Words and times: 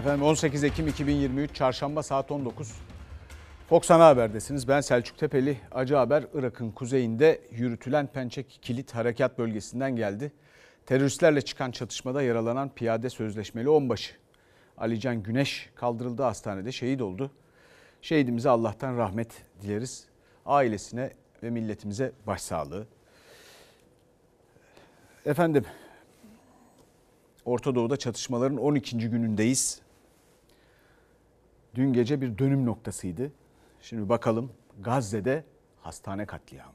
Efendim 0.00 0.22
18 0.22 0.64
Ekim 0.64 0.88
2023 0.88 1.54
Çarşamba 1.54 2.02
saat 2.02 2.30
19. 2.30 2.72
Fox 3.68 3.90
Ana 3.90 4.06
Haber'desiniz. 4.06 4.68
Ben 4.68 4.80
Selçuk 4.80 5.18
Tepeli. 5.18 5.60
Acı 5.72 5.94
haber 5.94 6.24
Irak'ın 6.34 6.70
kuzeyinde 6.70 7.40
yürütülen 7.50 8.06
Pençe 8.06 8.42
Kilit 8.42 8.94
Harekat 8.94 9.38
Bölgesi'nden 9.38 9.96
geldi. 9.96 10.32
Teröristlerle 10.86 11.40
çıkan 11.40 11.70
çatışmada 11.70 12.22
yaralanan 12.22 12.68
piyade 12.74 13.10
sözleşmeli 13.10 13.68
onbaşı. 13.68 14.14
Alican 14.78 15.22
Güneş 15.22 15.70
kaldırıldığı 15.74 16.22
hastanede 16.22 16.72
şehit 16.72 17.02
oldu. 17.02 17.30
Şehidimize 18.02 18.48
Allah'tan 18.48 18.96
rahmet 18.96 19.44
dileriz. 19.62 20.04
Ailesine 20.46 21.12
ve 21.42 21.50
milletimize 21.50 22.12
başsağlığı. 22.26 22.86
Efendim 25.26 25.64
Orta 27.44 27.74
Doğu'da 27.74 27.96
çatışmaların 27.96 28.58
12. 28.58 28.98
günündeyiz 28.98 29.80
Dün 31.75 31.93
gece 31.93 32.21
bir 32.21 32.37
dönüm 32.37 32.65
noktasıydı. 32.65 33.31
Şimdi 33.81 34.09
bakalım 34.09 34.51
Gazze'de 34.79 35.43
hastane 35.81 36.25
katliamı. 36.25 36.73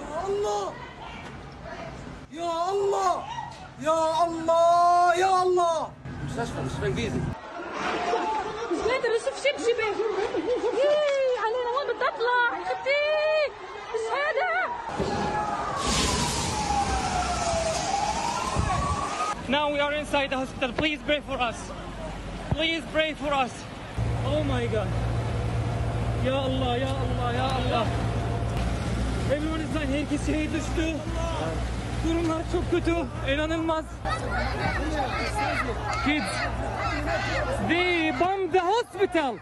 Ya 0.00 0.20
Allah! 0.26 0.72
Ya 2.32 2.50
Allah! 2.50 3.24
Ya 3.82 3.92
Allah! 3.92 5.14
Ya 5.18 5.28
Allah! 5.28 5.90
مستشفى 6.30 6.60
مستشفى 6.62 6.86
انجليزي 6.86 7.20
مش 8.72 8.80
قادر 8.90 9.10
اشوف 9.16 9.36
شبشبه 9.44 9.86
يي 10.80 11.38
علينا 11.44 11.70
وين 11.76 11.86
بدي 11.96 12.04
اطلع 12.08 12.62
اختي 12.62 13.00
Now 19.47 19.71
we 19.71 19.79
are 19.79 19.93
inside 19.93 20.31
the 20.31 20.37
hospital. 20.37 20.71
Please 20.73 20.99
pray 21.05 21.19
for 21.21 21.39
us. 21.39 21.55
Please 22.51 22.83
pray 22.91 23.13
for 23.13 23.31
us. 23.31 23.51
Oh 24.25 24.43
my 24.43 24.65
God. 24.65 24.87
Ya 26.25 26.33
Allah, 26.33 26.77
ya 26.77 26.89
Allah, 26.89 27.33
ya 27.33 27.45
Allah. 27.45 27.87
Everyone 29.31 29.61
is 29.61 29.69
dying. 29.73 29.91
Herkes 29.91 30.25
şehir 30.25 30.53
düştü. 30.53 30.95
Durumlar 32.07 32.41
çok 32.51 32.71
kötü. 32.71 32.95
İnanılmaz. 33.33 33.85
Kids. 36.05 36.25
They 37.69 38.19
bombed 38.19 38.51
the 38.53 38.59
hospital. 38.59 39.37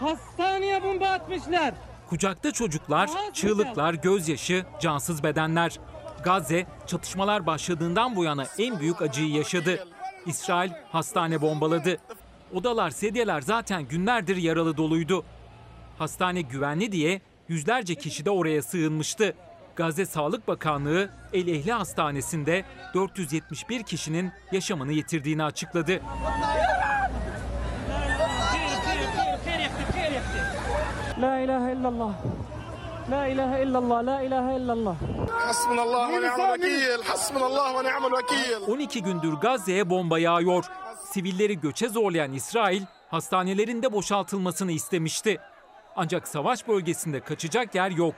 Hastaneye 0.00 0.82
bomba 0.82 1.08
atmışlar. 1.08 1.74
Kucakta 2.08 2.52
çocuklar, 2.52 3.10
çığlıklar, 3.32 3.94
gözyaşı, 3.94 4.64
cansız 4.80 5.22
bedenler. 5.22 5.78
Gazze 6.26 6.66
çatışmalar 6.86 7.46
başladığından 7.46 8.16
bu 8.16 8.24
yana 8.24 8.44
en 8.58 8.80
büyük 8.80 9.02
acıyı 9.02 9.30
yaşadı. 9.30 9.86
İsrail 10.26 10.70
hastane 10.92 11.40
bombaladı. 11.40 11.96
Odalar, 12.54 12.90
sedyeler 12.90 13.40
zaten 13.40 13.82
günlerdir 13.82 14.36
yaralı 14.36 14.76
doluydu. 14.76 15.24
Hastane 15.98 16.42
güvenli 16.42 16.92
diye 16.92 17.20
yüzlerce 17.48 17.94
kişi 17.94 18.24
de 18.24 18.30
oraya 18.30 18.62
sığınmıştı. 18.62 19.34
Gazze 19.76 20.06
Sağlık 20.06 20.48
Bakanlığı 20.48 21.10
El 21.32 21.48
Ehli 21.48 21.72
Hastanesi'nde 21.72 22.64
471 22.94 23.82
kişinin 23.82 24.32
yaşamını 24.52 24.92
yitirdiğini 24.92 25.44
açıkladı. 25.44 26.00
La 31.20 31.38
ilahe 31.38 31.72
illallah. 31.72 32.12
La 33.10 33.26
ilahe 33.26 33.62
illallah, 33.62 34.06
la 34.06 34.22
ilahe 34.22 34.56
illallah. 34.56 34.96
Hasbunallah 35.30 36.08
ve 36.08 36.12
ni'mel 36.12 36.52
vekil, 36.52 37.02
hasbunallah 37.04 37.74
ve 37.74 37.88
ni'mel 37.88 38.12
vekil. 38.12 38.72
12 38.72 39.02
gündür 39.02 39.32
Gazze'ye 39.32 39.90
bomba 39.90 40.18
yağıyor. 40.18 40.64
Sivilleri 41.12 41.60
göçe 41.60 41.88
zorlayan 41.88 42.32
İsrail, 42.32 42.82
hastanelerinde 43.08 43.92
boşaltılmasını 43.92 44.72
istemişti. 44.72 45.38
Ancak 45.96 46.28
savaş 46.28 46.68
bölgesinde 46.68 47.20
kaçacak 47.20 47.74
yer 47.74 47.90
yok. 47.90 48.14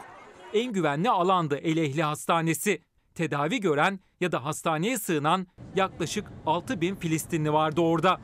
En 0.55 0.73
güvenli 0.73 1.11
alandı 1.11 1.57
Elehli 1.57 2.03
Hastanesi. 2.03 2.83
Tedavi 3.15 3.61
gören 3.61 4.01
ya 4.21 4.33
da 4.33 4.45
hastaneye 4.45 4.99
sığınan 4.99 5.47
yaklaşık 5.77 6.27
6 6.47 6.81
bin 6.81 6.95
Filistinli 6.95 7.53
vardı 7.53 7.81
orada. 7.81 8.21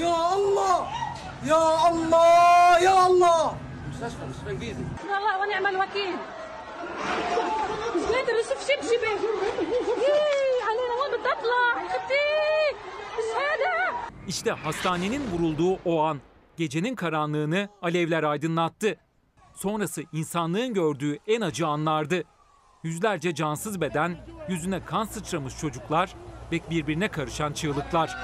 Ya 0.00 0.14
Allah! 0.34 0.88
Ya 1.46 1.56
Allah! 1.88 2.78
Ya 2.80 2.94
Allah! 2.94 3.54
مستشفى 3.92 4.24
مستشفى 4.30 4.50
انجليزي 4.50 4.84
حسبنا 4.98 5.18
الله 5.18 5.34
ونعم 5.40 5.66
الوكيل 5.66 6.16
مش 7.96 8.04
قادر 8.14 8.34
اشوف 8.42 8.60
شبشبه 8.68 9.12
يي 10.04 10.62
علينا 10.68 10.94
وين 11.00 11.12
بدي 11.20 11.28
اطلع 11.34 11.62
اختي 11.86 12.26
مش 13.16 13.28
قادر 13.38 13.76
İşte 14.28 14.50
hastanenin 14.50 15.22
vurulduğu 15.32 15.78
o 15.84 16.02
an 16.02 16.18
gecenin 16.56 16.94
karanlığını 16.94 17.68
alevler 17.82 18.22
aydınlattı. 18.22 18.96
Sonrası 19.54 20.02
insanlığın 20.12 20.74
gördüğü 20.74 21.18
en 21.26 21.40
acı 21.40 21.66
anlardı. 21.66 22.24
Yüzlerce 22.82 23.34
cansız 23.34 23.80
beden, 23.80 24.16
yüzüne 24.48 24.84
kan 24.84 25.04
sıçramış 25.04 25.58
çocuklar 25.58 26.14
ve 26.52 26.60
birbirine 26.70 27.08
karışan 27.08 27.52
çığlıklar. 27.52 28.16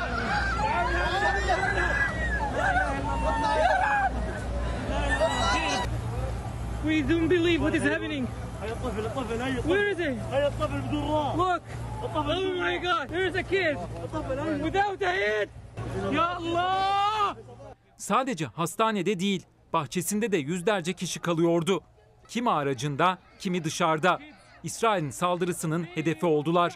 We 6.88 7.10
don't 7.10 7.30
believe 7.30 7.60
what 7.60 7.76
is 7.76 7.84
happening. 7.84 8.28
Where 9.64 9.92
is 9.92 9.98
he? 9.98 10.16
Look. 11.38 11.62
Oh 12.16 12.24
my 12.24 12.78
God. 12.78 13.10
Here's 13.10 13.36
a 13.36 13.44
kid. 13.44 13.78
Without 14.64 15.02
a 15.02 15.12
head. 15.12 15.50
Ya 16.14 16.36
Allah. 16.38 17.36
Sadece 17.98 18.46
hastanede 18.46 19.20
değil, 19.20 19.46
bahçesinde 19.74 20.32
de 20.32 20.38
yüzlerce 20.38 20.94
kişi 20.94 21.20
kalıyordu. 21.20 21.82
Kimi 22.28 22.50
aracında, 22.52 23.18
kimi 23.40 23.64
dışarıda. 23.64 24.20
İsrail'in 24.64 25.10
saldırısının 25.10 25.84
hedefi 25.84 26.26
oldular. 26.26 26.74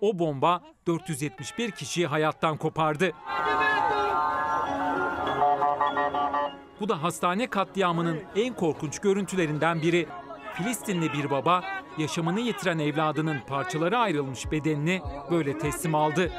O 0.00 0.18
bomba 0.18 0.60
471 0.86 1.70
kişiyi 1.70 2.06
hayattan 2.06 2.56
kopardı. 2.56 3.12
Bu 6.80 6.88
da 6.88 7.02
hastane 7.02 7.46
katliamının 7.46 8.20
en 8.36 8.54
korkunç 8.54 8.98
görüntülerinden 8.98 9.82
biri. 9.82 10.06
Filistinli 10.54 11.12
bir 11.12 11.30
baba 11.30 11.62
yaşamını 11.98 12.40
yitiren 12.40 12.78
evladının 12.78 13.36
parçalara 13.46 13.98
ayrılmış 13.98 14.52
bedenini 14.52 15.02
böyle 15.30 15.58
teslim 15.58 15.94
aldı. 15.94 16.30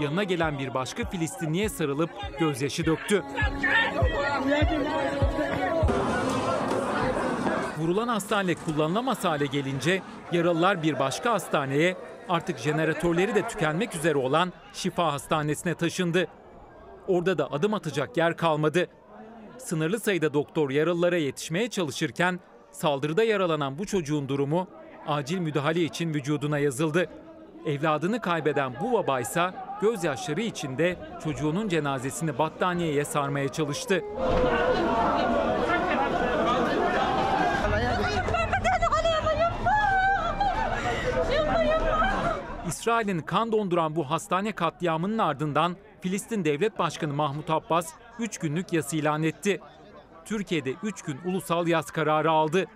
Yanına 0.00 0.24
gelen 0.24 0.58
bir 0.58 0.74
başka 0.74 1.04
Filistinliye 1.04 1.68
sarılıp 1.68 2.10
gözyaşı 2.38 2.86
döktü. 2.86 3.24
Vurulan 7.78 8.08
hastane 8.08 8.54
kullanılamaz 8.54 9.24
hale 9.24 9.46
gelince 9.46 10.02
yaralılar 10.32 10.82
bir 10.82 10.98
başka 10.98 11.32
hastaneye 11.32 11.96
artık 12.28 12.58
jeneratörleri 12.58 13.34
de 13.34 13.48
tükenmek 13.48 13.94
üzere 13.94 14.18
olan 14.18 14.52
Şifa 14.72 15.12
Hastanesi'ne 15.12 15.74
taşındı. 15.74 16.26
Orada 17.08 17.38
da 17.38 17.52
adım 17.52 17.74
atacak 17.74 18.16
yer 18.16 18.36
kalmadı. 18.36 18.88
Sınırlı 19.64 20.00
sayıda 20.00 20.34
doktor 20.34 20.70
yaralılara 20.70 21.16
yetişmeye 21.16 21.70
çalışırken 21.70 22.40
saldırıda 22.70 23.24
yaralanan 23.24 23.78
bu 23.78 23.86
çocuğun 23.86 24.28
durumu 24.28 24.68
acil 25.06 25.38
müdahale 25.38 25.80
için 25.80 26.14
vücuduna 26.14 26.58
yazıldı. 26.58 27.10
Evladını 27.66 28.20
kaybeden 28.20 28.74
bu 28.80 28.92
baba 28.92 29.20
ise 29.20 29.50
gözyaşları 29.80 30.40
içinde 30.40 30.96
çocuğunun 31.24 31.68
cenazesini 31.68 32.38
battaniyeye 32.38 33.04
sarmaya 33.04 33.48
çalıştı. 33.48 34.04
İsrail'in 42.68 43.20
kan 43.20 43.52
donduran 43.52 43.96
bu 43.96 44.10
hastane 44.10 44.52
katliamının 44.52 45.18
ardından 45.18 45.76
Filistin 46.00 46.44
Devlet 46.44 46.78
Başkanı 46.78 47.12
Mahmut 47.12 47.50
Abbas 47.50 47.92
3 48.18 48.38
günlük 48.38 48.72
yas 48.72 48.94
ilan 48.94 49.22
etti. 49.22 49.60
Türkiye'de 50.24 50.74
3 50.82 51.02
gün 51.02 51.18
ulusal 51.24 51.66
yas 51.66 51.90
kararı 51.90 52.30
aldı. 52.30 52.66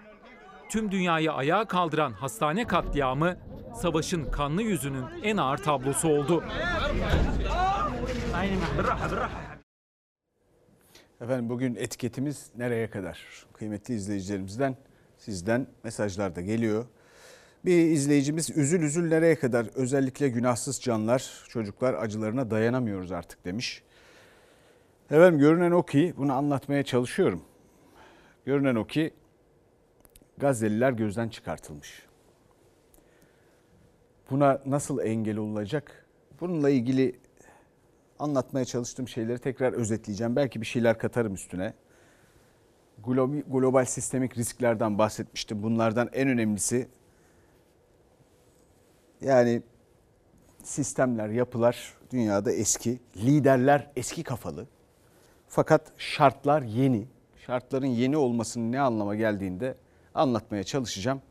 Tüm 0.70 0.90
dünyayı 0.90 1.32
ayağa 1.32 1.64
kaldıran 1.64 2.12
hastane 2.12 2.66
katliamı 2.66 3.36
savaşın 3.82 4.30
kanlı 4.30 4.62
yüzünün 4.62 5.04
en 5.22 5.36
ağır 5.36 5.58
tablosu 5.58 6.08
oldu. 6.08 6.44
Efendim 11.20 11.48
bugün 11.48 11.74
etiketimiz 11.74 12.50
nereye 12.56 12.90
kadar? 12.90 13.46
Kıymetli 13.52 13.94
izleyicilerimizden 13.94 14.76
sizden 15.18 15.66
mesajlar 15.84 16.36
da 16.36 16.40
geliyor. 16.40 16.84
Bir 17.64 17.78
izleyicimiz 17.78 18.50
üzül 18.50 18.82
üzül 18.82 19.08
nereye 19.08 19.34
kadar 19.38 19.66
özellikle 19.74 20.28
günahsız 20.28 20.80
canlar, 20.80 21.44
çocuklar 21.48 21.94
acılarına 21.94 22.50
dayanamıyoruz 22.50 23.12
artık 23.12 23.44
demiş. 23.44 23.82
Efendim 25.10 25.38
görünen 25.40 25.70
o 25.70 25.82
ki 25.82 26.14
bunu 26.16 26.32
anlatmaya 26.32 26.82
çalışıyorum. 26.82 27.42
Görünen 28.44 28.74
o 28.74 28.86
ki 28.86 29.14
Gazze'liler 30.38 30.92
gözden 30.92 31.28
çıkartılmış. 31.28 32.06
Buna 34.30 34.60
nasıl 34.66 35.00
engel 35.00 35.36
olacak? 35.36 36.06
Bununla 36.40 36.70
ilgili 36.70 37.20
anlatmaya 38.18 38.64
çalıştığım 38.64 39.08
şeyleri 39.08 39.38
tekrar 39.38 39.72
özetleyeceğim. 39.72 40.36
Belki 40.36 40.60
bir 40.60 40.66
şeyler 40.66 40.98
katarım 40.98 41.34
üstüne. 41.34 41.74
Global, 43.04 43.42
global 43.48 43.84
sistemik 43.84 44.38
risklerden 44.38 44.98
bahsetmiştim. 44.98 45.62
Bunlardan 45.62 46.08
en 46.12 46.28
önemlisi 46.28 46.88
yani 49.20 49.62
sistemler, 50.62 51.28
yapılar 51.28 51.94
dünyada 52.10 52.52
eski, 52.52 53.00
liderler 53.16 53.90
eski 53.96 54.22
kafalı. 54.22 54.66
Fakat 55.48 55.92
şartlar 55.98 56.62
yeni. 56.62 57.06
Şartların 57.46 57.86
yeni 57.86 58.16
olmasının 58.16 58.72
ne 58.72 58.80
anlama 58.80 59.14
geldiğinde 59.14 59.74
anlatmaya 60.14 60.64
çalışacağım. 60.64 61.22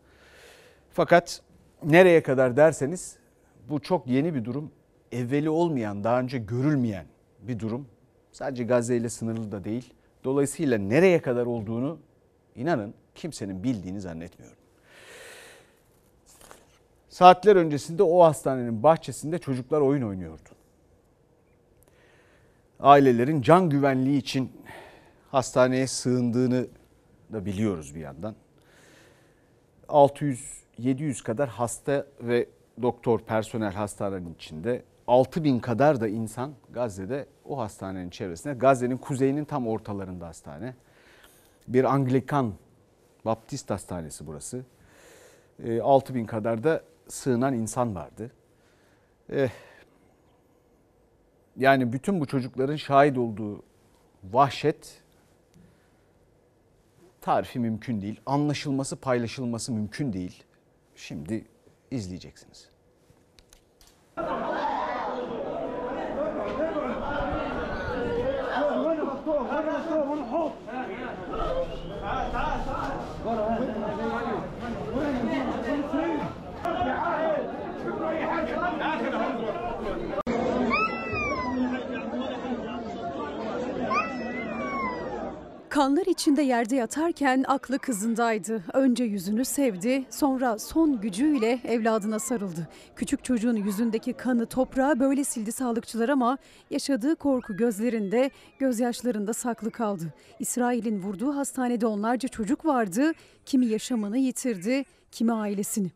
Fakat 0.92 1.42
nereye 1.84 2.24
kadar 2.24 2.58
derseniz 2.58 3.18
bu 3.70 3.80
çok 3.80 4.08
yeni 4.08 4.36
bir 4.36 4.46
durum. 4.46 4.72
Evveli 5.12 5.50
olmayan, 5.50 6.04
daha 6.04 6.20
önce 6.20 6.38
görülmeyen 6.38 7.06
bir 7.42 7.60
durum. 7.60 7.88
Sadece 8.32 8.64
Gazze 8.64 8.98
ile 8.98 9.10
sınırlı 9.10 9.52
da 9.52 9.64
değil. 9.64 9.94
Dolayısıyla 10.24 10.78
nereye 10.78 11.22
kadar 11.22 11.46
olduğunu 11.46 12.00
inanın 12.56 12.94
kimsenin 13.16 13.64
bildiğini 13.64 14.02
zannetmiyorum. 14.02 14.58
Saatler 17.10 17.56
öncesinde 17.56 18.04
o 18.04 18.24
hastanenin 18.24 18.84
bahçesinde 18.84 19.38
çocuklar 19.40 19.82
oyun 19.82 20.02
oynuyordu. 20.02 20.50
Ailelerin 22.80 23.42
can 23.42 23.69
güvenliği 23.69 24.18
için 24.18 24.51
hastaneye 25.31 25.88
sığındığını 25.88 26.68
da 27.33 27.45
biliyoruz 27.45 27.95
bir 27.95 28.00
yandan. 28.00 28.36
600-700 29.88 31.24
kadar 31.24 31.50
hasta 31.50 32.06
ve 32.22 32.48
doktor 32.81 33.19
personel 33.19 33.74
hastanenin 33.74 34.33
içinde 34.33 34.83
6000 35.07 35.60
kadar 35.60 36.01
da 36.01 36.07
insan 36.07 36.54
Gazze'de 36.74 37.25
o 37.45 37.57
hastanenin 37.57 38.10
çevresinde. 38.10 38.54
Gazze'nin 38.54 38.98
kuzeyinin 38.98 39.45
tam 39.45 39.68
ortalarında 39.68 40.27
hastane. 40.27 40.75
Bir 41.68 41.83
Anglikan 41.83 42.54
Baptist 43.25 43.69
hastanesi 43.69 44.27
burası. 44.27 44.66
6000 45.81 46.25
kadar 46.25 46.63
da 46.63 46.81
sığınan 47.07 47.54
insan 47.54 47.95
vardı. 47.95 48.31
Eh, 49.30 49.50
yani 51.57 51.94
bütün 51.94 52.22
bu 52.22 52.25
çocukların 52.25 52.75
şahit 52.75 53.18
olduğu 53.18 53.63
vahşet 54.24 55.02
tarifi 57.22 57.60
mümkün 57.60 58.02
değil. 58.02 58.22
Anlaşılması, 58.25 58.96
paylaşılması 58.96 59.72
mümkün 59.72 60.13
değil. 60.13 60.44
Şimdi 60.96 61.46
izleyeceksiniz. 61.92 62.69
Kanlar 85.75 86.06
içinde 86.06 86.42
yerde 86.42 86.75
yatarken 86.75 87.45
aklı 87.48 87.80
kızındaydı. 87.80 88.63
Önce 88.74 89.04
yüzünü 89.04 89.45
sevdi, 89.45 90.06
sonra 90.10 90.60
son 90.60 91.01
gücüyle 91.01 91.60
evladına 91.63 92.19
sarıldı. 92.19 92.68
Küçük 92.95 93.24
çocuğun 93.24 93.56
yüzündeki 93.56 94.13
kanı 94.13 94.45
toprağa 94.45 95.00
böyle 95.00 95.24
sildi 95.24 95.51
sağlıkçılar 95.51 96.10
ama 96.10 96.38
yaşadığı 96.69 97.16
korku 97.16 97.57
gözlerinde, 97.57 98.31
gözyaşlarında 98.60 99.33
saklı 99.33 99.72
kaldı. 99.72 100.13
İsrail'in 100.39 101.01
vurduğu 101.01 101.36
hastanede 101.36 101.88
onlarca 101.88 102.30
çocuk 102.30 102.66
vardı. 102.66 103.12
Kimi 103.45 103.66
yaşamını 103.66 104.18
yitirdi, 104.18 104.86
kimi 105.12 105.33
ailesini. 105.33 105.92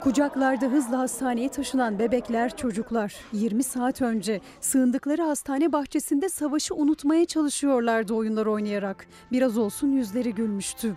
Kucaklarda 0.00 0.66
hızla 0.66 0.98
hastaneye 0.98 1.48
taşınan 1.48 1.98
bebekler, 1.98 2.56
çocuklar 2.56 3.14
20 3.32 3.62
saat 3.62 4.02
önce 4.02 4.40
sığındıkları 4.60 5.22
hastane 5.22 5.72
bahçesinde 5.72 6.28
savaşı 6.28 6.74
unutmaya 6.74 7.24
çalışıyorlardı 7.24 8.14
oyunlar 8.14 8.46
oynayarak. 8.46 9.06
Biraz 9.32 9.58
olsun 9.58 9.92
yüzleri 9.92 10.34
gülmüştü. 10.34 10.94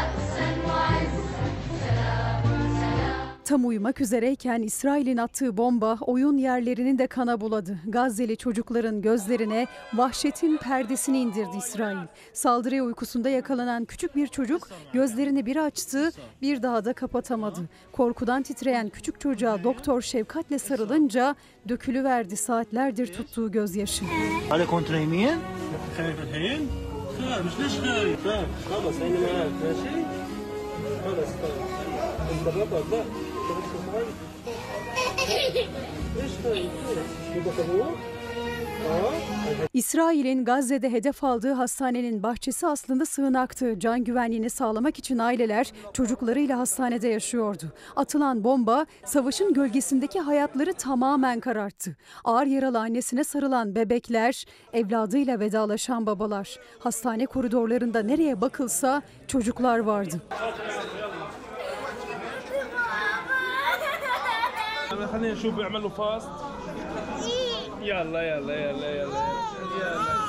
Tam 3.46 3.68
uyumak 3.68 4.02
üzereyken 4.02 4.62
İsrail'in 4.62 5.18
attığı 5.18 5.58
bomba 5.58 5.98
oyun 6.02 6.38
yerlerini 6.38 6.98
de 6.98 7.08
kana 7.08 7.42
buladı. 7.42 7.78
Gazze'li 7.88 8.38
çocukların 8.38 9.02
gözlerine 9.02 9.68
vahşetin 9.94 10.58
perdesini 10.58 11.20
indirdi 11.20 11.58
İsrail. 11.58 11.98
Saldırıya 12.34 12.84
uykusunda 12.84 13.30
yakalanan 13.30 13.86
küçük 13.86 14.16
bir 14.16 14.28
çocuk 14.28 14.68
gözlerini 14.94 15.46
bir 15.46 15.56
açtı, 15.56 16.12
bir 16.42 16.64
daha 16.64 16.86
da 16.86 16.94
kapatamadı. 16.94 17.60
Korkudan 17.92 18.44
titreyen 18.44 18.90
küçük 18.90 19.20
çocuğa 19.20 19.64
doktor 19.64 20.02
şefkatle 20.02 20.60
sarılınca 20.60 21.36
dökülüverdi 21.70 22.38
saatlerdir 22.38 23.14
tuttuğu 23.14 23.52
gözyaşı. 23.52 24.06
Hala 24.50 24.68
kontraymiye? 24.68 25.36
İsrail'in 39.74 40.46
Gazze'de 40.46 40.92
hedef 40.92 41.24
aldığı 41.24 41.54
hastanenin 41.54 42.24
bahçesi 42.24 42.68
aslında 42.68 43.06
sığınaktı. 43.06 43.80
Can 43.80 44.04
güvenliğini 44.04 44.50
sağlamak 44.50 45.00
için 45.00 45.18
aileler 45.18 45.72
çocuklarıyla 45.94 46.60
hastanede 46.60 47.08
yaşıyordu. 47.08 47.64
Atılan 47.96 48.44
bomba 48.44 48.86
savaşın 49.06 49.54
gölgesindeki 49.54 50.20
hayatları 50.20 50.74
tamamen 50.74 51.40
kararttı. 51.40 51.96
Ağır 52.24 52.46
yaralı 52.46 52.80
annesine 52.80 53.24
sarılan 53.24 53.76
bebekler, 53.76 54.46
evladıyla 54.74 55.40
vedalaşan 55.40 56.06
babalar. 56.06 56.60
Hastane 56.80 57.26
koridorlarında 57.26 58.04
nereye 58.04 58.42
bakılsa 58.42 59.02
çocuklar 59.28 59.80
vardı. 59.80 60.22
خلينا 65.01 65.33
نشوف 65.33 65.55
بيعملوا 65.55 65.91
فاست 65.91 66.29
يلا 67.83 68.23
يلا 68.23 68.55
يلا 68.55 68.91
يلا 68.91 69.21
يلا 69.81 70.27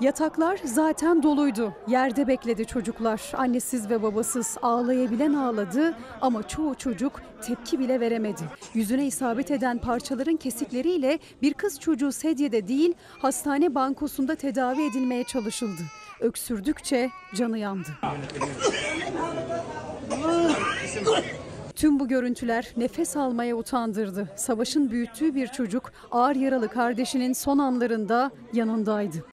Yataklar 0.00 0.58
zaten 0.64 1.22
doluydu. 1.22 1.72
Yerde 1.88 2.28
bekledi 2.28 2.66
çocuklar. 2.66 3.32
Annesiz 3.36 3.90
ve 3.90 4.02
babasız 4.02 4.56
ağlayabilen 4.62 5.34
ağladı 5.34 5.94
ama 6.20 6.48
çoğu 6.48 6.74
çocuk 6.74 7.20
tepki 7.42 7.78
bile 7.78 8.00
veremedi. 8.00 8.42
Yüzüne 8.74 9.06
isabet 9.06 9.50
eden 9.50 9.78
parçaların 9.78 10.36
kesikleriyle 10.36 11.18
bir 11.42 11.54
kız 11.54 11.80
çocuğu 11.80 12.12
sedyede 12.12 12.68
değil 12.68 12.94
hastane 13.18 13.74
bankosunda 13.74 14.34
tedavi 14.34 14.82
edilmeye 14.82 15.24
çalışıldı. 15.24 15.82
Öksürdükçe 16.20 17.10
canı 17.34 17.58
yandı. 17.58 17.88
Tüm 21.75 21.99
bu 21.99 22.07
görüntüler 22.07 22.67
nefes 22.77 23.17
almaya 23.17 23.55
utandırdı. 23.55 24.29
Savaşın 24.35 24.91
büyüttüğü 24.91 25.35
bir 25.35 25.47
çocuk 25.47 25.91
ağır 26.11 26.35
yaralı 26.35 26.67
kardeşinin 26.67 27.33
son 27.33 27.57
anlarında 27.57 28.31
yanındaydı. 28.53 29.25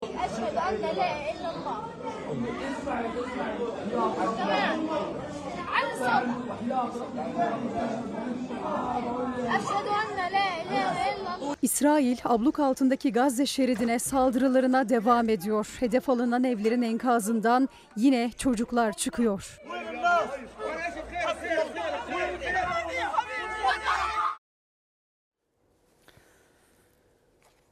İsrail 11.63 12.19
abluk 12.25 12.59
altındaki 12.61 13.13
Gazze 13.13 13.47
şeridine 13.47 13.99
saldırılarına 13.99 14.89
devam 14.89 15.29
ediyor. 15.29 15.77
Hedef 15.81 16.09
alınan 16.09 16.45
evlerin 16.45 16.83
enkazından 16.83 17.69
yine 17.97 18.31
çocuklar 18.39 18.93
çıkıyor. 18.93 19.61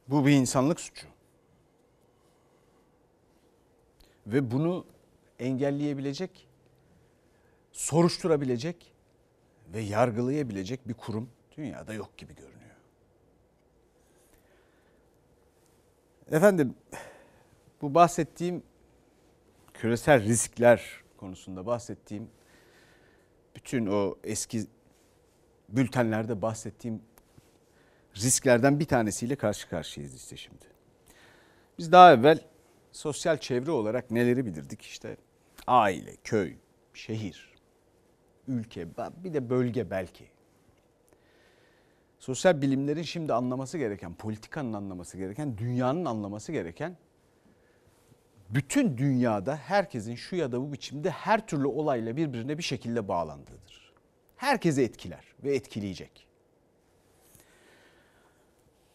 Bu 0.09 0.25
bir 0.25 0.31
insanlık 0.31 0.79
suçu. 0.79 1.07
Ve 4.27 4.51
bunu 4.51 4.85
engelleyebilecek, 5.39 6.47
soruşturabilecek 7.71 8.93
ve 9.73 9.79
yargılayabilecek 9.79 10.87
bir 10.87 10.93
kurum 10.93 11.29
dünyada 11.57 11.93
yok 11.93 12.17
gibi 12.17 12.35
görünüyor. 12.35 12.75
Efendim 16.31 16.75
bu 17.81 17.95
bahsettiğim 17.95 18.63
küresel 19.73 20.23
riskler 20.23 21.03
konusunda 21.17 21.65
bahsettiğim 21.65 22.29
bütün 23.55 23.85
o 23.85 24.15
eski 24.23 24.65
bültenlerde 25.69 26.41
bahsettiğim 26.41 27.01
risklerden 28.15 28.79
bir 28.79 28.85
tanesiyle 28.85 29.35
karşı 29.35 29.69
karşıyayız 29.69 30.15
işte 30.15 30.37
şimdi. 30.37 30.65
Biz 31.77 31.91
daha 31.91 32.13
evvel 32.13 32.39
sosyal 32.91 33.37
çevre 33.37 33.71
olarak 33.71 34.11
neleri 34.11 34.45
bilirdik 34.45 34.81
işte 34.81 35.17
aile, 35.67 36.15
köy, 36.23 36.55
şehir, 36.93 37.53
ülke 38.47 38.87
bir 38.97 39.33
de 39.33 39.49
bölge 39.49 39.89
belki. 39.89 40.25
Sosyal 42.19 42.61
bilimlerin 42.61 43.01
şimdi 43.01 43.33
anlaması 43.33 43.77
gereken, 43.77 44.13
politikanın 44.13 44.73
anlaması 44.73 45.17
gereken, 45.17 45.57
dünyanın 45.57 46.05
anlaması 46.05 46.51
gereken 46.51 46.97
bütün 48.49 48.97
dünyada 48.97 49.55
herkesin 49.55 50.15
şu 50.15 50.35
ya 50.35 50.51
da 50.51 50.61
bu 50.61 50.73
biçimde 50.73 51.09
her 51.09 51.47
türlü 51.47 51.67
olayla 51.67 52.17
birbirine 52.17 52.57
bir 52.57 52.63
şekilde 52.63 53.07
bağlandığıdır. 53.07 53.93
Herkesi 54.35 54.81
etkiler 54.81 55.25
ve 55.43 55.55
etkileyecek. 55.55 56.28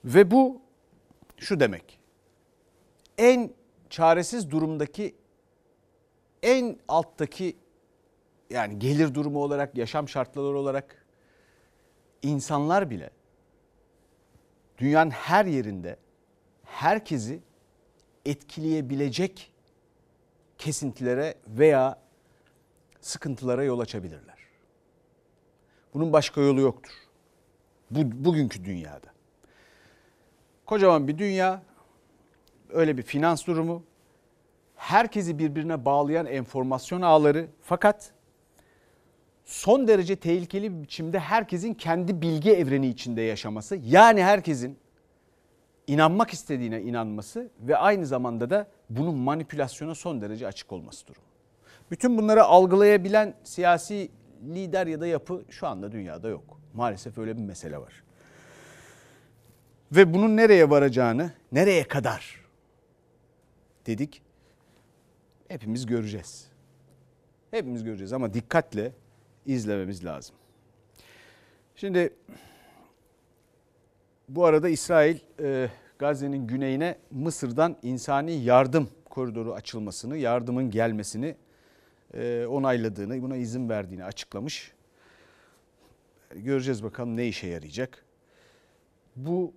Ve 0.04 0.30
bu 0.30 0.62
şu 1.36 1.60
demek. 1.60 1.98
En 3.18 3.52
çaresiz 3.90 4.50
durumdaki 4.50 5.14
en 6.42 6.78
alttaki 6.88 7.56
yani 8.50 8.78
gelir 8.78 9.14
durumu 9.14 9.42
olarak, 9.42 9.76
yaşam 9.76 10.08
şartları 10.08 10.58
olarak 10.58 11.06
insanlar 12.22 12.90
bile 12.90 13.10
dünyanın 14.78 15.10
her 15.10 15.44
yerinde 15.44 15.96
herkesi 16.64 17.40
etkileyebilecek 18.26 19.52
kesintilere 20.58 21.34
veya 21.46 21.98
sıkıntılara 23.00 23.64
yol 23.64 23.80
açabilirler. 23.80 24.38
Bunun 25.94 26.12
başka 26.12 26.40
yolu 26.40 26.60
yoktur. 26.60 26.92
Bu, 27.90 28.24
bugünkü 28.24 28.64
dünyada. 28.64 29.13
Kocaman 30.66 31.08
bir 31.08 31.18
dünya, 31.18 31.62
öyle 32.70 32.96
bir 32.96 33.02
finans 33.02 33.46
durumu, 33.46 33.82
herkesi 34.74 35.38
birbirine 35.38 35.84
bağlayan 35.84 36.26
enformasyon 36.26 37.02
ağları 37.02 37.46
fakat 37.62 38.12
son 39.44 39.88
derece 39.88 40.16
tehlikeli 40.16 40.76
bir 40.76 40.82
biçimde 40.82 41.18
herkesin 41.18 41.74
kendi 41.74 42.22
bilgi 42.22 42.52
evreni 42.52 42.88
içinde 42.88 43.22
yaşaması 43.22 43.76
yani 43.76 44.24
herkesin 44.24 44.78
inanmak 45.86 46.30
istediğine 46.30 46.82
inanması 46.82 47.50
ve 47.60 47.76
aynı 47.76 48.06
zamanda 48.06 48.50
da 48.50 48.66
bunun 48.90 49.14
manipülasyona 49.14 49.94
son 49.94 50.20
derece 50.20 50.46
açık 50.46 50.72
olması 50.72 51.06
durumu. 51.06 51.26
Bütün 51.90 52.18
bunları 52.18 52.44
algılayabilen 52.44 53.34
siyasi 53.44 54.10
lider 54.44 54.86
ya 54.86 55.00
da 55.00 55.06
yapı 55.06 55.44
şu 55.50 55.66
anda 55.66 55.92
dünyada 55.92 56.28
yok. 56.28 56.60
Maalesef 56.74 57.18
öyle 57.18 57.36
bir 57.36 57.42
mesele 57.42 57.78
var. 57.78 58.03
Ve 59.96 60.14
bunun 60.14 60.36
nereye 60.36 60.70
varacağını, 60.70 61.32
nereye 61.52 61.84
kadar 61.84 62.40
dedik 63.86 64.22
hepimiz 65.48 65.86
göreceğiz. 65.86 66.46
Hepimiz 67.50 67.84
göreceğiz 67.84 68.12
ama 68.12 68.34
dikkatle 68.34 68.92
izlememiz 69.46 70.04
lazım. 70.04 70.36
Şimdi 71.76 72.12
bu 74.28 74.44
arada 74.44 74.68
İsrail 74.68 75.18
e, 75.40 75.70
Gazze'nin 75.98 76.46
güneyine 76.46 76.98
Mısır'dan 77.10 77.76
insani 77.82 78.32
yardım 78.32 78.88
koridoru 79.04 79.54
açılmasını, 79.54 80.16
yardımın 80.16 80.70
gelmesini 80.70 81.36
e, 82.14 82.46
onayladığını, 82.46 83.22
buna 83.22 83.36
izin 83.36 83.68
verdiğini 83.68 84.04
açıklamış. 84.04 84.72
Göreceğiz 86.34 86.82
bakalım 86.82 87.16
ne 87.16 87.28
işe 87.28 87.46
yarayacak. 87.46 88.04
Bu 89.16 89.54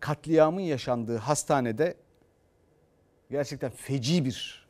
katliamın 0.00 0.60
yaşandığı 0.60 1.16
hastanede 1.16 1.96
gerçekten 3.30 3.70
feci 3.70 4.24
bir 4.24 4.66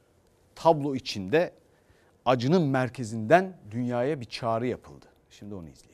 tablo 0.54 0.94
içinde 0.94 1.54
acının 2.24 2.62
merkezinden 2.62 3.56
dünyaya 3.70 4.20
bir 4.20 4.24
çağrı 4.24 4.66
yapıldı. 4.66 5.06
Şimdi 5.30 5.54
onu 5.54 5.68
izleyelim. 5.68 5.90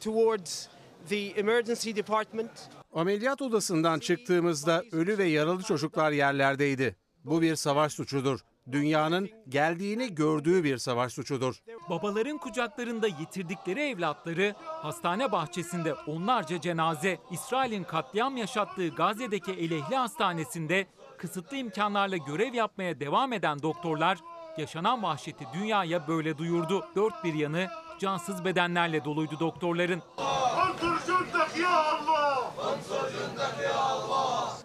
towards 0.00 0.68
the 1.08 1.32
emergency 1.36 1.96
department. 1.96 2.50
Ameliyat 2.94 3.42
odasından 3.42 3.98
çıktığımızda 3.98 4.82
ölü 4.92 5.18
ve 5.18 5.24
yaralı 5.24 5.62
çocuklar 5.62 6.12
yerlerdeydi. 6.12 6.96
Bu 7.24 7.42
bir 7.42 7.56
savaş 7.56 7.92
suçudur. 7.92 8.40
Dünyanın 8.72 9.30
geldiğini 9.48 10.14
gördüğü 10.14 10.64
bir 10.64 10.78
savaş 10.78 11.12
suçudur. 11.12 11.54
Babaların 11.90 12.38
kucaklarında 12.38 13.06
yitirdikleri 13.06 13.80
evlatları, 13.80 14.54
hastane 14.64 15.32
bahçesinde 15.32 15.94
onlarca 15.94 16.60
cenaze, 16.60 17.18
İsrail'in 17.30 17.84
katliam 17.84 18.36
yaşattığı 18.36 18.88
Gazze'deki 18.88 19.52
Elehli 19.52 19.96
Hastanesi'nde 19.96 20.86
kısıtlı 21.18 21.56
imkanlarla 21.56 22.16
görev 22.16 22.54
yapmaya 22.54 23.00
devam 23.00 23.32
eden 23.32 23.62
doktorlar 23.62 24.18
yaşanan 24.58 25.02
vahşeti 25.02 25.44
dünyaya 25.54 26.08
böyle 26.08 26.38
duyurdu. 26.38 26.84
Dört 26.96 27.24
bir 27.24 27.34
yanı 27.34 27.68
cansız 27.98 28.44
bedenlerle 28.44 29.04
doluydu 29.04 29.40
doktorların. 29.40 30.02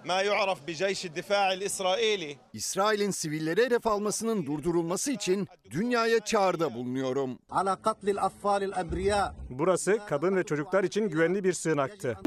ما 0.04 0.20
يعرف 0.20 0.58
بجيش 0.66 1.06
الدفاع 1.06 1.52
الإسرائيلي 1.52 2.36
İsrail'in 2.52 3.10
sivilleri 3.10 3.64
hedef 3.64 3.86
almasının 3.86 4.46
durdurulması 4.46 5.12
için 5.12 5.48
dünyaya 5.70 6.20
çağrıda 6.20 6.74
bulunuyorum. 6.74 7.38
Burası 9.50 9.98
kadın 10.08 10.36
ve 10.36 10.44
çocuklar 10.44 10.84
için 10.84 11.08
güvenli 11.08 11.44
bir 11.44 11.52
sığınaktı. 11.52 12.18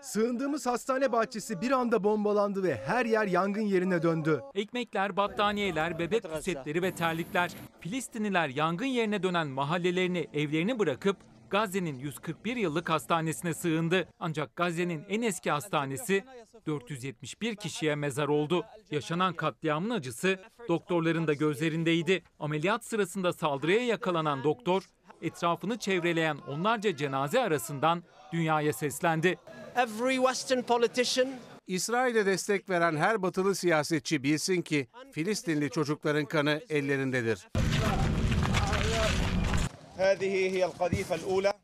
Sığındığımız 0.00 0.66
hastane 0.66 1.12
bahçesi 1.12 1.60
bir 1.60 1.70
anda 1.70 2.04
bombalandı 2.04 2.62
ve 2.62 2.76
her 2.86 3.06
yer 3.06 3.26
yangın 3.26 3.62
yerine 3.62 4.02
döndü. 4.02 4.42
Ekmekler, 4.54 5.16
battaniyeler, 5.16 5.98
bebek 5.98 6.22
pusetleri 6.22 6.82
ve 6.82 6.94
terlikler. 6.94 7.50
Filistinliler 7.80 8.48
yangın 8.48 8.86
yerine 8.86 9.22
dönen 9.22 9.48
mahallelerini, 9.48 10.28
evlerini 10.34 10.78
bırakıp 10.78 11.16
Gazze'nin 11.53 11.99
141 11.99 12.55
yıllık 12.55 12.89
hastanesine 12.89 13.53
sığındı. 13.53 14.07
Ancak 14.19 14.55
Gazze'nin 14.55 15.03
en 15.09 15.21
eski 15.21 15.51
hastanesi 15.51 16.23
471 16.67 17.55
kişiye 17.55 17.95
mezar 17.95 18.27
oldu. 18.27 18.65
Yaşanan 18.91 19.33
katliamın 19.33 19.89
acısı 19.89 20.39
doktorların 20.67 21.27
da 21.27 21.33
gözlerindeydi. 21.33 22.23
Ameliyat 22.39 22.85
sırasında 22.85 23.33
saldırıya 23.33 23.85
yakalanan 23.85 24.43
doktor 24.43 24.83
etrafını 25.21 25.77
çevreleyen 25.77 26.37
onlarca 26.37 26.95
cenaze 26.95 27.41
arasından 27.41 28.03
dünyaya 28.31 28.73
seslendi. 28.73 29.39
Every 29.75 30.15
Western 30.15 30.61
politician 30.61 31.27
İsrail'e 31.67 32.25
destek 32.25 32.69
veren 32.69 32.95
her 32.95 33.21
batılı 33.21 33.55
siyasetçi 33.55 34.23
bilsin 34.23 34.61
ki 34.61 34.87
Filistinli 35.11 35.69
çocukların 35.69 36.25
kanı 36.25 36.61
ellerindedir. 36.69 37.47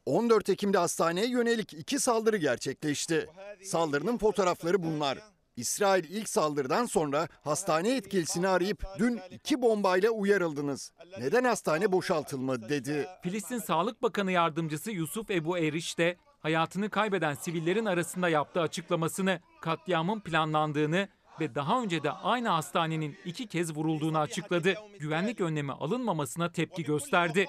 14 0.06 0.50
Ekim'de 0.50 0.78
hastaneye 0.78 1.28
yönelik 1.28 1.74
iki 1.74 2.00
saldırı 2.00 2.38
gerçekleşti. 2.38 3.30
Saldırının 3.64 4.18
fotoğrafları 4.18 4.84
bunlar. 4.84 5.18
İsrail 5.56 6.04
ilk 6.04 6.30
saldırıdan 6.30 6.86
sonra 6.86 7.28
hastane 7.44 7.96
etkilisini 7.96 8.48
arayıp 8.48 8.84
dün 9.00 9.20
iki 9.32 9.62
bombayla 9.62 10.10
uyarıldınız. 10.10 10.92
Neden 11.20 11.44
hastane 11.44 11.92
boşaltılmadı 11.92 12.70
dedi. 12.70 13.08
Filistin 13.24 13.60
Sağlık 13.60 14.02
Bakanı 14.02 14.32
Yardımcısı 14.32 14.92
Yusuf 14.92 15.32
Ebu 15.32 15.58
Eriş 15.58 15.98
de 15.98 16.18
hayatını 16.40 16.90
kaybeden 16.90 17.34
sivillerin 17.34 17.86
arasında 17.86 18.30
yaptığı 18.30 18.62
açıklamasını 18.62 19.40
katliamın 19.62 20.20
planlandığını 20.20 21.08
ve 21.40 21.56
daha 21.56 21.82
önce 21.82 22.04
de 22.04 22.12
aynı 22.12 22.50
hastanenin 22.50 23.18
iki 23.26 23.48
kez 23.48 23.76
vurulduğunu 23.78 24.18
açıkladı. 24.18 24.74
Güvenlik 25.00 25.42
önlemi 25.42 25.72
alınmamasına 25.72 26.52
tepki 26.52 26.84
gösterdi. 26.84 27.46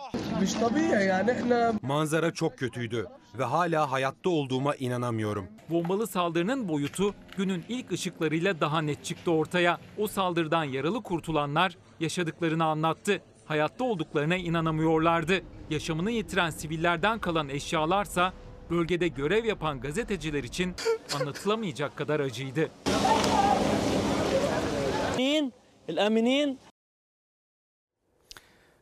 Manzara 1.82 2.30
çok 2.32 2.58
kötüydü 2.58 3.06
ve 3.38 3.44
hala 3.44 3.92
hayatta 3.92 4.30
olduğuma 4.30 4.74
inanamıyorum. 4.74 5.46
Bombalı 5.70 6.06
saldırının 6.06 6.68
boyutu 6.68 7.14
günün 7.36 7.64
ilk 7.68 7.92
ışıklarıyla 7.92 8.60
daha 8.60 8.80
net 8.82 9.04
çıktı 9.04 9.30
ortaya. 9.30 9.78
O 9.98 10.06
saldırıdan 10.06 10.64
yaralı 10.64 11.02
kurtulanlar 11.02 11.76
yaşadıklarını 12.00 12.64
anlattı. 12.64 13.22
Hayatta 13.44 13.84
olduklarına 13.84 14.36
inanamıyorlardı. 14.36 15.42
Yaşamını 15.70 16.10
yitiren 16.10 16.50
sivillerden 16.50 17.18
kalan 17.18 17.48
eşyalarsa 17.48 18.32
bölgede 18.70 19.08
görev 19.08 19.44
yapan 19.44 19.80
gazeteciler 19.80 20.44
için 20.44 20.74
anlatılamayacak 21.20 21.96
kadar 21.96 22.20
acıydı. 22.20 22.70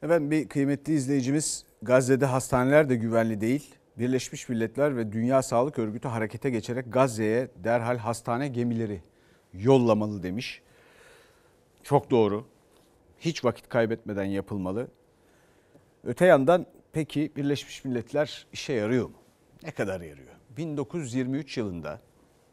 Efendim 0.03 0.31
bir 0.31 0.49
kıymetli 0.49 0.93
izleyicimiz 0.93 1.65
Gazze'de 1.83 2.27
hastaneler 2.27 2.89
de 2.89 2.97
güvenli 2.97 3.41
değil. 3.41 3.75
Birleşmiş 3.99 4.49
Milletler 4.49 4.97
ve 4.97 5.13
Dünya 5.13 5.43
Sağlık 5.43 5.79
Örgütü 5.79 6.09
harekete 6.09 6.51
geçerek 6.51 6.93
Gazze'ye 6.93 7.49
derhal 7.65 7.97
hastane 7.97 8.49
gemileri 8.49 9.03
yollamalı 9.53 10.23
demiş. 10.23 10.63
Çok 11.83 12.11
doğru. 12.11 12.47
Hiç 13.21 13.45
vakit 13.45 13.69
kaybetmeden 13.69 14.25
yapılmalı. 14.25 14.89
Öte 16.05 16.27
yandan 16.27 16.67
peki 16.93 17.33
Birleşmiş 17.37 17.85
Milletler 17.85 18.47
işe 18.53 18.73
yarıyor 18.73 19.07
mu? 19.07 19.17
Ne 19.63 19.71
kadar 19.71 20.01
yarıyor? 20.01 20.35
1923 20.57 21.57
yılında 21.57 22.01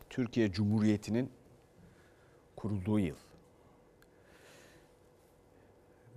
Türkiye 0.10 0.52
Cumhuriyeti'nin 0.52 1.30
kurulduğu 2.56 3.00
yıl. 3.00 3.16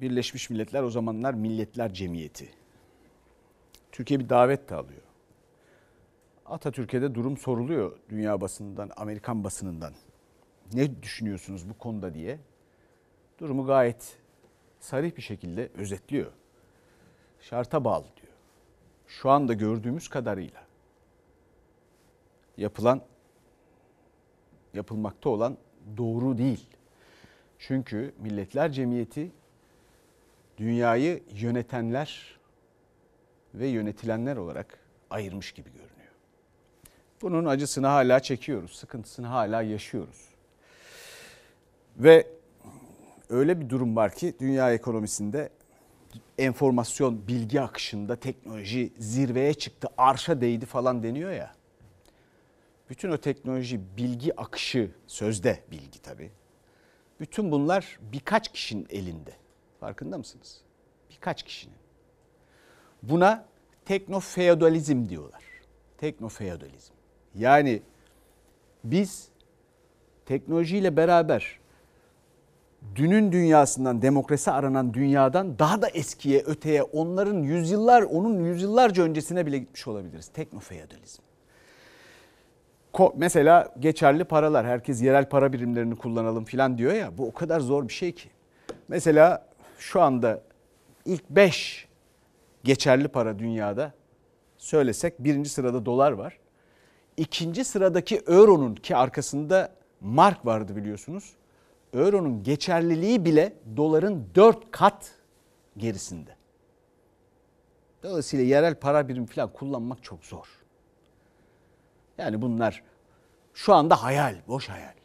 Birleşmiş 0.00 0.50
Milletler 0.50 0.82
o 0.82 0.90
zamanlar 0.90 1.34
Milletler 1.34 1.94
Cemiyeti. 1.94 2.48
Türkiye 3.92 4.20
bir 4.20 4.28
davet 4.28 4.70
de 4.70 4.74
alıyor. 4.74 5.02
Atatürk'e 6.46 7.02
de 7.02 7.14
durum 7.14 7.36
soruluyor 7.36 7.98
dünya 8.08 8.40
basınından, 8.40 8.90
Amerikan 8.96 9.44
basınından. 9.44 9.92
Ne 10.72 11.02
düşünüyorsunuz 11.02 11.68
bu 11.68 11.78
konuda 11.78 12.14
diye. 12.14 12.38
Durumu 13.38 13.66
gayet 13.66 14.16
sarih 14.80 15.16
bir 15.16 15.22
şekilde 15.22 15.68
özetliyor. 15.74 16.32
Şarta 17.40 17.84
bağlı 17.84 18.04
diyor. 18.04 18.32
Şu 19.06 19.30
anda 19.30 19.52
gördüğümüz 19.52 20.08
kadarıyla 20.08 20.66
yapılan 22.56 23.02
yapılmakta 24.74 25.28
olan 25.28 25.58
doğru 25.96 26.38
değil. 26.38 26.66
Çünkü 27.58 28.14
Milletler 28.18 28.72
Cemiyeti 28.72 29.32
dünyayı 30.58 31.22
yönetenler 31.32 32.38
ve 33.54 33.66
yönetilenler 33.66 34.36
olarak 34.36 34.78
ayırmış 35.10 35.52
gibi 35.52 35.68
görünüyor. 35.70 36.12
Bunun 37.22 37.44
acısını 37.44 37.86
hala 37.86 38.20
çekiyoruz, 38.20 38.72
sıkıntısını 38.76 39.26
hala 39.26 39.62
yaşıyoruz. 39.62 40.28
Ve 41.96 42.26
öyle 43.28 43.60
bir 43.60 43.68
durum 43.68 43.96
var 43.96 44.14
ki 44.14 44.34
dünya 44.40 44.72
ekonomisinde 44.72 45.50
enformasyon, 46.38 47.28
bilgi 47.28 47.60
akışında 47.60 48.16
teknoloji 48.16 48.92
zirveye 48.98 49.54
çıktı, 49.54 49.88
arşa 49.98 50.40
değdi 50.40 50.66
falan 50.66 51.02
deniyor 51.02 51.30
ya. 51.30 51.54
Bütün 52.90 53.10
o 53.10 53.18
teknoloji, 53.18 53.80
bilgi 53.96 54.40
akışı, 54.40 54.90
sözde 55.06 55.62
bilgi 55.70 56.02
tabii. 56.02 56.30
Bütün 57.20 57.52
bunlar 57.52 57.98
birkaç 58.12 58.52
kişinin 58.52 58.86
elinde. 58.90 59.32
Farkında 59.80 60.18
mısınız? 60.18 60.60
Birkaç 61.10 61.42
kişinin. 61.42 61.76
Buna 63.02 63.44
teknofeodalizm 63.84 65.08
diyorlar. 65.08 65.42
Teknofeodalizm. 65.98 66.92
Yani 67.34 67.82
biz 68.84 69.28
teknolojiyle 70.26 70.96
beraber 70.96 71.58
dünün 72.94 73.32
dünyasından, 73.32 74.02
demokrasi 74.02 74.50
aranan 74.50 74.94
dünyadan 74.94 75.58
daha 75.58 75.82
da 75.82 75.88
eskiye, 75.88 76.42
öteye, 76.42 76.82
onların 76.82 77.38
yüzyıllar, 77.38 78.02
onun 78.02 78.44
yüzyıllarca 78.44 79.02
öncesine 79.02 79.46
bile 79.46 79.58
gitmiş 79.58 79.86
olabiliriz. 79.88 80.28
Teknofeodalizm. 80.28 81.22
Ko- 82.92 83.12
Mesela 83.16 83.74
geçerli 83.78 84.24
paralar, 84.24 84.66
herkes 84.66 85.02
yerel 85.02 85.28
para 85.28 85.52
birimlerini 85.52 85.96
kullanalım 85.96 86.44
filan 86.44 86.78
diyor 86.78 86.92
ya, 86.92 87.18
bu 87.18 87.26
o 87.26 87.32
kadar 87.32 87.60
zor 87.60 87.88
bir 87.88 87.92
şey 87.92 88.12
ki. 88.12 88.28
Mesela 88.88 89.47
şu 89.78 90.02
anda 90.02 90.42
ilk 91.04 91.30
5 91.30 91.88
geçerli 92.64 93.08
para 93.08 93.38
dünyada 93.38 93.92
söylesek 94.56 95.18
birinci 95.18 95.50
sırada 95.50 95.86
dolar 95.86 96.12
var. 96.12 96.38
İkinci 97.16 97.64
sıradaki 97.64 98.16
euronun 98.16 98.74
ki 98.74 98.96
arkasında 98.96 99.72
mark 100.00 100.46
vardı 100.46 100.76
biliyorsunuz. 100.76 101.32
Euronun 101.92 102.42
geçerliliği 102.42 103.24
bile 103.24 103.52
doların 103.76 104.26
4 104.34 104.70
kat 104.70 105.10
gerisinde. 105.76 106.36
Dolayısıyla 108.02 108.44
yerel 108.44 108.74
para 108.74 109.08
birimi 109.08 109.26
falan 109.26 109.52
kullanmak 109.52 110.02
çok 110.02 110.24
zor. 110.24 110.46
Yani 112.18 112.42
bunlar 112.42 112.82
şu 113.54 113.74
anda 113.74 114.02
hayal, 114.02 114.36
boş 114.48 114.68
hayal. 114.68 114.97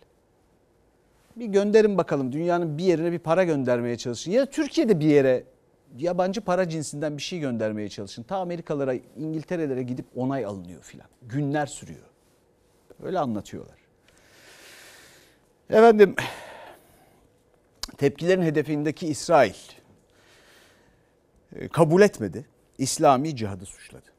Bir 1.35 1.45
gönderin 1.45 1.97
bakalım 1.97 2.31
dünyanın 2.31 2.77
bir 2.77 2.83
yerine 2.83 3.11
bir 3.11 3.19
para 3.19 3.43
göndermeye 3.43 3.97
çalışın. 3.97 4.31
Ya 4.31 4.45
Türkiye'de 4.45 4.99
bir 4.99 5.05
yere 5.05 5.43
yabancı 5.97 6.41
para 6.41 6.69
cinsinden 6.69 7.17
bir 7.17 7.21
şey 7.21 7.39
göndermeye 7.39 7.89
çalışın. 7.89 8.23
Ta 8.23 8.37
Amerikalara, 8.37 8.93
İngiltere'lere 9.17 9.83
gidip 9.83 10.05
onay 10.15 10.45
alınıyor 10.45 10.81
filan. 10.83 11.07
Günler 11.21 11.65
sürüyor. 11.65 12.05
Öyle 13.03 13.19
anlatıyorlar. 13.19 13.77
Efendim 15.69 16.15
tepkilerin 17.97 18.41
hedefindeki 18.41 19.07
İsrail 19.07 19.53
e, 21.55 21.67
kabul 21.67 22.01
etmedi. 22.01 22.45
İslami 22.77 23.35
cihadı 23.35 23.65
suçladı. 23.65 24.13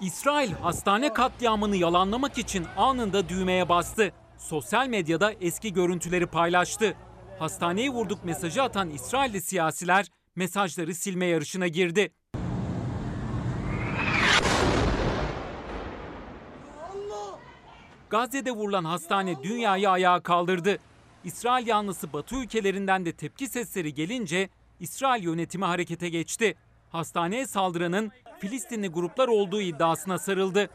İsrail 0.00 0.52
hastane 0.52 1.12
katliamını 1.12 1.76
yalanlamak 1.76 2.38
için 2.38 2.66
anında 2.76 3.28
düğmeye 3.28 3.68
bastı. 3.68 4.12
Sosyal 4.38 4.86
medyada 4.88 5.32
eski 5.32 5.72
görüntüleri 5.72 6.26
paylaştı. 6.26 6.94
Hastaneyi 7.38 7.90
vurduk 7.90 8.24
mesajı 8.24 8.62
atan 8.62 8.90
İsrailli 8.90 9.40
siyasiler 9.40 10.06
mesajları 10.36 10.94
silme 10.94 11.26
yarışına 11.26 11.68
girdi. 11.68 12.12
Gazze'de 18.10 18.50
vurulan 18.50 18.84
hastane 18.84 19.42
dünyayı 19.42 19.90
ayağa 19.90 20.20
kaldırdı. 20.20 20.78
İsrail 21.24 21.66
yanlısı 21.66 22.12
Batı 22.12 22.36
ülkelerinden 22.36 23.04
de 23.04 23.12
tepki 23.12 23.48
sesleri 23.48 23.94
gelince 23.94 24.48
İsrail 24.80 25.22
yönetimi 25.22 25.64
harekete 25.64 26.08
geçti. 26.08 26.54
Hastaneye 26.90 27.46
saldıranın 27.46 28.12
Filistinli 28.38 28.88
gruplar 28.88 29.28
olduğu 29.28 29.60
iddiasına 29.60 30.18
sarıldı. 30.18 30.70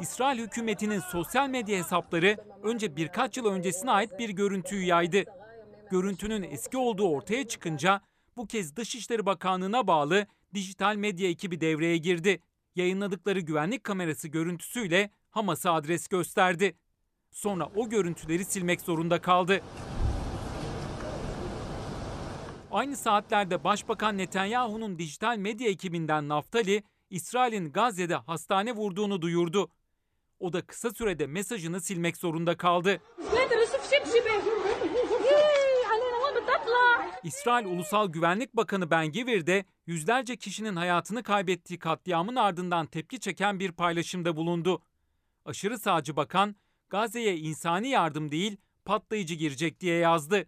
İsrail 0.00 0.38
hükümetinin 0.38 1.00
sosyal 1.00 1.48
medya 1.48 1.78
hesapları 1.78 2.36
önce 2.62 2.96
birkaç 2.96 3.36
yıl 3.36 3.46
öncesine 3.46 3.90
ait 3.90 4.18
bir 4.18 4.30
görüntüyü 4.30 4.84
yaydı. 4.84 5.24
Görüntünün 5.90 6.42
eski 6.42 6.76
olduğu 6.78 7.08
ortaya 7.08 7.48
çıkınca 7.48 8.00
bu 8.36 8.46
kez 8.46 8.76
Dışişleri 8.76 9.26
Bakanlığı'na 9.26 9.86
bağlı 9.86 10.26
dijital 10.54 10.96
medya 10.96 11.28
ekibi 11.28 11.60
devreye 11.60 11.96
girdi. 11.96 12.40
Yayınladıkları 12.74 13.40
güvenlik 13.40 13.84
kamerası 13.84 14.28
görüntüsüyle 14.28 15.10
Hamas'a 15.30 15.72
adres 15.72 16.08
gösterdi. 16.08 16.76
Sonra 17.30 17.68
o 17.76 17.88
görüntüleri 17.88 18.44
silmek 18.44 18.80
zorunda 18.80 19.20
kaldı. 19.20 19.60
Aynı 22.76 22.96
saatlerde 22.96 23.64
Başbakan 23.64 24.18
Netanyahu'nun 24.18 24.98
dijital 24.98 25.36
medya 25.36 25.68
ekibinden 25.68 26.28
Naftali, 26.28 26.82
İsrail'in 27.10 27.72
Gazze'de 27.72 28.14
hastane 28.14 28.72
vurduğunu 28.72 29.22
duyurdu. 29.22 29.70
O 30.38 30.52
da 30.52 30.66
kısa 30.66 30.90
sürede 30.90 31.26
mesajını 31.26 31.80
silmek 31.80 32.16
zorunda 32.16 32.56
kaldı. 32.56 33.00
İsrail 37.24 37.66
Ulusal 37.66 38.08
Güvenlik 38.08 38.56
Bakanı 38.56 38.90
Ben 38.90 39.12
Gvir 39.12 39.46
de 39.46 39.64
yüzlerce 39.86 40.36
kişinin 40.36 40.76
hayatını 40.76 41.22
kaybettiği 41.22 41.78
katliamın 41.78 42.36
ardından 42.36 42.86
tepki 42.86 43.20
çeken 43.20 43.60
bir 43.60 43.72
paylaşımda 43.72 44.36
bulundu. 44.36 44.82
Aşırı 45.44 45.78
sağcı 45.78 46.16
bakan, 46.16 46.56
Gazze'ye 46.88 47.36
insani 47.36 47.88
yardım 47.88 48.30
değil, 48.30 48.56
patlayıcı 48.84 49.34
girecek 49.34 49.80
diye 49.80 49.98
yazdı. 49.98 50.46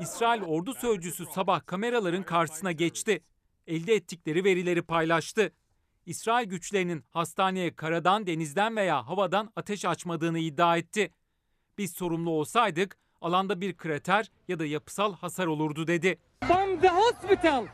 İsrail 0.00 0.42
ordu 0.42 0.74
sözcüsü 0.74 1.26
sabah 1.26 1.66
kameraların 1.66 2.22
karşısına 2.22 2.72
geçti. 2.72 3.24
Elde 3.66 3.94
ettikleri 3.94 4.44
verileri 4.44 4.82
paylaştı. 4.82 5.52
İsrail 6.06 6.48
güçlerinin 6.48 7.04
hastaneye 7.10 7.76
karadan, 7.76 8.26
denizden 8.26 8.76
veya 8.76 9.08
havadan 9.08 9.52
ateş 9.56 9.84
açmadığını 9.84 10.38
iddia 10.38 10.76
etti. 10.76 11.10
Biz 11.78 11.92
sorumlu 11.92 12.30
olsaydık 12.30 12.98
alanda 13.20 13.60
bir 13.60 13.76
krater 13.76 14.30
ya 14.48 14.58
da 14.58 14.66
yapısal 14.66 15.14
hasar 15.14 15.46
olurdu 15.46 15.86
dedi. 15.86 16.18
Bomb 16.48 16.80
the 16.80 16.88
hospital. 16.88 17.66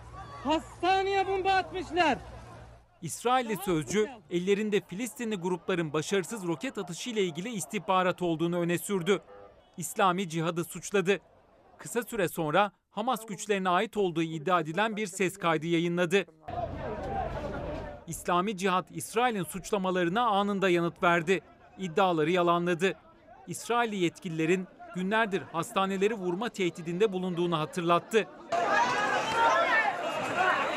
Hastaneye 0.44 1.28
bomba 1.28 1.50
atmışlar. 1.50 2.18
İsrailli 3.02 3.56
sözcü 3.56 4.08
ellerinde 4.30 4.80
Filistinli 4.80 5.37
grupların 5.37 5.92
başarısız 5.92 6.46
roket 6.46 6.78
atışı 6.78 7.11
ile 7.11 7.24
ilgili 7.24 7.48
istihbarat 7.48 8.22
olduğunu 8.22 8.61
öne 8.61 8.78
sürdü. 8.78 9.22
İslami 9.76 10.28
cihadı 10.28 10.64
suçladı. 10.64 11.20
Kısa 11.83 12.03
süre 12.03 12.29
sonra 12.29 12.73
Hamas 12.90 13.27
güçlerine 13.27 13.68
ait 13.68 13.97
olduğu 13.97 14.23
iddia 14.23 14.61
edilen 14.61 14.97
bir 14.97 15.07
ses 15.07 15.37
kaydı 15.37 15.66
yayınladı. 15.66 16.25
İslami 18.07 18.57
Cihat 18.57 18.87
İsrail'in 18.90 19.45
suçlamalarına 19.45 20.27
anında 20.27 20.68
yanıt 20.68 21.03
verdi. 21.03 21.40
İddiaları 21.79 22.31
yalanladı. 22.31 22.95
İsrailli 23.47 23.97
yetkililerin 23.97 24.66
günlerdir 24.95 25.42
hastaneleri 25.53 26.14
vurma 26.14 26.49
tehdidinde 26.49 27.12
bulunduğunu 27.12 27.59
hatırlattı. 27.59 28.29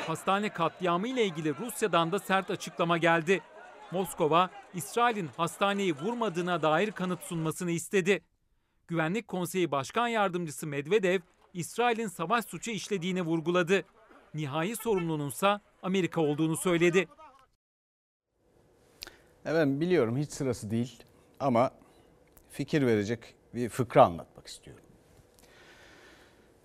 Hastane 0.08 0.50
katliamı 0.50 1.08
ile 1.08 1.26
ilgili 1.26 1.58
Rusya'dan 1.58 2.12
da 2.12 2.20
sert 2.20 2.52
açıklama 2.52 2.98
geldi. 2.98 3.42
Moskova, 3.92 4.50
İsrail'in 4.74 5.30
hastaneyi 5.38 5.96
vurmadığına 5.96 6.62
dair 6.62 6.92
kanıt 6.92 7.24
sunmasını 7.24 7.72
istedi. 7.72 8.22
Güvenlik 8.88 9.28
Konseyi 9.28 9.72
Başkan 9.72 10.08
Yardımcısı 10.08 10.68
Medvedev, 10.68 11.20
İsrail'in 11.54 12.08
savaş 12.08 12.46
suçu 12.46 12.72
işlediğini 12.72 13.22
vurguladı. 13.22 13.84
Nihai 14.34 14.76
sorumlununsa 14.76 15.62
Amerika 15.82 16.22
olduğunu 16.22 16.58
söyledi. 16.58 17.08
Evet 19.46 19.68
biliyorum 19.68 20.18
hiç 20.18 20.32
sırası 20.32 20.72
değil 20.72 21.04
ama 21.40 21.72
fikir 22.50 22.86
verecek 22.86 23.36
bir 23.56 23.70
fıkra 23.70 24.06
anlatmak 24.06 24.48
istiyorum. 24.48 24.84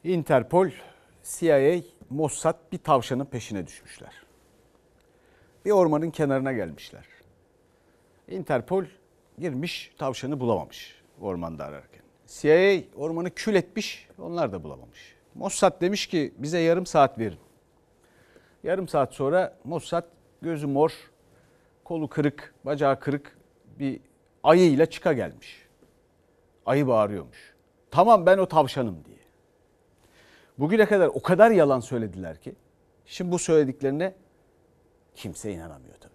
Interpol, 0.04 0.68
CIA, 1.22 1.80
Mossad 2.10 2.72
bir 2.72 2.78
tavşanın 2.78 3.24
peşine 3.24 3.66
düşmüşler. 3.66 4.22
Bir 5.64 5.70
ormanın 5.70 6.10
kenarına 6.10 6.52
gelmişler. 6.52 7.04
Interpol 8.28 8.84
girmiş 9.38 9.92
tavşanı 9.98 10.40
bulamamış 10.40 11.02
ormanda 11.20 11.64
ararken. 11.64 11.99
CIA 12.30 12.82
ormanı 12.96 13.30
kül 13.30 13.54
etmiş 13.54 14.08
onlar 14.18 14.52
da 14.52 14.64
bulamamış. 14.64 15.16
Mossad 15.34 15.80
demiş 15.80 16.06
ki 16.06 16.34
bize 16.38 16.58
yarım 16.58 16.86
saat 16.86 17.18
verin. 17.18 17.38
Yarım 18.62 18.88
saat 18.88 19.14
sonra 19.14 19.56
Mossad 19.64 20.04
gözü 20.42 20.66
mor, 20.66 21.10
kolu 21.84 22.08
kırık, 22.08 22.54
bacağı 22.64 23.00
kırık 23.00 23.38
bir 23.78 24.00
ayıyla 24.42 24.86
çıka 24.86 25.12
gelmiş. 25.12 25.68
Ayı 26.66 26.86
bağırıyormuş. 26.86 27.54
Tamam 27.90 28.26
ben 28.26 28.38
o 28.38 28.46
tavşanım 28.46 29.04
diye. 29.04 29.18
Bugüne 30.58 30.86
kadar 30.86 31.06
o 31.06 31.22
kadar 31.22 31.50
yalan 31.50 31.80
söylediler 31.80 32.40
ki 32.40 32.54
şimdi 33.06 33.32
bu 33.32 33.38
söylediklerine 33.38 34.14
kimse 35.14 35.52
inanamıyor 35.52 35.94
tabii. 36.00 36.12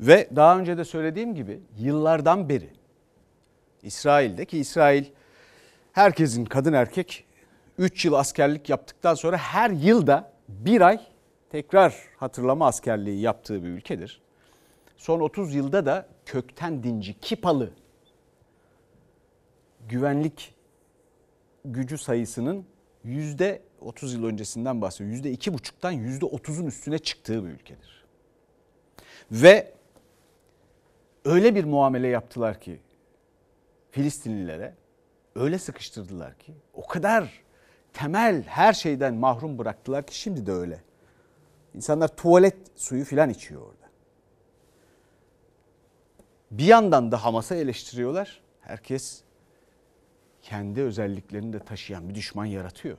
Ve 0.00 0.28
daha 0.36 0.58
önce 0.58 0.78
de 0.78 0.84
söylediğim 0.84 1.34
gibi 1.34 1.60
yıllardan 1.78 2.48
beri 2.48 2.77
İsrail'de 3.82 4.44
ki 4.44 4.58
İsrail 4.58 5.04
herkesin 5.92 6.44
kadın 6.44 6.72
erkek 6.72 7.24
3 7.78 8.04
yıl 8.04 8.12
askerlik 8.12 8.68
yaptıktan 8.68 9.14
sonra 9.14 9.36
her 9.36 9.70
yılda 9.70 10.32
bir 10.48 10.80
ay 10.80 11.00
tekrar 11.50 11.94
hatırlama 12.16 12.66
askerliği 12.66 13.20
yaptığı 13.20 13.62
bir 13.62 13.68
ülkedir. 13.68 14.20
Son 14.96 15.20
30 15.20 15.54
yılda 15.54 15.86
da 15.86 16.08
kökten 16.26 16.82
dinci, 16.82 17.20
kipalı 17.20 17.70
güvenlik 19.88 20.54
gücü 21.64 21.98
sayısının 21.98 22.66
yüzde 23.04 23.62
30 23.80 24.14
yıl 24.14 24.24
öncesinden 24.24 24.82
bahsediyor. 24.82 25.10
Yüzde 25.10 25.30
iki 25.30 25.54
buçuktan 25.54 25.90
yüzde 25.90 26.24
30'un 26.24 26.66
üstüne 26.66 26.98
çıktığı 26.98 27.44
bir 27.44 27.48
ülkedir. 27.48 28.04
Ve 29.30 29.72
öyle 31.24 31.54
bir 31.54 31.64
muamele 31.64 32.08
yaptılar 32.08 32.60
ki 32.60 32.80
Filistinlilere 33.90 34.74
öyle 35.34 35.58
sıkıştırdılar 35.58 36.38
ki 36.38 36.54
o 36.74 36.86
kadar 36.86 37.42
temel 37.92 38.42
her 38.42 38.72
şeyden 38.72 39.14
mahrum 39.14 39.58
bıraktılar 39.58 40.06
ki 40.06 40.18
şimdi 40.18 40.46
de 40.46 40.52
öyle. 40.52 40.82
İnsanlar 41.74 42.16
tuvalet 42.16 42.56
suyu 42.76 43.04
filan 43.04 43.30
içiyor 43.30 43.62
orada. 43.62 43.88
Bir 46.50 46.64
yandan 46.64 47.12
da 47.12 47.24
Hamas'ı 47.24 47.54
eleştiriyorlar. 47.54 48.40
Herkes 48.60 49.22
kendi 50.42 50.82
özelliklerini 50.82 51.52
de 51.52 51.58
taşıyan 51.58 52.08
bir 52.08 52.14
düşman 52.14 52.44
yaratıyor. 52.44 52.96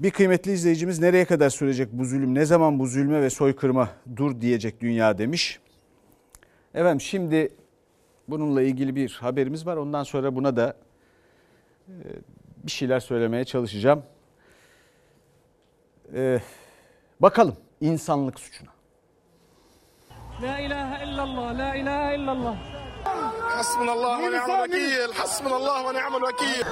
Bir 0.00 0.10
kıymetli 0.10 0.52
izleyicimiz 0.52 0.98
nereye 0.98 1.24
kadar 1.24 1.50
sürecek 1.50 1.88
bu 1.92 2.04
zulüm, 2.04 2.34
ne 2.34 2.44
zaman 2.44 2.78
bu 2.78 2.86
zulme 2.86 3.22
ve 3.22 3.30
soykırıma 3.30 3.90
dur 4.16 4.40
diyecek 4.40 4.80
dünya 4.80 5.18
demiş. 5.18 5.60
Efendim 6.74 7.00
şimdi 7.00 7.52
bununla 8.28 8.62
ilgili 8.62 8.96
bir 8.96 9.18
haberimiz 9.20 9.66
var. 9.66 9.76
Ondan 9.76 10.02
sonra 10.02 10.34
buna 10.36 10.56
da 10.56 10.76
e, 11.88 11.94
bir 12.64 12.70
şeyler 12.70 13.00
söylemeye 13.00 13.44
çalışacağım. 13.44 14.02
Ee, 16.14 16.40
bakalım 17.20 17.56
insanlık 17.80 18.40
suçuna. 18.40 18.70
La 20.42 20.58
ilahe 20.58 21.04
illallah, 21.04 21.58
la 21.58 21.74
ilahe 21.74 22.16
illallah. 22.16 22.56
Hasbunallah 23.40 24.18
ve 24.18 24.22
ni'mel 24.22 24.62
vekil, 24.62 25.12
hasbunallah 25.12 25.84
ve 25.84 25.98
ni'mel 25.98 26.22
vekil. 26.22 26.64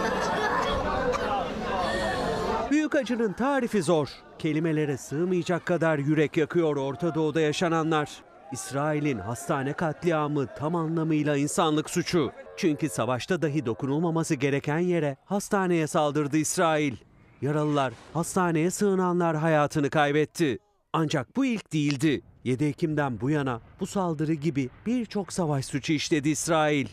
Büyük 2.70 2.94
acının 2.94 3.32
tarifi 3.32 3.82
zor. 3.82 4.08
Kelimelere 4.38 4.96
sığmayacak 4.96 5.66
kadar 5.66 5.98
yürek 5.98 6.36
yakıyor 6.36 6.76
Orta 6.76 7.14
Doğu'da 7.14 7.40
yaşananlar. 7.40 8.08
İsrail'in 8.52 9.18
hastane 9.18 9.72
katliamı 9.72 10.46
tam 10.46 10.76
anlamıyla 10.76 11.36
insanlık 11.36 11.90
suçu. 11.90 12.32
Çünkü 12.56 12.88
savaşta 12.88 13.42
dahi 13.42 13.66
dokunulmaması 13.66 14.34
gereken 14.34 14.78
yere 14.78 15.16
hastaneye 15.24 15.86
saldırdı 15.86 16.36
İsrail. 16.36 16.96
Yaralılar, 17.42 17.92
hastaneye 18.14 18.70
sığınanlar 18.70 19.36
hayatını 19.36 19.90
kaybetti. 19.90 20.58
Ancak 20.92 21.36
bu 21.36 21.44
ilk 21.44 21.72
değildi. 21.72 22.22
7 22.44 22.64
Ekim'den 22.64 23.20
bu 23.20 23.30
yana 23.30 23.60
bu 23.80 23.86
saldırı 23.86 24.32
gibi 24.32 24.70
birçok 24.86 25.32
savaş 25.32 25.64
suçu 25.64 25.92
işledi 25.92 26.28
İsrail. 26.28 26.86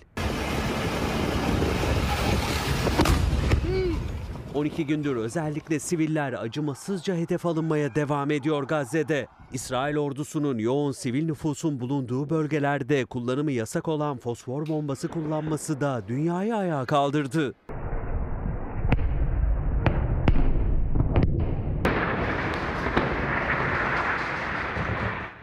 12 4.54 4.86
gündür 4.86 5.16
özellikle 5.16 5.80
siviller 5.80 6.34
acımasızca 6.34 7.16
hedef 7.16 7.46
alınmaya 7.46 7.96
devam 7.96 8.32
ediyor 8.32 8.64
Gazze'de. 8.64 9.28
İsrail 9.54 9.98
ordusunun 9.98 10.58
yoğun 10.58 10.92
sivil 10.92 11.26
nüfusun 11.26 11.80
bulunduğu 11.80 12.30
bölgelerde 12.30 13.06
kullanımı 13.06 13.52
yasak 13.52 13.88
olan 13.88 14.18
fosfor 14.18 14.68
bombası 14.68 15.08
kullanması 15.08 15.82
da 15.82 16.04
dünyayı 16.08 16.56
ayağa 16.56 16.86
kaldırdı. 16.86 17.56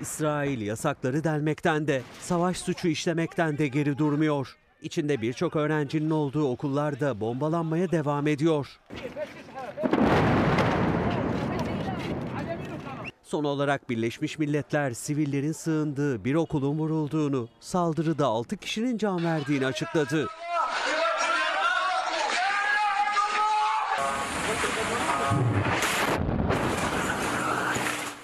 İsrail 0.00 0.60
yasakları 0.60 1.24
delmekten 1.24 1.86
de, 1.86 2.02
savaş 2.20 2.56
suçu 2.58 2.88
işlemekten 2.88 3.58
de 3.58 3.68
geri 3.68 3.98
durmuyor. 3.98 4.56
İçinde 4.86 5.22
birçok 5.22 5.56
öğrencinin 5.56 6.10
olduğu 6.10 6.48
okullar 6.48 7.00
da 7.00 7.20
bombalanmaya 7.20 7.90
devam 7.90 8.26
ediyor. 8.26 8.80
Son 13.22 13.44
olarak 13.44 13.90
Birleşmiş 13.90 14.38
Milletler 14.38 14.92
sivillerin 14.92 15.52
sığındığı 15.52 16.24
bir 16.24 16.34
okulun 16.34 16.78
vurulduğunu, 16.78 17.48
saldırıda 17.60 18.26
6 18.26 18.56
kişinin 18.56 18.98
can 18.98 19.24
verdiğini 19.24 19.66
açıkladı. 19.66 20.28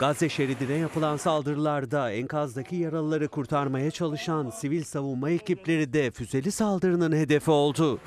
Gazze 0.03 0.29
şeridine 0.29 0.73
yapılan 0.73 1.17
saldırılarda 1.17 2.13
enkazdaki 2.13 2.77
yaralıları 2.77 3.29
kurtarmaya 3.29 3.91
çalışan 3.91 4.51
sivil 4.51 4.85
savunma 4.85 5.31
ekipleri 5.31 5.93
de 5.93 6.11
füzeli 6.11 6.53
saldırının 6.53 7.17
hedefi 7.17 7.51
oldu. 7.51 8.01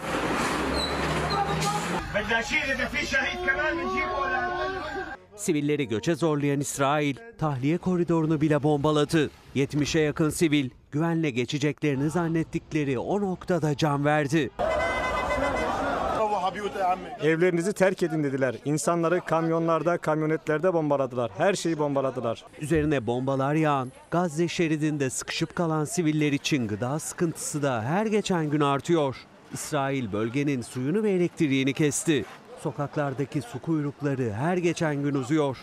Sivilleri 5.36 5.88
göçe 5.88 6.16
zorlayan 6.16 6.60
İsrail, 6.60 7.16
tahliye 7.38 7.78
koridorunu 7.78 8.42
bile 8.42 8.64
bombaladı. 8.64 9.30
70'e 9.56 10.02
yakın 10.02 10.30
sivil, 10.30 10.70
güvenle 10.92 11.30
geçeceklerini 11.30 12.10
zannettikleri 12.10 13.00
o 13.00 13.22
noktada 13.22 13.78
can 13.78 14.06
verdi. 14.06 14.50
Evlerinizi 17.22 17.74
terk 17.74 18.04
edin 18.04 18.24
dediler. 18.24 18.56
İnsanları 18.66 19.22
kamyonlarda, 19.22 19.98
kamyonetlerde 19.98 20.74
bombaladılar. 20.74 21.32
Her 21.38 21.54
şeyi 21.54 21.80
bombaladılar. 21.80 22.46
Üzerine 22.62 23.08
bombalar 23.08 23.54
yağan, 23.56 23.92
Gazze 24.12 24.48
şeridinde 24.48 25.10
sıkışıp 25.10 25.56
kalan 25.56 25.86
siviller 25.86 26.32
için 26.32 26.68
gıda 26.68 27.00
sıkıntısı 27.00 27.64
da 27.64 27.84
her 27.84 28.06
geçen 28.06 28.50
gün 28.50 28.62
artıyor. 28.62 29.16
İsrail 29.54 30.12
bölgenin 30.12 30.62
suyunu 30.62 31.04
ve 31.04 31.12
elektriğini 31.12 31.74
kesti. 31.74 32.26
Sokaklardaki 32.64 33.42
su 33.42 33.62
kuyrukları 33.62 34.34
her 34.34 34.58
geçen 34.58 34.96
gün 34.96 35.16
uzuyor. 35.16 35.58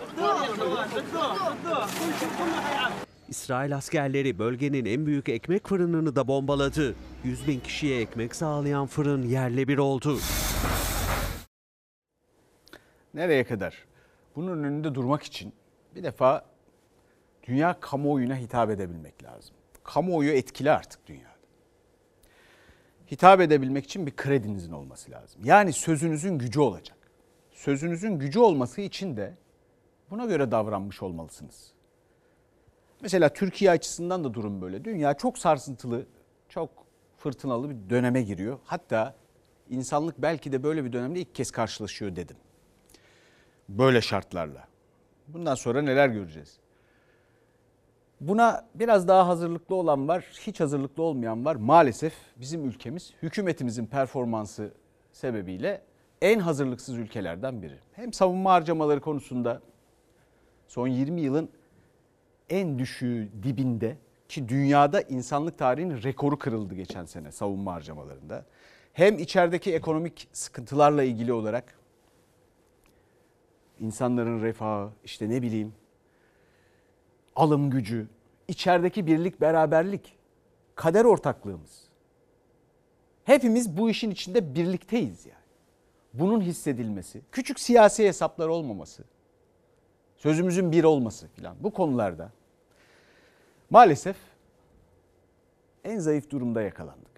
İsrail 3.29 3.77
askerleri 3.77 4.39
bölgenin 4.39 4.85
en 4.85 5.07
büyük 5.07 5.29
ekmek 5.29 5.69
fırınını 5.69 6.17
da 6.17 6.29
bombaladı. 6.29 6.95
100 7.25 7.47
bin 7.49 7.61
kişiye 7.61 8.01
ekmek 8.01 8.35
sağlayan 8.35 8.87
fırın 8.87 9.23
yerle 9.23 9.69
bir 9.69 9.79
oldu. 9.79 10.19
Nereye 13.15 13.45
kadar? 13.45 13.85
Bunun 14.37 14.65
önünde 14.65 14.95
durmak 14.95 15.23
için 15.23 15.53
bir 15.95 16.03
defa 16.03 16.45
dünya 17.43 17.81
kamuoyuna 17.81 18.37
hitap 18.37 18.71
edebilmek 18.71 19.25
lazım. 19.25 19.55
Kamuoyu 19.85 20.31
etkili 20.31 20.71
artık 20.71 21.07
dünyada. 21.07 21.33
Hitap 23.11 23.41
edebilmek 23.41 23.85
için 23.85 24.07
bir 24.07 24.17
kredinizin 24.17 24.73
olması 24.73 25.11
lazım. 25.11 25.41
Yani 25.45 25.73
sözünüzün 25.73 26.39
gücü 26.39 26.61
olacak. 26.61 26.99
Sözünüzün 27.51 28.19
gücü 28.19 28.39
olması 28.39 28.81
için 28.81 29.17
de 29.17 29.35
buna 30.11 30.25
göre 30.25 30.51
davranmış 30.51 31.03
olmalısınız. 31.03 31.73
Mesela 33.03 33.29
Türkiye 33.29 33.71
açısından 33.71 34.25
da 34.25 34.35
durum 34.35 34.63
böyle. 34.63 34.85
Dünya 34.85 35.15
çok 35.15 35.39
sarsıntılı, 35.39 36.07
çok 36.49 36.71
fırtınalı 37.17 37.71
bir 37.71 37.91
döneme 37.91 38.23
giriyor. 38.23 38.59
Hatta 38.65 39.15
insanlık 39.71 40.23
belki 40.23 40.53
de 40.53 40.63
böyle 40.63 40.85
bir 40.85 40.93
dönemde 40.93 41.21
ilk 41.21 41.35
kez 41.35 41.51
karşılaşıyor 41.51 42.17
dedim. 42.17 42.37
Böyle 43.69 44.01
şartlarla. 44.01 44.65
Bundan 45.29 45.55
sonra 45.55 45.83
neler 45.83 46.09
göreceğiz? 46.09 46.59
Buna 48.21 48.69
biraz 48.75 49.09
daha 49.09 49.29
hazırlıklı 49.29 49.75
olan 49.75 50.09
var, 50.09 50.25
hiç 50.41 50.61
hazırlıklı 50.61 51.03
olmayan 51.03 51.45
var. 51.45 51.57
Maalesef 51.57 52.15
bizim 52.37 52.65
ülkemiz 52.65 53.13
hükümetimizin 53.23 53.87
performansı 53.87 54.73
sebebiyle 55.13 55.83
en 56.23 56.39
hazırlıksız 56.39 56.99
ülkelerden 56.99 57.63
biri. 57.63 57.79
Hem 57.93 58.13
savunma 58.13 58.53
harcamaları 58.53 59.01
konusunda 59.01 59.63
son 60.69 60.89
20 60.89 61.21
yılın 61.21 61.49
en 62.51 62.79
düşüğü 62.79 63.29
dibinde 63.43 63.97
ki 64.29 64.49
dünyada 64.49 65.01
insanlık 65.01 65.59
tarihinin 65.59 66.03
rekoru 66.03 66.39
kırıldı 66.39 66.75
geçen 66.75 67.05
sene 67.05 67.33
savunma 67.33 67.75
harcamalarında. 67.75 68.47
Hem 68.93 69.19
içerideki 69.19 69.75
ekonomik 69.75 70.29
sıkıntılarla 70.33 71.03
ilgili 71.03 71.33
olarak 71.33 71.75
insanların 73.83 74.43
refahı, 74.43 74.91
işte 75.05 75.31
ne 75.31 75.43
bileyim 75.43 75.75
alım 77.37 77.71
gücü, 77.71 78.09
içerideki 78.49 79.07
birlik, 79.07 79.41
beraberlik, 79.41 80.19
kader 80.75 81.05
ortaklığımız. 81.05 81.89
Hepimiz 83.25 83.77
bu 83.77 83.91
işin 83.91 84.11
içinde 84.11 84.55
birlikteyiz 84.55 85.27
yani. 85.27 85.37
Bunun 86.15 86.41
hissedilmesi, 86.41 87.23
küçük 87.33 87.61
siyasi 87.61 88.07
hesaplar 88.07 88.49
olmaması, 88.49 89.05
sözümüzün 90.17 90.73
bir 90.73 90.85
olması 90.85 91.29
filan 91.29 91.57
bu 91.61 91.71
konularda 91.71 92.33
maalesef 93.71 94.17
en 95.85 95.99
zayıf 95.99 96.31
durumda 96.31 96.63
yakalandık. 96.63 97.13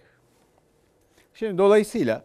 Şimdi 1.35 1.59
dolayısıyla 1.59 2.25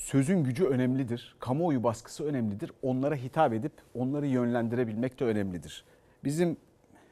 sözün 0.00 0.44
gücü 0.44 0.64
önemlidir, 0.64 1.36
kamuoyu 1.38 1.82
baskısı 1.82 2.24
önemlidir. 2.24 2.72
Onlara 2.82 3.14
hitap 3.14 3.52
edip 3.52 3.72
onları 3.94 4.26
yönlendirebilmek 4.26 5.20
de 5.20 5.24
önemlidir. 5.24 5.84
Bizim 6.24 6.56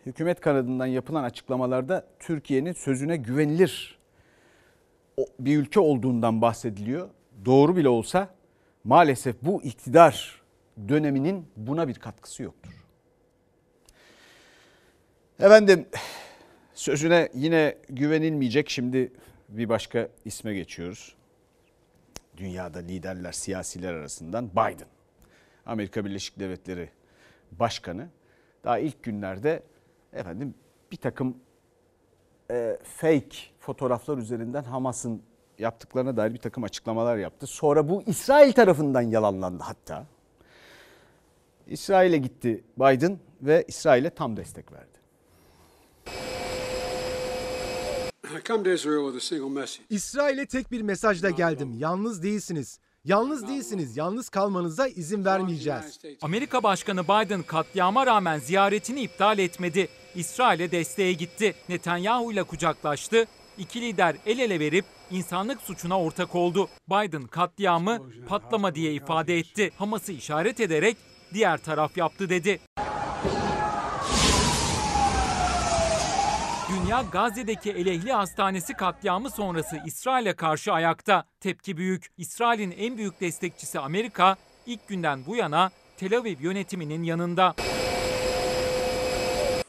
hükümet 0.07 0.40
kanadından 0.40 0.87
yapılan 0.87 1.24
açıklamalarda 1.24 2.07
Türkiye'nin 2.18 2.72
sözüne 2.72 3.16
güvenilir 3.16 3.98
bir 5.40 5.59
ülke 5.59 5.81
olduğundan 5.81 6.42
bahsediliyor. 6.42 7.09
Doğru 7.44 7.77
bile 7.77 7.88
olsa 7.88 8.35
maalesef 8.85 9.37
bu 9.42 9.62
iktidar 9.62 10.42
döneminin 10.88 11.46
buna 11.57 11.88
bir 11.88 11.94
katkısı 11.94 12.42
yoktur. 12.42 12.72
Efendim 15.40 15.87
sözüne 16.74 17.29
yine 17.35 17.74
güvenilmeyecek 17.88 18.70
şimdi 18.70 19.12
bir 19.48 19.68
başka 19.68 20.09
isme 20.24 20.55
geçiyoruz. 20.55 21.17
Dünyada 22.38 22.79
liderler, 22.79 23.33
siyasiler 23.33 23.94
arasından 23.94 24.51
Biden. 24.51 24.88
Amerika 25.66 26.05
Birleşik 26.05 26.40
Devletleri 26.40 26.90
Başkanı 27.53 28.09
daha 28.64 28.79
ilk 28.79 29.03
günlerde 29.03 29.62
efendim 30.12 30.55
bir 30.92 30.96
takım 30.96 31.37
e, 32.51 32.79
fake 32.85 33.37
fotoğraflar 33.61 34.18
üzerinden 34.18 34.62
Hamas'ın 34.62 35.22
yaptıklarına 35.59 36.16
dair 36.16 36.35
bir 36.35 36.38
takım 36.38 36.64
açıklamalar 36.64 37.16
yaptı. 37.16 37.46
Sonra 37.46 37.88
bu 37.88 38.03
İsrail 38.07 38.53
tarafından 38.53 39.03
yalanlandı 39.03 39.62
hatta. 39.62 40.07
İsrail'e 41.66 42.18
gitti 42.18 42.64
Biden 42.77 43.18
ve 43.42 43.64
İsrail'e 43.68 44.11
tam 44.11 44.37
destek 44.37 44.72
verdi. 44.72 44.97
İsrail'e 49.91 50.47
tek 50.47 50.73
bir 50.73 50.83
mesajla 50.83 51.31
geldim. 51.31 51.75
Yalnız 51.79 52.23
değilsiniz. 52.23 52.79
Yalnız 53.05 53.49
değilsiniz. 53.49 53.97
Yalnız 53.97 54.29
kalmanıza 54.29 54.88
izin 54.88 55.25
vermeyeceğiz. 55.25 55.99
Amerika 56.23 56.62
Başkanı 56.62 57.05
Biden 57.05 57.43
katliama 57.43 58.07
rağmen 58.07 58.38
ziyaretini 58.38 59.01
iptal 59.01 59.38
etmedi. 59.38 59.88
İsrail'e 60.14 60.71
desteğe 60.71 61.12
gitti. 61.12 61.55
Netanyahu 61.69 62.33
ile 62.33 62.43
kucaklaştı. 62.43 63.27
İki 63.59 63.81
lider 63.81 64.17
el 64.27 64.38
ele 64.38 64.61
verip 64.61 64.85
insanlık 65.11 65.61
suçuna 65.61 66.01
ortak 66.01 66.35
oldu. 66.35 66.69
Biden 66.88 67.27
katliamı 67.27 67.99
patlama 68.29 68.75
diye 68.75 68.93
ifade 68.93 69.38
etti. 69.38 69.71
Hamas'ı 69.79 70.12
işaret 70.12 70.61
ederek 70.61 70.97
diğer 71.35 71.59
taraf 71.59 71.97
yaptı 71.97 72.29
dedi. 72.29 72.61
Dünya 76.88 77.05
Gazze'deki 77.12 77.70
Elehli 77.70 78.12
Hastanesi 78.12 78.74
katliamı 78.74 79.31
sonrası 79.31 79.81
İsrail'e 79.87 80.33
karşı 80.33 80.72
ayakta. 80.72 81.24
Tepki 81.40 81.77
büyük. 81.77 82.07
İsrail'in 82.18 82.74
en 82.79 82.96
büyük 82.96 83.20
destekçisi 83.20 83.79
Amerika 83.81 84.37
ilk 84.66 84.88
günden 84.88 85.20
bu 85.27 85.37
yana 85.37 85.70
Tel 85.96 86.18
Aviv 86.18 86.40
yönetiminin 86.40 87.03
yanında. 87.03 87.55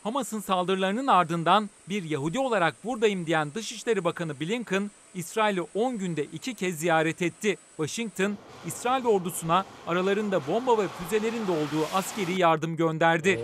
Hamas'ın 0.03 0.39
saldırılarının 0.39 1.08
ardından 1.08 1.69
bir 1.89 2.03
Yahudi 2.03 2.39
olarak 2.39 2.86
buradayım 2.86 3.25
diyen 3.25 3.53
Dışişleri 3.53 4.03
Bakanı 4.03 4.39
Blinken, 4.39 4.91
İsrail'i 5.13 5.62
10 5.75 5.97
günde 5.97 6.23
iki 6.23 6.53
kez 6.53 6.79
ziyaret 6.79 7.21
etti. 7.21 7.58
Washington, 7.77 8.38
İsrail 8.65 9.05
ordusuna 9.05 9.65
aralarında 9.88 10.47
bomba 10.47 10.77
ve 10.77 10.88
füzelerin 10.88 11.47
de 11.47 11.51
olduğu 11.51 11.88
askeri 11.93 12.39
yardım 12.39 12.75
gönderdi. 12.75 13.39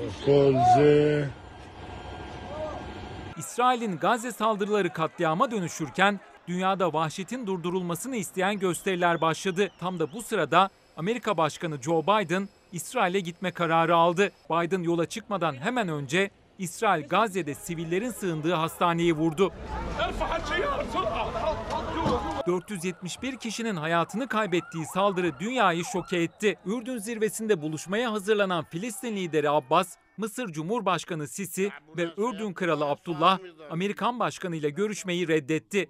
İsrail'in 3.38 3.98
Gazze 3.98 4.32
saldırıları 4.32 4.94
katliama 4.94 5.52
dönüşürken 5.52 6.20
dünyada 6.48 6.94
vahşetin 6.94 7.48
durdurulmasını 7.48 8.16
isteyen 8.16 8.60
gösteriler 8.60 9.22
başladı. 9.22 9.70
Tam 9.80 10.00
da 10.00 10.14
bu 10.14 10.22
sırada 10.22 10.70
Amerika 10.98 11.38
Başkanı 11.38 11.82
Joe 11.82 12.04
Biden 12.04 12.50
İsrail'e 12.72 13.20
gitme 13.20 13.52
kararı 13.52 13.96
aldı. 13.96 14.32
Biden 14.50 14.84
yola 14.84 15.06
çıkmadan 15.06 15.56
hemen 15.56 15.90
önce 15.90 16.30
İsrail 16.60 17.08
Gazze'de 17.08 17.54
sivillerin 17.54 18.12
sığındığı 18.12 18.54
hastaneyi 18.54 19.14
vurdu. 19.14 19.52
471 22.48 23.38
kişinin 23.38 23.76
hayatını 23.76 24.28
kaybettiği 24.28 24.86
saldırı 24.86 25.40
dünyayı 25.40 25.84
şoke 25.86 26.18
etti. 26.18 26.56
Ürdün 26.66 26.98
zirvesinde 26.98 27.62
buluşmaya 27.62 28.12
hazırlanan 28.12 28.64
Filistin 28.64 29.16
lideri 29.16 29.50
Abbas, 29.50 29.96
Mısır 30.18 30.48
Cumhurbaşkanı 30.48 31.28
Sisi 31.28 31.70
ve 31.98 32.04
Ürdün 32.18 32.54
Kralı 32.54 32.86
Abdullah 32.86 33.40
Amerikan 33.72 34.20
Başkanı 34.20 34.56
ile 34.56 34.70
görüşmeyi 34.70 35.28
reddetti. 35.28 35.90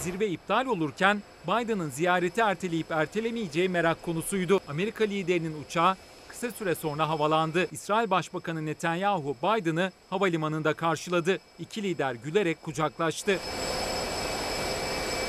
Zirve 0.00 0.28
iptal 0.28 0.66
olurken 0.66 1.22
Biden'ın 1.46 1.90
ziyareti 1.90 2.40
erteleyip 2.40 2.90
ertelemeyeceği 2.90 3.68
merak 3.68 4.02
konusuydu. 4.02 4.60
Amerika 4.68 5.04
liderinin 5.04 5.62
uçağı 5.64 5.96
kısa 6.40 6.50
süre 6.50 6.74
sonra 6.74 7.08
havalandı. 7.08 7.66
İsrail 7.72 8.10
Başbakanı 8.10 8.66
Netanyahu 8.66 9.36
Biden'ı 9.42 9.92
havalimanında 10.10 10.74
karşıladı. 10.74 11.38
İki 11.58 11.82
lider 11.82 12.14
gülerek 12.14 12.62
kucaklaştı. 12.62 13.38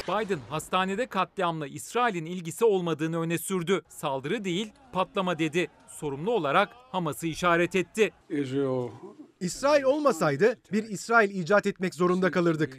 Biden 0.07 0.39
hastanede 0.49 1.07
katliamla 1.07 1.67
İsrail'in 1.67 2.25
ilgisi 2.25 2.65
olmadığını 2.65 3.21
öne 3.21 3.37
sürdü. 3.37 3.81
Saldırı 3.89 4.45
değil, 4.45 4.71
patlama 4.93 5.39
dedi. 5.39 5.67
Sorumlu 5.87 6.31
olarak 6.31 6.69
Hamas'ı 6.91 7.27
işaret 7.27 7.75
etti. 7.75 8.11
İsrail 9.39 9.83
olmasaydı 9.83 10.59
bir 10.71 10.83
İsrail 10.83 11.29
icat 11.29 11.67
etmek 11.67 11.95
zorunda 11.95 12.31
kalırdık. 12.31 12.77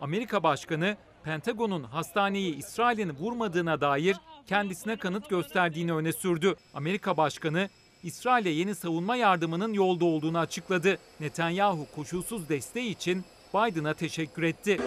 Amerika 0.00 0.42
Başkanı 0.42 0.96
Pentagon'un 1.24 1.82
hastaneyi 1.82 2.56
İsrail'in 2.56 3.10
vurmadığına 3.10 3.80
dair 3.80 4.16
kendisine 4.46 4.96
kanıt 4.96 5.30
gösterdiğini 5.30 5.92
öne 5.92 6.12
sürdü. 6.12 6.54
Amerika 6.74 7.16
Başkanı 7.16 7.68
İsrail'e 8.02 8.50
yeni 8.50 8.74
savunma 8.74 9.16
yardımının 9.16 9.72
yolda 9.72 10.04
olduğunu 10.04 10.38
açıkladı. 10.38 10.98
Netanyahu 11.20 11.86
koşulsuz 11.96 12.48
desteği 12.48 12.90
için 12.90 13.24
Biden'a 13.54 13.94
teşekkür 13.94 14.42
etti. 14.42 14.80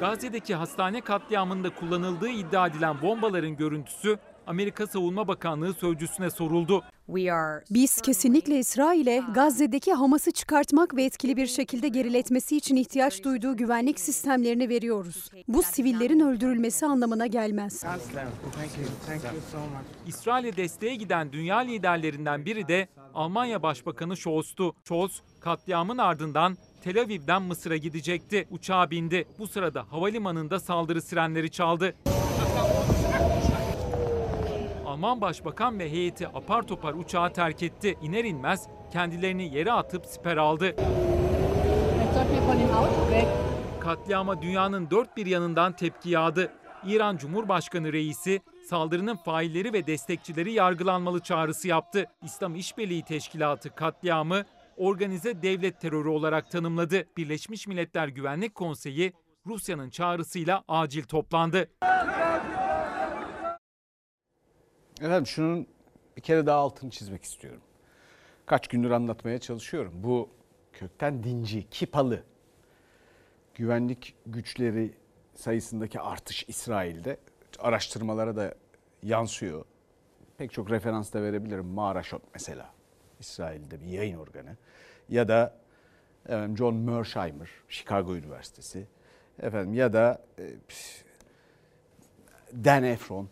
Gazze'deki 0.00 0.54
hastane 0.54 1.00
katliamında 1.00 1.70
kullanıldığı 1.70 2.28
iddia 2.28 2.66
edilen 2.66 3.02
bombaların 3.02 3.56
görüntüsü 3.56 4.18
Amerika 4.46 4.86
Savunma 4.86 5.28
Bakanlığı 5.28 5.74
sözcüsüne 5.74 6.30
soruldu. 6.30 6.82
Biz 7.70 8.00
kesinlikle 8.00 8.58
İsrail'e 8.58 9.22
Gazze'deki 9.34 9.92
Hamas'ı 9.92 10.30
çıkartmak 10.30 10.96
ve 10.96 11.04
etkili 11.04 11.36
bir 11.36 11.46
şekilde 11.46 11.88
geriletmesi 11.88 12.56
için 12.56 12.76
ihtiyaç 12.76 13.24
duyduğu 13.24 13.56
güvenlik 13.56 14.00
sistemlerini 14.00 14.68
veriyoruz. 14.68 15.30
Bu 15.48 15.62
sivillerin 15.62 16.20
öldürülmesi 16.20 16.86
anlamına 16.86 17.26
gelmez. 17.26 17.84
İsrail'e 20.06 20.56
desteğe 20.56 20.94
giden 20.94 21.32
dünya 21.32 21.58
liderlerinden 21.58 22.44
biri 22.44 22.68
de 22.68 22.88
Almanya 23.14 23.62
Başbakanı 23.62 24.16
Scholz'tu. 24.16 24.74
Scholz 24.84 25.22
katliamın 25.40 25.98
ardından 25.98 26.56
Tel 26.84 27.00
Aviv'den 27.00 27.42
Mısır'a 27.42 27.76
gidecekti. 27.76 28.48
Uçağa 28.50 28.90
bindi. 28.90 29.28
Bu 29.38 29.46
sırada 29.46 29.84
havalimanında 29.90 30.60
saldırı 30.60 31.02
sirenleri 31.02 31.50
çaldı. 31.50 31.94
Alman 34.92 35.20
Başbakan 35.20 35.78
ve 35.78 35.90
heyeti 35.90 36.28
apar 36.28 36.62
topar 36.62 36.94
uçağı 36.94 37.32
terk 37.32 37.62
etti. 37.62 37.98
İner 38.02 38.24
inmez 38.24 38.68
kendilerini 38.92 39.54
yere 39.54 39.72
atıp 39.72 40.06
siper 40.06 40.36
aldı. 40.36 40.76
Katliama 43.80 44.42
dünyanın 44.42 44.90
dört 44.90 45.16
bir 45.16 45.26
yanından 45.26 45.72
tepki 45.72 46.10
yağdı. 46.10 46.52
İran 46.86 47.16
Cumhurbaşkanı 47.16 47.92
reisi 47.92 48.40
saldırının 48.68 49.16
failleri 49.16 49.72
ve 49.72 49.86
destekçileri 49.86 50.52
yargılanmalı 50.52 51.20
çağrısı 51.20 51.68
yaptı. 51.68 52.06
İslam 52.22 52.54
İşbirliği 52.54 53.04
Teşkilatı 53.04 53.74
katliamı 53.74 54.44
organize 54.76 55.42
devlet 55.42 55.80
terörü 55.80 56.08
olarak 56.08 56.50
tanımladı. 56.50 57.04
Birleşmiş 57.16 57.66
Milletler 57.66 58.08
Güvenlik 58.08 58.54
Konseyi 58.54 59.12
Rusya'nın 59.46 59.90
çağrısıyla 59.90 60.64
acil 60.68 61.02
toplandı. 61.02 61.68
Efendim 65.02 65.26
şunun 65.26 65.66
bir 66.16 66.22
kere 66.22 66.46
daha 66.46 66.58
altını 66.58 66.90
çizmek 66.90 67.24
istiyorum. 67.24 67.60
Kaç 68.46 68.68
gündür 68.68 68.90
anlatmaya 68.90 69.38
çalışıyorum. 69.38 69.92
Bu 69.94 70.28
kökten 70.72 71.24
dinci, 71.24 71.70
kipalı 71.70 72.22
güvenlik 73.54 74.14
güçleri 74.26 74.94
sayısındaki 75.34 76.00
artış 76.00 76.44
İsrail'de 76.48 77.16
araştırmalara 77.58 78.36
da 78.36 78.54
yansıyor. 79.02 79.64
Pek 80.38 80.52
çok 80.52 80.70
referans 80.70 81.12
da 81.12 81.22
verebilirim. 81.22 81.66
Maraşot 81.66 82.22
mesela 82.34 82.70
İsrail'de 83.20 83.80
bir 83.80 83.86
yayın 83.86 84.18
organı 84.18 84.56
ya 85.08 85.28
da 85.28 85.58
efendim, 86.26 86.56
John 86.56 86.74
Mersheimer 86.74 87.48
Chicago 87.68 88.16
Üniversitesi 88.16 88.86
efendim 89.38 89.74
ya 89.74 89.92
da 89.92 90.24
e, 90.38 90.50
Dan 92.64 92.84
Efron 92.84 93.28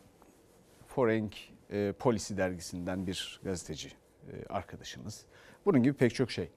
Foreign 0.86 1.28
e, 1.70 1.92
Policy 1.98 2.36
dergisinden 2.36 3.06
bir 3.06 3.40
gazeteci 3.44 3.88
e, 3.88 4.46
arkadaşımız. 4.48 5.24
Bunun 5.64 5.82
gibi 5.82 5.94
pek 5.94 6.14
çok 6.14 6.30
şey. 6.30 6.48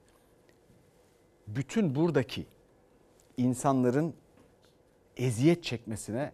Bütün 1.47 1.95
buradaki 1.95 2.45
insanların 3.37 4.13
eziyet 5.17 5.63
çekmesine, 5.63 6.31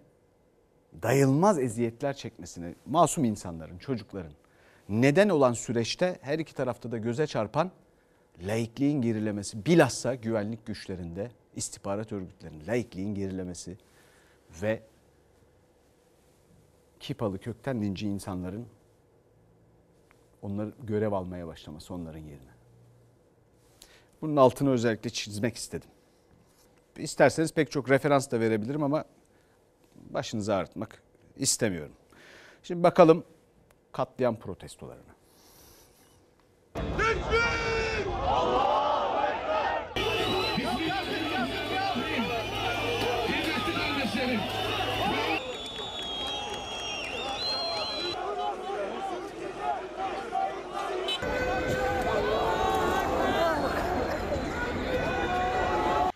dayılmaz 1.03 1.59
eziyetler 1.59 2.15
çekmesine, 2.15 2.75
masum 2.85 3.23
insanların, 3.23 3.77
çocukların 3.77 4.33
neden 4.89 5.29
olan 5.29 5.53
süreçte 5.53 6.19
her 6.21 6.39
iki 6.39 6.55
tarafta 6.55 6.91
da 6.91 6.97
göze 6.97 7.27
çarpan 7.27 7.71
laikliğin 8.41 9.01
gerilemesi, 9.01 9.65
bilhassa 9.65 10.15
güvenlik 10.15 10.65
güçlerinde, 10.65 11.31
istihbarat 11.55 12.11
örgütlerinin 12.11 12.67
laikliğin 12.67 13.15
gerilemesi 13.15 13.77
ve 14.61 14.81
kipalı 16.99 17.39
kökten 17.39 17.81
dinci 17.81 18.07
insanların 18.07 18.67
onları 20.41 20.73
görev 20.83 21.11
almaya 21.11 21.47
başlaması 21.47 21.93
onların 21.93 22.19
yerine. 22.19 22.49
Bunun 24.21 24.35
altını 24.35 24.71
özellikle 24.71 25.09
çizmek 25.09 25.55
istedim. 25.55 25.89
İsterseniz 26.97 27.53
pek 27.53 27.71
çok 27.71 27.89
referans 27.89 28.31
da 28.31 28.39
verebilirim 28.39 28.83
ama 28.83 29.05
başınızı 30.09 30.55
ağrıtmak 30.55 31.03
istemiyorum. 31.35 31.95
Şimdi 32.63 32.83
bakalım 32.83 33.23
katliam 33.91 34.39
protestolarına. 34.39 35.18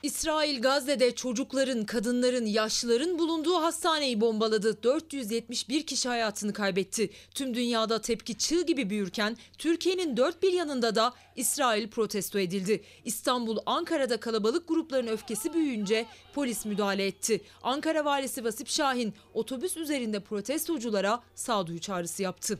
İsrail 0.04 0.62
Gazze'de 0.62 1.16
çocukların, 1.16 1.86
kadınların, 1.86 2.46
yaşlıların 2.46 3.20
bulunduğu 3.20 3.56
hastaneyi 3.56 4.22
bombaladı. 4.22 4.84
471 4.84 5.86
kişi 5.86 6.10
hayatını 6.10 6.54
kaybetti. 6.54 7.10
Tüm 7.36 7.54
dünyada 7.54 8.02
tepki 8.02 8.38
çığ 8.38 8.62
gibi 8.62 8.90
büyürken 8.90 9.36
Türkiye'nin 9.58 10.18
dört 10.18 10.44
bir 10.44 10.54
yanında 10.54 10.96
da 10.96 11.14
İsrail 11.36 11.90
protesto 11.90 12.40
edildi. 12.40 12.82
İstanbul, 13.06 13.58
Ankara'da 13.66 14.20
kalabalık 14.20 14.68
grupların 14.68 15.08
öfkesi 15.08 15.54
büyüyünce 15.54 16.06
polis 16.36 16.66
müdahale 16.66 17.06
etti. 17.06 17.42
Ankara 17.64 18.06
valisi 18.06 18.46
Vasip 18.46 18.68
Şahin 18.68 19.14
otobüs 19.34 19.78
üzerinde 19.78 20.20
protestoculara 20.20 21.20
sağduyu 21.36 21.80
çağrısı 21.80 22.24
yaptı. 22.24 22.60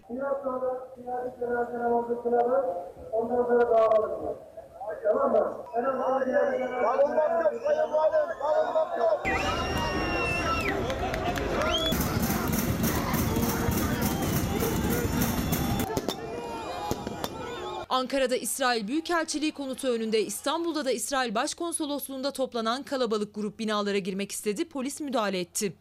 Ankara'da 17.90 18.36
İsrail 18.36 18.88
Büyükelçiliği 18.88 19.52
konutu 19.52 19.88
önünde 19.88 20.22
İstanbul'da 20.22 20.86
da 20.86 20.92
İsrail 20.92 21.36
Başkonsolosluğu'nda 21.36 22.32
toplanan 22.32 22.84
kalabalık 22.84 23.36
grup 23.36 23.60
binalara 23.60 23.98
girmek 23.98 24.32
istedi. 24.32 24.70
Polis 24.70 25.02
müdahale 25.02 25.40
etti. 25.40 25.74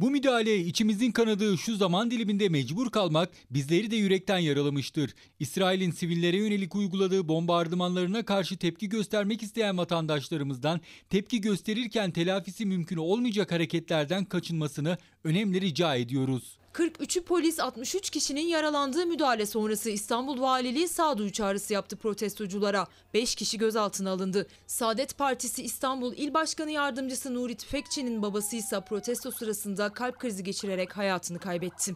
Bu 0.00 0.10
müdahaleye 0.10 0.58
içimizin 0.58 1.12
kanadığı 1.12 1.58
şu 1.58 1.76
zaman 1.76 2.10
diliminde 2.10 2.48
mecbur 2.48 2.90
kalmak 2.90 3.30
bizleri 3.50 3.90
de 3.90 3.96
yürekten 3.96 4.38
yaralamıştır. 4.38 5.14
İsrail'in 5.40 5.90
sivillere 5.90 6.36
yönelik 6.36 6.74
uyguladığı 6.74 7.28
bombardımanlarına 7.28 8.24
karşı 8.24 8.56
tepki 8.56 8.88
göstermek 8.88 9.42
isteyen 9.42 9.78
vatandaşlarımızdan 9.78 10.80
tepki 11.10 11.40
gösterirken 11.40 12.10
telafisi 12.10 12.66
mümkün 12.66 12.96
olmayacak 12.96 13.52
hareketlerden 13.52 14.24
kaçınmasını 14.24 14.98
önemli 15.24 15.60
rica 15.60 15.94
ediyoruz. 15.96 16.59
43'ü 16.72 17.22
polis 17.22 17.60
63 17.60 18.10
kişinin 18.10 18.46
yaralandığı 18.46 19.06
müdahale 19.06 19.46
sonrası 19.46 19.90
İstanbul 19.90 20.40
Valiliği 20.40 20.88
sağduyu 20.88 21.32
çağrısı 21.32 21.72
yaptı 21.72 21.96
protestoculara. 21.96 22.86
5 23.14 23.34
kişi 23.34 23.58
gözaltına 23.58 24.10
alındı. 24.10 24.46
Saadet 24.66 25.18
Partisi 25.18 25.62
İstanbul 25.62 26.12
İl 26.16 26.34
Başkanı 26.34 26.70
Yardımcısı 26.70 27.34
Nuri 27.34 27.56
Tüfekçi'nin 27.56 28.22
babası 28.22 28.56
ise 28.56 28.80
protesto 28.80 29.30
sırasında 29.30 29.88
kalp 29.92 30.18
krizi 30.18 30.44
geçirerek 30.44 30.96
hayatını 30.96 31.38
kaybetti. 31.38 31.94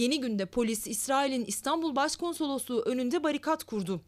Yeni 0.00 0.20
günde 0.20 0.46
polis 0.46 0.86
İsrail'in 0.86 1.44
İstanbul 1.44 1.96
Başkonsolosluğu 1.96 2.82
önünde 2.82 3.22
barikat 3.22 3.64
kurdu. 3.64 4.00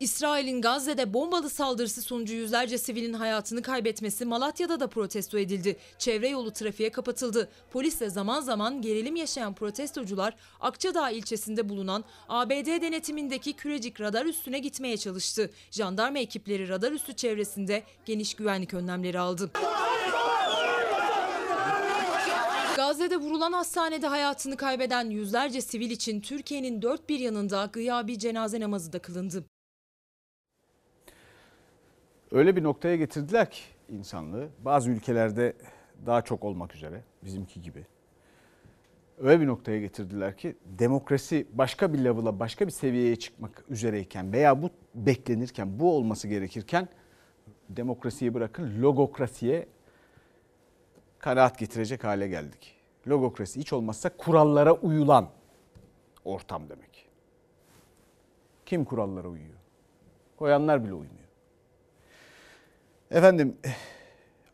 İsrail'in 0.00 0.62
Gazze'de 0.62 1.14
bombalı 1.14 1.50
saldırısı 1.50 2.02
sonucu 2.02 2.34
yüzlerce 2.34 2.78
sivilin 2.78 3.12
hayatını 3.12 3.62
kaybetmesi 3.62 4.24
Malatya'da 4.24 4.80
da 4.80 4.86
protesto 4.86 5.38
edildi. 5.38 5.76
Çevre 5.98 6.28
yolu 6.28 6.52
trafiğe 6.52 6.90
kapatıldı. 6.90 7.48
Polisle 7.70 8.10
zaman 8.10 8.40
zaman 8.40 8.82
gerilim 8.82 9.16
yaşayan 9.16 9.54
protestocular 9.54 10.34
Akçadağ 10.60 11.10
ilçesinde 11.10 11.68
bulunan 11.68 12.04
ABD 12.28 12.82
denetimindeki 12.82 13.52
Kürecik 13.52 14.00
radar 14.00 14.26
üstüne 14.26 14.58
gitmeye 14.58 14.96
çalıştı. 14.96 15.50
Jandarma 15.70 16.18
ekipleri 16.18 16.68
radar 16.68 16.92
üstü 16.92 17.16
çevresinde 17.16 17.82
geniş 18.06 18.34
güvenlik 18.34 18.74
önlemleri 18.74 19.18
aldı. 19.18 19.50
Gazze'de 22.88 23.16
vurulan 23.16 23.52
hastanede 23.52 24.06
hayatını 24.06 24.56
kaybeden 24.56 25.10
yüzlerce 25.10 25.60
sivil 25.60 25.90
için 25.90 26.20
Türkiye'nin 26.20 26.82
dört 26.82 27.08
bir 27.08 27.20
yanında 27.20 27.68
gıyabi 27.72 28.18
cenaze 28.18 28.60
namazı 28.60 28.92
da 28.92 28.98
kılındı. 28.98 29.44
Öyle 32.30 32.56
bir 32.56 32.62
noktaya 32.62 32.96
getirdiler 32.96 33.50
ki 33.50 33.60
insanlığı. 33.88 34.48
Bazı 34.64 34.90
ülkelerde 34.90 35.52
daha 36.06 36.22
çok 36.22 36.44
olmak 36.44 36.74
üzere 36.74 37.02
bizimki 37.24 37.62
gibi 37.62 37.86
öyle 39.18 39.40
bir 39.40 39.46
noktaya 39.46 39.80
getirdiler 39.80 40.36
ki 40.36 40.56
demokrasi 40.64 41.46
başka 41.52 41.92
bir 41.92 41.98
level'a, 41.98 42.40
başka 42.40 42.66
bir 42.66 42.72
seviyeye 42.72 43.16
çıkmak 43.16 43.64
üzereyken 43.68 44.32
veya 44.32 44.62
bu 44.62 44.70
beklenirken, 44.94 45.80
bu 45.80 45.96
olması 45.96 46.28
gerekirken 46.28 46.88
demokrasiyi 47.68 48.34
bırakın 48.34 48.82
logokrasiye 48.82 49.68
kanaat 51.18 51.58
getirecek 51.58 52.04
hale 52.04 52.28
geldik. 52.28 52.77
Logokrasi 53.08 53.60
hiç 53.60 53.72
olmazsa 53.72 54.16
kurallara 54.16 54.72
uyulan 54.72 55.28
ortam 56.24 56.68
demek. 56.68 57.08
Kim 58.66 58.84
kurallara 58.84 59.28
uyuyor? 59.28 59.58
Koyanlar 60.36 60.84
bile 60.84 60.92
uymuyor. 60.92 61.28
Efendim 63.10 63.56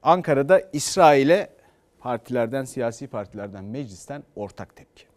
Ankara'da 0.03 0.61
İsrail'e 0.73 1.51
partilerden, 1.99 2.65
siyasi 2.65 3.07
partilerden, 3.07 3.65
meclisten 3.65 4.23
ortak 4.37 4.77
tepki. 4.77 5.14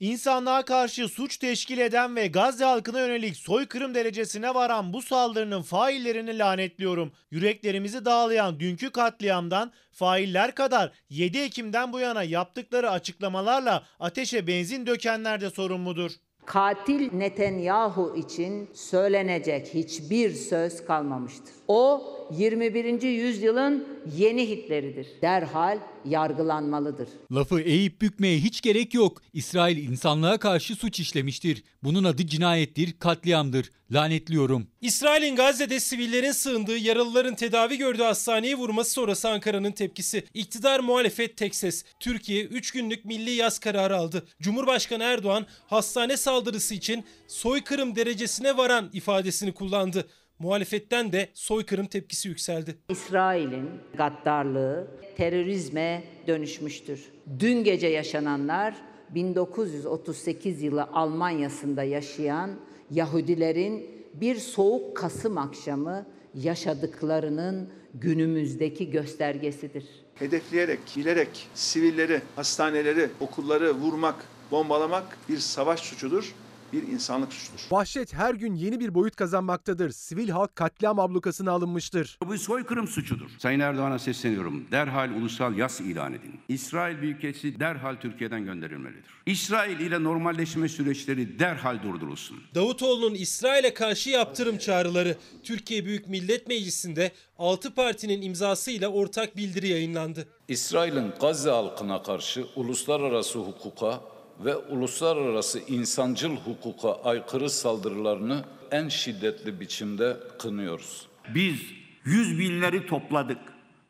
İnsanlığa 0.00 0.64
karşı 0.64 1.08
suç 1.08 1.36
teşkil 1.36 1.78
eden 1.78 2.16
ve 2.16 2.26
Gazze 2.26 2.64
halkına 2.64 3.00
yönelik 3.00 3.36
soykırım 3.36 3.94
derecesine 3.94 4.54
varan 4.54 4.92
bu 4.92 5.02
saldırının 5.02 5.62
faillerini 5.62 6.38
lanetliyorum. 6.38 7.12
Yüreklerimizi 7.30 8.04
dağlayan 8.04 8.60
dünkü 8.60 8.90
katliamdan 8.90 9.72
failler 9.92 10.54
kadar 10.54 10.92
7 11.10 11.38
Ekim'den 11.38 11.92
bu 11.92 12.00
yana 12.00 12.22
yaptıkları 12.22 12.90
açıklamalarla 12.90 13.82
ateşe 14.00 14.46
benzin 14.46 14.86
dökenler 14.86 15.40
de 15.40 15.50
sorumludur. 15.50 16.12
Katil 16.46 17.12
Netanyahu 17.12 18.16
için 18.16 18.70
söylenecek 18.74 19.74
hiçbir 19.74 20.34
söz 20.34 20.84
kalmamıştır. 20.84 21.54
O 21.68 22.02
21. 22.38 23.02
yüzyılın 23.02 23.88
yeni 24.16 24.48
Hitler'idir. 24.48 25.06
Derhal 25.22 25.78
yargılanmalıdır. 26.04 27.08
Lafı 27.32 27.60
eğip 27.60 28.00
bükmeye 28.00 28.38
hiç 28.38 28.60
gerek 28.60 28.94
yok. 28.94 29.22
İsrail 29.32 29.88
insanlığa 29.88 30.38
karşı 30.38 30.74
suç 30.74 31.00
işlemiştir. 31.00 31.64
Bunun 31.82 32.04
adı 32.04 32.26
cinayettir, 32.26 32.92
katliamdır. 32.98 33.70
Lanetliyorum. 33.92 34.66
İsrail'in 34.80 35.36
Gazze'de 35.36 35.80
sivillerin 35.80 36.32
sığındığı, 36.32 36.78
yaralıların 36.78 37.34
tedavi 37.34 37.78
gördüğü 37.78 38.02
hastaneye 38.02 38.54
vurması 38.54 38.90
sonrası 38.90 39.28
Ankara'nın 39.30 39.72
tepkisi. 39.72 40.24
İktidar 40.34 40.80
muhalefet 40.80 41.36
tek 41.36 41.54
ses. 41.54 41.84
Türkiye 42.00 42.44
3 42.44 42.70
günlük 42.70 43.04
milli 43.04 43.30
yaz 43.30 43.58
kararı 43.58 43.96
aldı. 43.96 44.26
Cumhurbaşkanı 44.42 45.02
Erdoğan 45.02 45.46
hastane 45.66 46.16
saldırısı 46.16 46.74
için 46.74 47.04
soykırım 47.28 47.96
derecesine 47.96 48.56
varan 48.56 48.90
ifadesini 48.92 49.52
kullandı. 49.52 50.08
Muhalefetten 50.40 51.12
de 51.12 51.28
soykırım 51.34 51.86
tepkisi 51.86 52.28
yükseldi. 52.28 52.76
İsrail'in 52.88 53.70
gaddarlığı 53.96 54.86
terörizme 55.16 56.04
dönüşmüştür. 56.26 57.04
Dün 57.38 57.64
gece 57.64 57.86
yaşananlar 57.86 58.74
1938 59.10 60.62
yılı 60.62 60.82
Almanya'sında 60.84 61.82
yaşayan 61.82 62.50
Yahudilerin 62.90 63.86
bir 64.14 64.36
soğuk 64.36 64.96
Kasım 64.96 65.38
akşamı 65.38 66.06
yaşadıklarının 66.34 67.70
günümüzdeki 67.94 68.90
göstergesidir. 68.90 69.84
hedefleyerek, 70.14 70.80
bilerek 70.96 71.48
sivilleri, 71.54 72.20
hastaneleri, 72.36 73.08
okulları 73.20 73.72
vurmak, 73.74 74.24
bombalamak 74.50 75.18
bir 75.28 75.38
savaş 75.38 75.80
suçudur, 75.80 76.34
bir 76.72 76.82
insanlık 76.82 77.32
suçudur. 77.32 77.60
Vahşet 77.70 78.14
her 78.14 78.34
gün 78.34 78.54
yeni 78.54 78.80
bir 78.80 78.94
boyut 78.94 79.16
kazanmaktadır. 79.16 79.90
Sivil 79.90 80.28
halk 80.28 80.56
katliam 80.56 80.98
ablukasına 80.98 81.50
alınmıştır. 81.52 82.18
Bu 82.26 82.38
soykırım 82.38 82.88
suçudur. 82.88 83.30
Sayın 83.38 83.60
Erdoğan'a 83.60 83.98
sesleniyorum. 83.98 84.66
Derhal 84.72 85.10
ulusal 85.10 85.56
yas 85.58 85.80
ilan 85.80 86.12
edin. 86.12 86.40
İsrail 86.48 87.02
Büyükelçisi 87.02 87.60
derhal 87.60 87.96
Türkiye'den 87.96 88.44
gönderilmelidir. 88.44 89.10
İsrail 89.26 89.80
ile 89.80 90.04
normalleşme 90.04 90.68
süreçleri 90.68 91.38
derhal 91.38 91.82
durdurulsun. 91.82 92.36
Davutoğlu'nun 92.54 93.14
İsrail'e 93.14 93.74
karşı 93.74 94.10
yaptırım 94.10 94.58
çağrıları 94.58 95.16
Türkiye 95.42 95.84
Büyük 95.84 96.08
Millet 96.08 96.48
Meclisi'nde 96.48 97.12
6 97.38 97.74
partinin 97.74 98.22
imzasıyla 98.22 98.88
ortak 98.88 99.36
bildiri 99.36 99.68
yayınlandı. 99.68 100.28
İsrail'in 100.48 101.12
Gazze 101.20 101.50
halkına 101.50 102.02
karşı 102.02 102.46
uluslararası 102.56 103.38
hukuka 103.38 104.00
ve 104.44 104.56
uluslararası 104.56 105.58
insancıl 105.58 106.36
hukuka 106.36 106.92
aykırı 106.92 107.50
saldırılarını 107.50 108.44
en 108.70 108.88
şiddetli 108.88 109.60
biçimde 109.60 110.16
kınıyoruz. 110.38 111.08
Biz 111.34 111.60
yüz 112.04 112.38
binleri 112.38 112.86
topladık, 112.86 113.38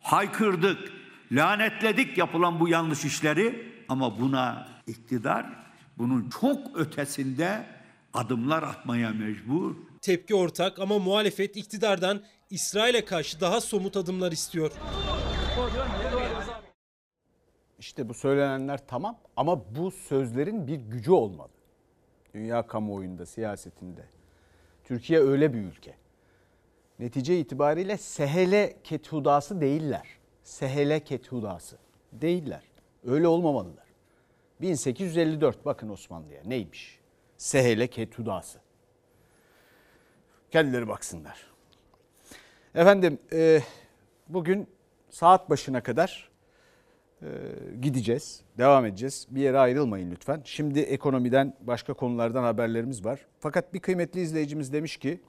haykırdık, 0.01 0.79
lanetledik 1.33 2.19
yapılan 2.19 2.61
bu 2.61 2.69
yanlış 2.69 3.05
işleri 3.05 3.73
ama 3.89 4.21
buna 4.21 4.69
iktidar 4.87 5.47
bunun 5.99 6.31
çok 6.41 6.77
ötesinde 6.79 7.67
adımlar 8.15 8.63
atmaya 8.63 9.11
mecbur. 9.11 9.75
Tepki 10.01 10.35
ortak 10.35 10.79
ama 10.79 10.99
muhalefet 10.99 11.57
iktidardan 11.57 12.23
İsrail'e 12.51 13.05
karşı 13.05 13.41
daha 13.41 13.61
somut 13.61 13.97
adımlar 13.97 14.33
istiyor. 14.33 14.73
İşte 17.81 18.09
bu 18.09 18.15
söylenenler 18.15 18.87
tamam 18.87 19.19
ama 19.37 19.75
bu 19.75 19.91
sözlerin 19.91 20.67
bir 20.67 20.81
gücü 20.81 21.13
olmalı. 21.13 21.51
Dünya 22.35 22.67
kamuoyunda, 22.67 23.27
siyasetinde. 23.27 24.05
Türkiye 24.85 25.21
öyle 25.21 25.55
bir 25.55 25.59
ülke. 25.59 25.95
Netice 26.99 27.39
itibariyle 27.39 27.97
sehele 27.97 28.77
kethudası 28.85 29.61
değiller. 29.61 30.07
Sehele 30.43 31.05
kethudası 31.05 31.79
değiller. 32.13 32.63
Öyle 33.05 33.29
olmamalılar. 33.29 33.87
1854 34.61 35.65
bakın 35.65 35.89
Osmanlı'ya 35.89 36.43
neymiş? 36.45 36.99
Sehele 37.37 37.87
kethudası. 37.87 38.59
Kendileri 40.51 40.89
baksınlar. 40.89 41.47
Efendim 42.75 43.19
e, 43.33 43.63
bugün 44.29 44.69
saat 45.11 45.51
başına 45.51 45.83
kadar 45.83 46.30
gideceğiz, 47.83 48.41
devam 48.59 48.87
edeceğiz. 48.87 49.27
Bir 49.31 49.41
yere 49.41 49.59
ayrılmayın 49.59 50.11
lütfen. 50.11 50.43
Şimdi 50.45 50.81
ekonomiden, 50.81 51.55
başka 51.61 51.95
konulardan 51.95 52.43
haberlerimiz 52.43 53.05
var. 53.05 53.27
Fakat 53.41 53.75
bir 53.75 53.81
kıymetli 53.81 54.21
izleyicimiz 54.21 54.73
demiş 54.73 54.97
ki, 54.97 55.21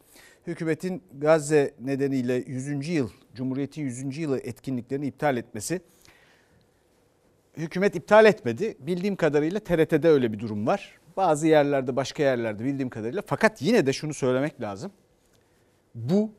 hükümetin 0.48 1.04
Gazze 1.18 1.74
nedeniyle 1.80 2.44
100. 2.48 2.88
yıl, 2.88 3.10
Cumhuriyet'in 3.36 3.82
100. 3.82 4.18
yılı 4.18 4.40
etkinliklerini 4.40 5.08
iptal 5.08 5.38
etmesi, 5.38 5.82
hükümet 7.58 7.96
iptal 7.96 8.26
etmedi. 8.26 8.78
Bildiğim 8.80 9.16
kadarıyla 9.16 9.60
TRT'de 9.60 10.10
öyle 10.10 10.34
bir 10.34 10.40
durum 10.40 10.68
var. 10.68 11.00
Bazı 11.18 11.48
yerlerde, 11.48 11.96
başka 11.96 12.24
yerlerde 12.24 12.64
bildiğim 12.64 12.90
kadarıyla. 12.90 13.22
Fakat 13.26 13.62
yine 13.62 13.86
de 13.86 13.94
şunu 13.94 14.14
söylemek 14.14 14.62
lazım. 14.62 14.92
Bu 15.96 16.32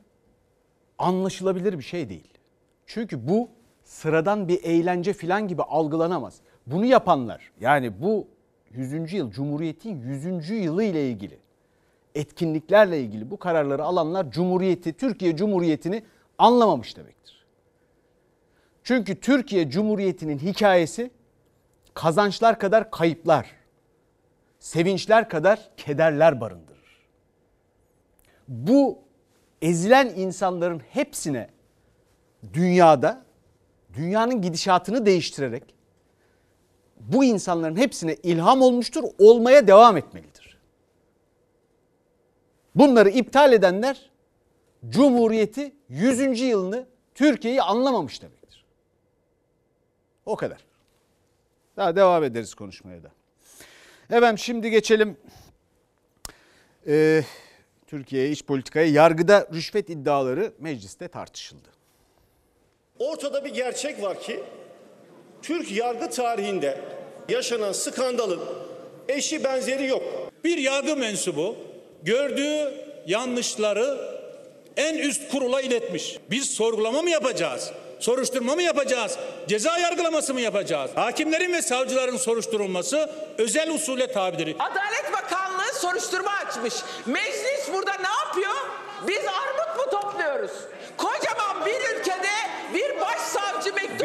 anlaşılabilir 0.97 1.77
bir 1.77 1.83
şey 1.83 2.09
değil. 2.09 2.27
Çünkü 2.85 3.27
bu 3.27 3.49
sıradan 3.93 4.47
bir 4.47 4.63
eğlence 4.63 5.13
filan 5.13 5.47
gibi 5.47 5.63
algılanamaz. 5.63 6.39
Bunu 6.67 6.85
yapanlar 6.85 7.51
yani 7.59 8.01
bu 8.01 8.27
100. 8.71 9.13
yıl 9.13 9.31
Cumhuriyet'in 9.31 10.01
100. 10.01 10.49
yılı 10.49 10.83
ile 10.83 11.09
ilgili 11.09 11.39
etkinliklerle 12.15 12.99
ilgili 13.01 13.31
bu 13.31 13.37
kararları 13.37 13.83
alanlar 13.83 14.31
Cumhuriyeti, 14.31 14.93
Türkiye 14.93 15.35
Cumhuriyeti'ni 15.35 16.03
anlamamış 16.37 16.97
demektir. 16.97 17.45
Çünkü 18.83 19.19
Türkiye 19.19 19.69
Cumhuriyeti'nin 19.69 20.37
hikayesi 20.39 21.11
kazançlar 21.93 22.59
kadar 22.59 22.91
kayıplar, 22.91 23.51
sevinçler 24.59 25.29
kadar 25.29 25.69
kederler 25.77 26.41
barındırır. 26.41 27.07
Bu 28.47 28.99
ezilen 29.61 30.09
insanların 30.15 30.81
hepsine 30.89 31.49
dünyada 32.53 33.23
dünyanın 33.93 34.41
gidişatını 34.41 35.05
değiştirerek 35.05 35.75
bu 36.99 37.23
insanların 37.23 37.75
hepsine 37.75 38.15
ilham 38.15 38.61
olmuştur, 38.61 39.03
olmaya 39.19 39.67
devam 39.67 39.97
etmelidir. 39.97 40.57
Bunları 42.75 43.09
iptal 43.09 43.53
edenler 43.53 44.09
Cumhuriyeti 44.89 45.75
100. 45.89 46.41
yılını 46.41 46.87
Türkiye'yi 47.15 47.61
anlamamış 47.61 48.21
demektir. 48.21 48.65
O 50.25 50.35
kadar. 50.35 50.65
Daha 51.77 51.95
devam 51.95 52.23
ederiz 52.23 52.53
konuşmaya 52.53 53.03
da. 53.03 53.11
Efendim 54.09 54.37
şimdi 54.37 54.69
geçelim 54.69 55.17
ee, 56.87 57.23
Türkiye'ye 57.87 58.31
iç 58.31 58.45
politikaya. 58.45 58.85
Yargıda 58.85 59.47
rüşvet 59.53 59.89
iddiaları 59.89 60.53
mecliste 60.59 61.07
tartışıldı. 61.07 61.72
Ortada 62.99 63.45
bir 63.45 63.49
gerçek 63.53 64.01
var 64.01 64.21
ki 64.21 64.43
Türk 65.41 65.71
yargı 65.71 66.09
tarihinde 66.09 66.77
yaşanan 67.29 67.71
skandalın 67.71 68.39
eşi 69.07 69.43
benzeri 69.43 69.85
yok. 69.87 70.03
Bir 70.43 70.57
yargı 70.57 70.95
mensubu 70.95 71.55
gördüğü 72.03 72.73
yanlışları 73.07 73.97
en 74.77 74.97
üst 74.97 75.31
kurula 75.31 75.61
iletmiş. 75.61 76.17
Biz 76.29 76.49
sorgulama 76.49 77.01
mı 77.01 77.09
yapacağız? 77.09 77.71
Soruşturma 77.99 78.55
mı 78.55 78.61
yapacağız? 78.61 79.17
Ceza 79.47 79.77
yargılaması 79.77 80.33
mı 80.33 80.41
yapacağız? 80.41 80.91
Hakimlerin 80.95 81.53
ve 81.53 81.61
savcıların 81.61 82.17
soruşturulması 82.17 83.09
özel 83.37 83.69
usule 83.69 84.11
tabidir. 84.11 84.55
Adalet 84.59 85.13
Bakanlığı 85.13 85.73
soruşturma 85.73 86.31
açmış. 86.31 86.73
Meclis 87.05 87.73
burada 87.73 87.91
ne 87.91 88.25
yapıyor? 88.25 88.55
Biz 89.07 89.19
armut 89.19 89.77
mu 89.77 89.91
topluyoruz? 89.91 90.51
Kocaman 90.97 91.65
bir 91.65 91.73
bir 91.73 92.02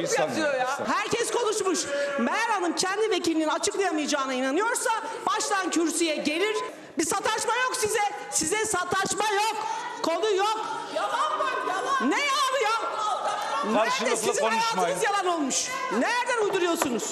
mektup 0.02 0.18
yazıyor 0.18 0.54
ya. 0.54 0.88
Herkes 0.88 1.30
konuşmuş. 1.30 1.78
Meğer 2.20 2.48
Hanım 2.48 2.74
kendi 2.76 3.10
vekilinin 3.10 3.48
açıklayamayacağına 3.48 4.34
inanıyorsa 4.34 4.90
baştan 5.26 5.70
kürsüye 5.70 6.16
gelir. 6.16 6.56
Bir 6.98 7.04
sataşma 7.06 7.52
yok 7.56 7.76
size. 7.76 8.00
Size 8.30 8.66
sataşma 8.66 9.24
yok. 9.24 9.66
Konu 10.02 10.34
yok. 10.36 10.66
Yalan 10.96 11.38
var 11.38 11.52
yalan. 11.68 12.10
Ne 12.10 12.16
yalanı 12.20 12.62
ya? 12.64 12.98
Nerede 13.66 13.78
Karşılıklı 13.88 14.16
sizin 14.16 14.32
konuşmayın. 14.40 14.60
hayatınız 14.60 15.04
yalan 15.04 15.26
olmuş? 15.26 15.68
Nereden 15.92 16.44
uyduruyorsunuz? 16.44 17.02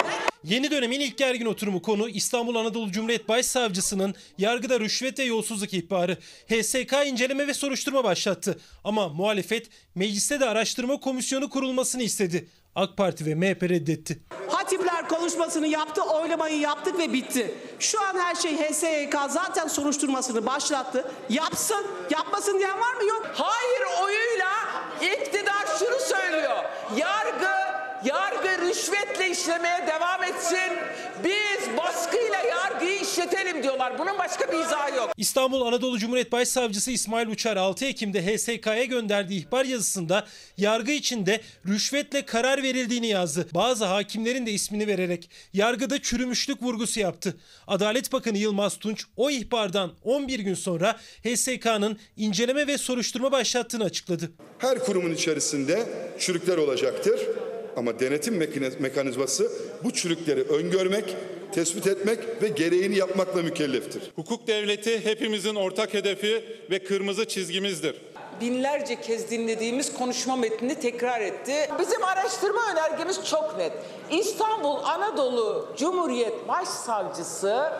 Yeni 0.43 0.71
dönemin 0.71 0.99
ilk 0.99 1.17
gergin 1.17 1.45
oturumu 1.45 1.81
konu 1.81 2.09
İstanbul 2.09 2.55
Anadolu 2.55 2.91
Cumhuriyet 2.91 3.29
Başsavcısının 3.29 4.15
yargıda 4.37 4.79
rüşvet 4.79 5.19
ve 5.19 5.23
yolsuzluk 5.23 5.73
ihbarı. 5.73 6.17
HSK 6.49 6.93
inceleme 7.05 7.47
ve 7.47 7.53
soruşturma 7.53 8.03
başlattı. 8.03 8.59
Ama 8.83 9.09
muhalefet 9.09 9.67
mecliste 9.95 10.39
de 10.39 10.45
araştırma 10.49 10.99
komisyonu 10.99 11.49
kurulmasını 11.49 12.03
istedi. 12.03 12.47
AK 12.77 12.97
Parti 12.97 13.25
ve 13.25 13.35
MHP 13.35 13.63
reddetti. 13.63 14.19
Hatipler 14.47 15.07
konuşmasını 15.07 15.67
yaptı, 15.67 16.01
oylamayı 16.01 16.59
yaptık 16.59 16.99
ve 16.99 17.13
bitti. 17.13 17.55
Şu 17.79 18.01
an 18.01 18.15
her 18.19 18.35
şey 18.35 18.57
HSYK 18.57 19.15
zaten 19.29 19.67
soruşturmasını 19.67 20.45
başlattı. 20.45 21.11
Yapsın, 21.29 21.87
yapmasın 22.09 22.59
diyen 22.59 22.79
var 22.79 22.93
mı? 22.93 23.03
Yok. 23.09 23.31
Hayır 23.33 24.03
oyuyla 24.03 24.49
iktidar 25.01 25.65
şunu 25.79 25.99
söylüyor. 25.99 26.63
Yargı, 26.97 27.55
yargı 28.05 28.61
rüşvetle 28.61 29.31
işlemeye 29.31 29.87
devam 29.87 30.23
etsin. 30.23 30.71
Biz 31.23 31.77
baskıyla 31.77 32.37
yargıyı 32.49 33.01
işletelim 33.01 33.63
diyorlar. 33.63 33.99
Bunun 33.99 34.19
başka 34.19 34.51
bir 34.51 34.57
izahı 34.57 34.95
yok. 34.95 35.11
İstanbul 35.17 35.61
Anadolu 35.61 35.97
Cumhuriyet 35.97 36.31
Başsavcısı 36.31 36.91
İsmail 36.91 37.27
Uçar 37.27 37.57
6 37.57 37.85
Ekim'de 37.85 38.37
HSK'ya 38.37 38.83
gönderdiği 38.83 39.45
ihbar 39.45 39.65
yazısında 39.65 40.27
yargı 40.57 40.91
içinde 40.91 41.41
rüşvetle 41.67 42.25
karar 42.25 42.63
verildiğini 42.63 43.07
yazdı. 43.07 43.47
Bazı 43.53 43.85
hakimlerin 43.85 44.45
de 44.45 44.51
ismini 44.51 44.87
vererek 44.87 45.29
yargıda 45.53 46.01
çürümüşlük 46.01 46.63
vurgusu 46.63 46.99
yaptı. 46.99 47.37
Adalet 47.67 48.13
Bakanı 48.13 48.37
Yılmaz 48.37 48.77
Tunç 48.77 49.05
o 49.17 49.29
ihbardan 49.29 49.93
11 50.03 50.39
gün 50.39 50.53
sonra 50.53 50.95
HSK'nın 51.23 51.99
inceleme 52.17 52.67
ve 52.67 52.77
soruşturma 52.77 53.31
başlattığını 53.31 53.83
açıkladı. 53.83 54.31
Her 54.57 54.79
kurumun 54.79 55.13
içerisinde 55.13 55.89
çürükler 56.19 56.57
olacaktır. 56.57 57.19
Ama 57.77 57.99
denetim 57.99 58.35
mekaniz- 58.41 58.79
mekanizması 58.79 59.51
bu 59.83 59.93
çürükleri 59.93 60.41
öngörmek, 60.43 61.15
tespit 61.51 61.87
etmek 61.87 62.19
ve 62.43 62.47
gereğini 62.47 62.97
yapmakla 62.97 63.41
mükelleftir. 63.41 64.01
Hukuk 64.15 64.47
devleti 64.47 65.05
hepimizin 65.05 65.55
ortak 65.55 65.93
hedefi 65.93 66.43
ve 66.71 66.83
kırmızı 66.83 67.25
çizgimizdir. 67.27 67.95
Binlerce 68.41 69.01
kez 69.01 69.31
dinlediğimiz 69.31 69.93
konuşma 69.93 70.35
metnini 70.35 70.75
tekrar 70.79 71.21
etti. 71.21 71.53
Bizim 71.79 72.03
araştırma 72.03 72.61
önergemiz 72.73 73.25
çok 73.29 73.57
net. 73.57 73.71
İstanbul 74.11 74.75
Anadolu 74.83 75.67
Cumhuriyet 75.77 76.47
Başsavcısı 76.47 77.71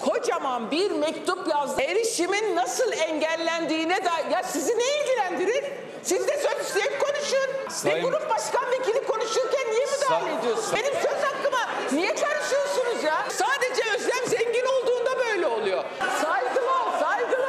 kocaman 0.00 0.70
bir 0.70 0.90
mektup 0.90 1.48
yazdı. 1.50 1.82
Erişimin 1.82 2.56
nasıl 2.56 2.92
engellendiğine 2.92 3.96
dair. 4.04 4.30
Ya 4.32 4.42
sizi 4.42 4.72
ne 4.72 4.84
ilgilendirir? 5.02 5.64
Siz 6.02 6.28
de 6.28 6.36
söz 6.38 6.66
isteyip 6.66 7.00
konuşun. 7.00 7.68
Sayın- 7.70 8.06
Bir 8.06 8.10
grup 8.12 8.30
başkan 8.30 8.70
vekili 8.72 9.06
konuşurken 9.06 9.70
niye 9.70 9.86
müdahale 9.86 10.24
Say- 10.30 10.38
ediyorsun? 10.38 10.74
Benim 10.76 10.92
söz 10.94 11.22
hakkıma 11.22 11.68
niye 11.92 12.14
karışıyorsunuz 12.14 13.04
ya? 13.04 13.24
Sadece 13.30 13.82
Özlem 13.96 14.26
zengin 14.26 14.64
olduğunda 14.64 15.18
böyle 15.18 15.46
oluyor. 15.46 15.84
Saygılı 16.22 16.70
ol, 16.70 17.00
saygılı. 17.00 17.46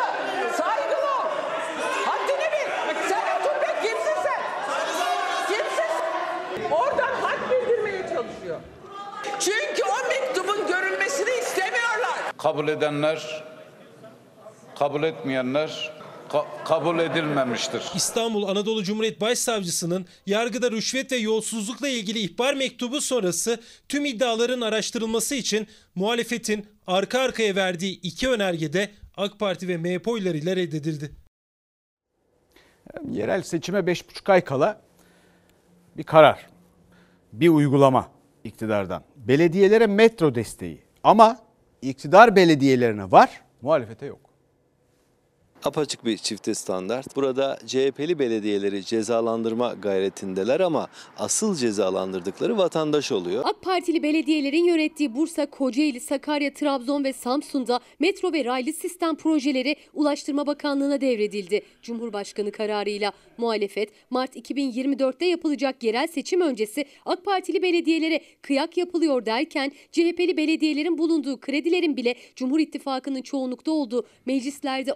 Saygılı 0.57 1.05
ol. 1.05 1.27
Haddini 2.05 2.51
bil. 2.51 2.97
Sen 3.09 3.39
otur 3.39 3.61
be 3.61 3.75
kimsin 3.81 4.21
sen? 4.23 4.41
Kimsin? 5.47 6.71
Oradan 6.71 7.13
had 7.21 7.37
bildirmeye 7.51 8.01
çalışıyor. 8.01 8.59
Çünkü 9.39 9.83
o 9.83 10.07
mektubun 10.07 10.67
görülmesini 10.67 11.29
istemiyorlar. 11.31 12.13
Kabul 12.37 12.67
edenler, 12.67 13.43
kabul 14.79 15.03
etmeyenler 15.03 15.91
ka- 16.33 16.63
kabul 16.65 16.99
edilmemiştir. 16.99 17.83
İstanbul 17.95 18.43
Anadolu 18.43 18.83
Cumhuriyet 18.83 19.21
Başsavcısının 19.21 20.05
yargıda 20.25 20.71
rüşvet 20.71 21.11
ve 21.11 21.15
yolsuzlukla 21.15 21.87
ilgili 21.87 22.19
ihbar 22.19 22.53
mektubu 22.53 23.01
sonrası 23.01 23.59
tüm 23.89 24.05
iddiaların 24.05 24.61
araştırılması 24.61 25.35
için 25.35 25.67
muhalefetin 25.95 26.65
arka 26.87 27.19
arkaya 27.19 27.55
verdiği 27.55 28.01
iki 28.01 28.29
önergede 28.29 28.91
AK 29.17 29.39
Parti 29.39 29.67
ve 29.67 29.77
MHP 29.77 30.07
oylarıyla 30.07 30.55
reddedildi. 30.55 31.11
Yerel 33.09 33.41
seçime 33.41 33.79
5,5 33.79 34.31
ay 34.31 34.41
kala 34.43 34.81
bir 35.97 36.03
karar, 36.03 36.47
bir 37.33 37.49
uygulama 37.49 38.11
iktidardan. 38.43 39.03
Belediyelere 39.15 39.87
metro 39.87 40.35
desteği 40.35 40.81
ama 41.03 41.39
iktidar 41.81 42.35
belediyelerine 42.35 43.11
var, 43.11 43.41
muhalefete 43.61 44.05
yok. 44.05 44.22
Apaçık 45.65 46.05
bir 46.05 46.17
çifte 46.17 46.53
standart. 46.53 47.15
Burada 47.15 47.59
CHP'li 47.67 48.19
belediyeleri 48.19 48.85
cezalandırma 48.85 49.73
gayretindeler 49.73 50.59
ama 50.59 50.87
asıl 51.17 51.55
cezalandırdıkları 51.55 52.57
vatandaş 52.57 53.11
oluyor. 53.11 53.43
AK 53.45 53.61
Partili 53.61 54.03
belediyelerin 54.03 54.63
yönettiği 54.63 55.15
Bursa, 55.15 55.45
Kocaeli, 55.45 55.99
Sakarya, 55.99 56.53
Trabzon 56.53 57.03
ve 57.03 57.13
Samsun'da 57.13 57.79
metro 57.99 58.33
ve 58.33 58.45
raylı 58.45 58.73
sistem 58.73 59.15
projeleri 59.15 59.75
Ulaştırma 59.93 60.47
Bakanlığı'na 60.47 61.01
devredildi. 61.01 61.61
Cumhurbaşkanı 61.81 62.51
kararıyla 62.51 63.11
muhalefet 63.37 63.89
Mart 64.09 64.35
2024'te 64.35 65.25
yapılacak 65.25 65.83
yerel 65.83 66.07
seçim 66.07 66.41
öncesi 66.41 66.85
AK 67.05 67.25
Partili 67.25 67.61
belediyelere 67.61 68.21
kıyak 68.41 68.77
yapılıyor 68.77 69.25
derken 69.25 69.71
CHP'li 69.91 70.37
belediyelerin 70.37 70.97
bulunduğu 70.97 71.39
kredilerin 71.39 71.97
bile 71.97 72.15
Cumhur 72.35 72.59
İttifakı'nın 72.59 73.21
çoğunlukta 73.21 73.71
olduğu 73.71 74.05
meclislerde 74.25 74.93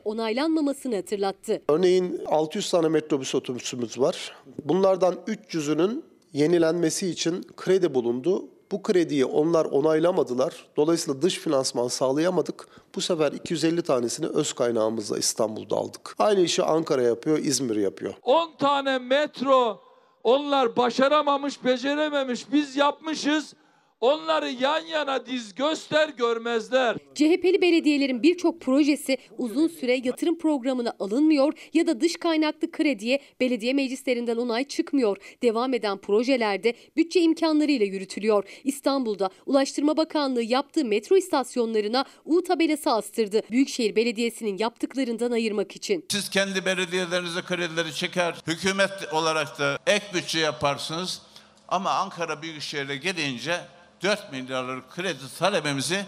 onaylanmamasını 0.57 0.95
hatırlattı. 0.95 1.61
Örneğin 1.69 2.21
600 2.27 2.71
tane 2.71 2.87
metrobüs 2.87 3.35
otobüsümüz 3.35 3.99
var. 3.99 4.35
Bunlardan 4.65 5.15
300'ünün 5.27 6.03
yenilenmesi 6.33 7.07
için 7.07 7.45
kredi 7.57 7.93
bulundu. 7.93 8.45
Bu 8.71 8.83
krediyi 8.83 9.25
onlar 9.25 9.65
onaylamadılar. 9.65 10.65
Dolayısıyla 10.77 11.21
dış 11.21 11.39
finansman 11.39 11.87
sağlayamadık. 11.87 12.67
Bu 12.95 13.01
sefer 13.01 13.31
250 13.31 13.81
tanesini 13.81 14.27
öz 14.27 14.53
kaynağımızla 14.53 15.17
İstanbul'da 15.17 15.75
aldık. 15.75 16.15
Aynı 16.19 16.39
işi 16.39 16.63
Ankara 16.63 17.01
yapıyor, 17.01 17.37
İzmir 17.37 17.75
yapıyor. 17.75 18.13
10 18.23 18.57
tane 18.57 18.99
metro 18.99 19.79
onlar 20.23 20.75
başaramamış, 20.77 21.63
becerememiş. 21.63 22.51
Biz 22.51 22.75
yapmışız. 22.75 23.53
Onları 24.01 24.49
yan 24.49 24.79
yana 24.79 25.25
diz 25.25 25.55
göster 25.55 26.09
görmezler. 26.09 26.97
CHP'li 27.15 27.61
belediyelerin 27.61 28.23
birçok 28.23 28.61
projesi 28.61 29.17
uzun 29.37 29.67
süre 29.67 30.01
yatırım 30.03 30.37
programına 30.37 30.93
alınmıyor 30.99 31.53
ya 31.73 31.87
da 31.87 32.01
dış 32.01 32.15
kaynaklı 32.15 32.71
krediye 32.71 33.21
belediye 33.39 33.73
meclislerinden 33.73 34.37
onay 34.37 34.63
çıkmıyor. 34.67 35.17
Devam 35.43 35.73
eden 35.73 35.97
projelerde 35.97 36.73
bütçe 36.97 37.21
imkanlarıyla 37.21 37.85
yürütülüyor. 37.85 38.43
İstanbul'da 38.63 39.29
Ulaştırma 39.45 39.97
Bakanlığı 39.97 40.43
yaptığı 40.43 40.85
metro 40.85 41.17
istasyonlarına 41.17 42.05
U 42.25 42.43
tabelası 42.43 42.91
astırdı. 42.91 43.41
Büyükşehir 43.51 43.95
Belediyesi'nin 43.95 44.57
yaptıklarından 44.57 45.31
ayırmak 45.31 45.75
için. 45.75 46.05
Siz 46.11 46.29
kendi 46.29 46.65
belediyelerinize 46.65 47.41
kredileri 47.41 47.93
çeker, 47.95 48.35
hükümet 48.47 49.13
olarak 49.13 49.59
da 49.59 49.77
ek 49.87 50.05
bütçe 50.13 50.39
yaparsınız. 50.39 51.21
Ama 51.67 51.89
Ankara 51.91 52.41
Büyükşehir'e 52.41 52.95
gelince 52.95 53.59
4 54.03 54.31
milyarlık 54.31 54.91
kredi 54.91 55.37
talebimizi 55.39 56.05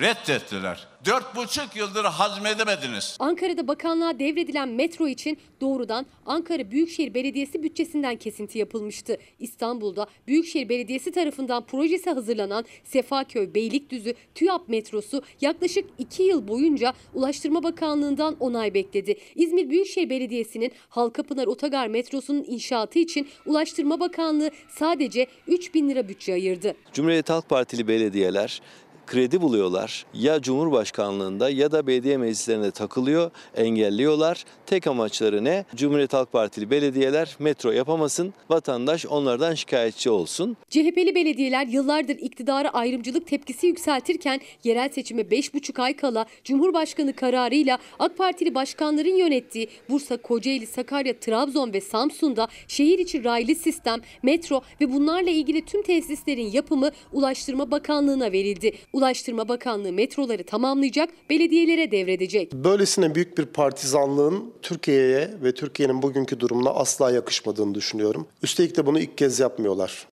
reddettiler. 0.00 0.88
4,5 1.04 1.78
yıldır 1.78 2.04
hazmedemediniz. 2.04 3.16
Ankara'da 3.18 3.68
bakanlığa 3.68 4.18
devredilen 4.18 4.68
metro 4.68 5.08
için 5.08 5.38
doğrudan 5.60 6.06
Ankara 6.26 6.70
Büyükşehir 6.70 7.14
Belediyesi 7.14 7.62
bütçesinden 7.62 8.16
kesinti 8.16 8.58
yapılmıştı. 8.58 9.16
İstanbul'da 9.38 10.06
Büyükşehir 10.26 10.68
Belediyesi 10.68 11.12
tarafından 11.12 11.66
projesi 11.66 12.10
hazırlanan 12.10 12.64
Sefaköy 12.84 13.54
Beylikdüzü 13.54 14.14
TÜYAP 14.34 14.68
metrosu 14.68 15.22
yaklaşık 15.40 15.84
2 15.98 16.22
yıl 16.22 16.48
boyunca 16.48 16.92
Ulaştırma 17.14 17.62
Bakanlığı'ndan 17.62 18.36
onay 18.40 18.74
bekledi. 18.74 19.18
İzmir 19.34 19.70
Büyükşehir 19.70 20.10
Belediyesi'nin 20.10 20.72
Halkapınar 20.88 21.46
Otogar 21.46 21.86
metrosunun 21.86 22.44
inşaatı 22.48 22.98
için 22.98 23.28
Ulaştırma 23.46 24.00
Bakanlığı 24.00 24.50
sadece 24.68 25.26
3 25.46 25.74
bin 25.74 25.90
lira 25.90 26.08
bütçe 26.08 26.32
ayırdı. 26.32 26.74
Cumhuriyet 26.92 27.30
Halk 27.30 27.48
Partili 27.48 27.88
belediyeler 27.88 28.62
kredi 29.06 29.40
buluyorlar. 29.40 30.06
Ya 30.14 30.42
Cumhurbaşkanlığında 30.42 31.50
ya 31.50 31.72
da 31.72 31.86
belediye 31.86 32.16
meclislerinde 32.16 32.70
takılıyor, 32.70 33.30
engelliyorlar. 33.56 34.44
Tek 34.66 34.86
amaçları 34.86 35.44
ne? 35.44 35.64
Cumhuriyet 35.74 36.12
Halk 36.12 36.32
Partili 36.32 36.70
belediyeler 36.70 37.36
metro 37.38 37.70
yapamasın, 37.70 38.34
vatandaş 38.50 39.06
onlardan 39.06 39.54
şikayetçi 39.54 40.10
olsun. 40.10 40.56
CHP'li 40.70 41.14
belediyeler 41.14 41.66
yıllardır 41.66 42.16
iktidara 42.16 42.68
ayrımcılık 42.68 43.26
tepkisi 43.26 43.66
yükseltirken 43.66 44.40
yerel 44.64 44.88
seçime 44.88 45.22
5,5 45.22 45.82
ay 45.82 45.96
kala 45.96 46.26
Cumhurbaşkanı 46.44 47.12
kararıyla 47.12 47.78
AK 47.98 48.18
Partili 48.18 48.54
başkanların 48.54 49.16
yönettiği 49.16 49.68
Bursa, 49.90 50.16
Kocaeli, 50.16 50.66
Sakarya, 50.66 51.20
Trabzon 51.20 51.72
ve 51.72 51.80
Samsun'da 51.80 52.48
şehir 52.68 52.98
içi 52.98 53.24
raylı 53.24 53.54
sistem, 53.54 54.00
metro 54.22 54.62
ve 54.80 54.92
bunlarla 54.92 55.30
ilgili 55.30 55.64
tüm 55.64 55.82
tesislerin 55.82 56.50
yapımı 56.52 56.90
Ulaştırma 57.12 57.70
Bakanlığı'na 57.70 58.32
verildi. 58.32 58.72
Ulaştırma 58.92 59.48
Bakanlığı 59.48 59.92
metroları 59.92 60.44
tamamlayacak, 60.44 61.10
belediyelere 61.30 61.90
devredecek. 61.90 62.52
Böylesine 62.52 63.14
büyük 63.14 63.38
bir 63.38 63.46
partizanlığın 63.46 64.54
Türkiye'ye 64.62 65.30
ve 65.42 65.54
Türkiye'nin 65.54 66.02
bugünkü 66.02 66.40
durumuna 66.40 66.70
asla 66.70 67.10
yakışmadığını 67.10 67.74
düşünüyorum. 67.74 68.26
Üstelik 68.42 68.76
de 68.76 68.86
bunu 68.86 68.98
ilk 68.98 69.18
kez 69.18 69.40
yapmıyorlar. 69.40 70.08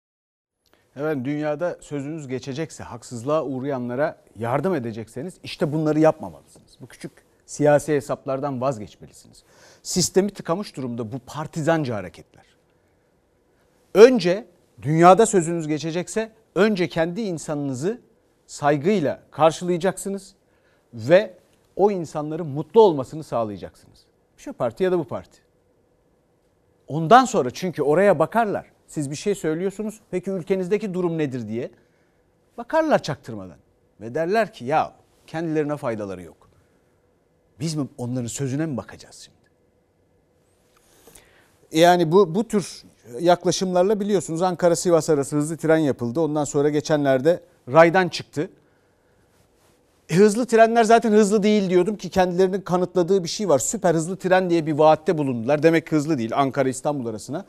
Evet 0.95 1.17
dünyada 1.25 1.77
sözünüz 1.81 2.27
geçecekse, 2.27 2.83
haksızlığa 2.83 3.43
uğrayanlara 3.45 4.21
yardım 4.39 4.75
edecekseniz 4.75 5.33
işte 5.43 5.73
bunları 5.73 5.99
yapmamalısınız. 5.99 6.77
Bu 6.81 6.87
küçük 6.87 7.11
siyasi 7.45 7.93
hesaplardan 7.93 8.61
vazgeçmelisiniz. 8.61 9.43
Sistemi 9.83 10.29
tıkamış 10.29 10.75
durumda 10.75 11.11
bu 11.11 11.19
partizanca 11.19 11.95
hareketler. 11.95 12.45
Önce 13.93 14.45
dünyada 14.81 15.25
sözünüz 15.25 15.67
geçecekse 15.67 16.31
önce 16.55 16.87
kendi 16.89 17.21
insanınızı 17.21 18.01
saygıyla 18.47 19.19
karşılayacaksınız 19.31 20.35
ve 20.93 21.33
o 21.75 21.91
insanların 21.91 22.47
mutlu 22.47 22.81
olmasını 22.81 23.23
sağlayacaksınız. 23.23 24.05
Şu 24.37 24.53
parti 24.53 24.83
ya 24.83 24.91
da 24.91 24.99
bu 24.99 25.03
parti. 25.03 25.39
Ondan 26.87 27.25
sonra 27.25 27.49
çünkü 27.51 27.81
oraya 27.81 28.19
bakarlar. 28.19 28.71
Siz 28.87 29.11
bir 29.11 29.15
şey 29.15 29.35
söylüyorsunuz. 29.35 29.99
Peki 30.11 30.31
ülkenizdeki 30.31 30.93
durum 30.93 31.17
nedir 31.17 31.47
diye. 31.47 31.71
Bakarlar 32.57 33.03
çaktırmadan. 33.03 33.57
Ve 34.01 34.15
derler 34.15 34.53
ki 34.53 34.65
ya 34.65 34.93
kendilerine 35.27 35.77
faydaları 35.77 36.21
yok. 36.21 36.49
Biz 37.59 37.75
mi 37.75 37.87
onların 37.97 38.27
sözüne 38.27 38.65
mi 38.65 38.77
bakacağız 38.77 39.15
şimdi? 39.15 39.37
Yani 41.71 42.11
bu 42.11 42.35
bu 42.35 42.47
tür 42.47 42.83
yaklaşımlarla 43.19 43.99
biliyorsunuz 43.99 44.41
Ankara 44.41 44.75
Sivas 44.75 45.09
arası 45.09 45.35
hızlı 45.35 45.57
tren 45.57 45.77
yapıldı. 45.77 46.19
Ondan 46.19 46.43
sonra 46.43 46.69
geçenlerde 46.69 47.41
raydan 47.71 48.09
çıktı. 48.09 48.49
E, 50.09 50.15
hızlı 50.15 50.45
trenler 50.45 50.83
zaten 50.83 51.11
hızlı 51.11 51.43
değil 51.43 51.69
diyordum 51.69 51.95
ki 51.97 52.09
kendilerinin 52.09 52.61
kanıtladığı 52.61 53.23
bir 53.23 53.29
şey 53.29 53.49
var. 53.49 53.59
Süper 53.59 53.95
hızlı 53.95 54.17
tren 54.17 54.49
diye 54.49 54.65
bir 54.65 54.73
vaatte 54.73 55.17
bulundular. 55.17 55.63
Demek 55.63 55.91
hızlı 55.91 56.17
değil 56.17 56.31
Ankara 56.35 56.69
İstanbul 56.69 57.05
arasına. 57.05 57.45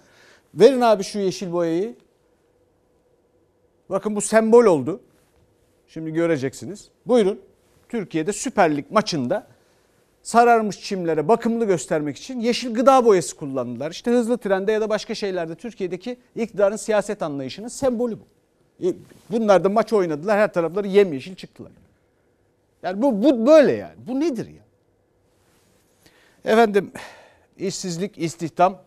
Verin 0.55 0.81
abi 0.81 1.05
şu 1.05 1.19
yeşil 1.19 1.53
boyayı. 1.53 1.97
Bakın 3.91 4.17
bu 4.17 4.21
sembol 4.21 4.65
oldu. 4.65 5.01
Şimdi 5.89 6.13
göreceksiniz. 6.13 6.89
Buyurun. 7.07 7.41
Türkiye'de 7.89 8.33
Süper 8.33 8.77
Lig 8.77 8.91
maçında 8.91 9.47
sararmış 10.23 10.81
çimlere 10.81 11.29
bakımlı 11.29 11.65
göstermek 11.65 12.17
için 12.17 12.41
yeşil 12.41 12.75
gıda 12.75 13.05
boyası 13.05 13.37
kullandılar. 13.37 13.91
İşte 13.91 14.11
hızlı 14.11 14.39
trende 14.39 14.73
ya 14.73 14.81
da 14.81 14.89
başka 14.89 15.15
şeylerde 15.15 15.55
Türkiye'deki 15.55 16.17
iktidarın 16.37 16.77
siyaset 16.77 17.23
anlayışının 17.23 17.69
sembolü 17.69 18.19
bu. 18.21 18.38
E, 18.85 18.95
Bunlar 19.31 19.65
da 19.65 19.69
maç 19.69 19.93
oynadılar. 19.93 20.39
Her 20.39 20.53
tarafları 20.53 20.87
yemyeşil 20.89 21.35
çıktılar. 21.35 21.73
Yani 22.83 23.03
bu, 23.03 23.25
bu 23.25 23.47
böyle 23.47 23.73
yani. 23.73 23.95
Bu 23.99 24.21
nedir 24.21 24.47
ya? 24.47 24.63
Efendim 26.53 26.93
işsizlik, 27.57 28.19
istihdam, 28.19 28.79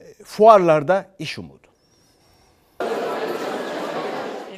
e, 0.00 0.24
fuarlarda 0.24 1.06
iş 1.18 1.38
umudu. 1.38 1.69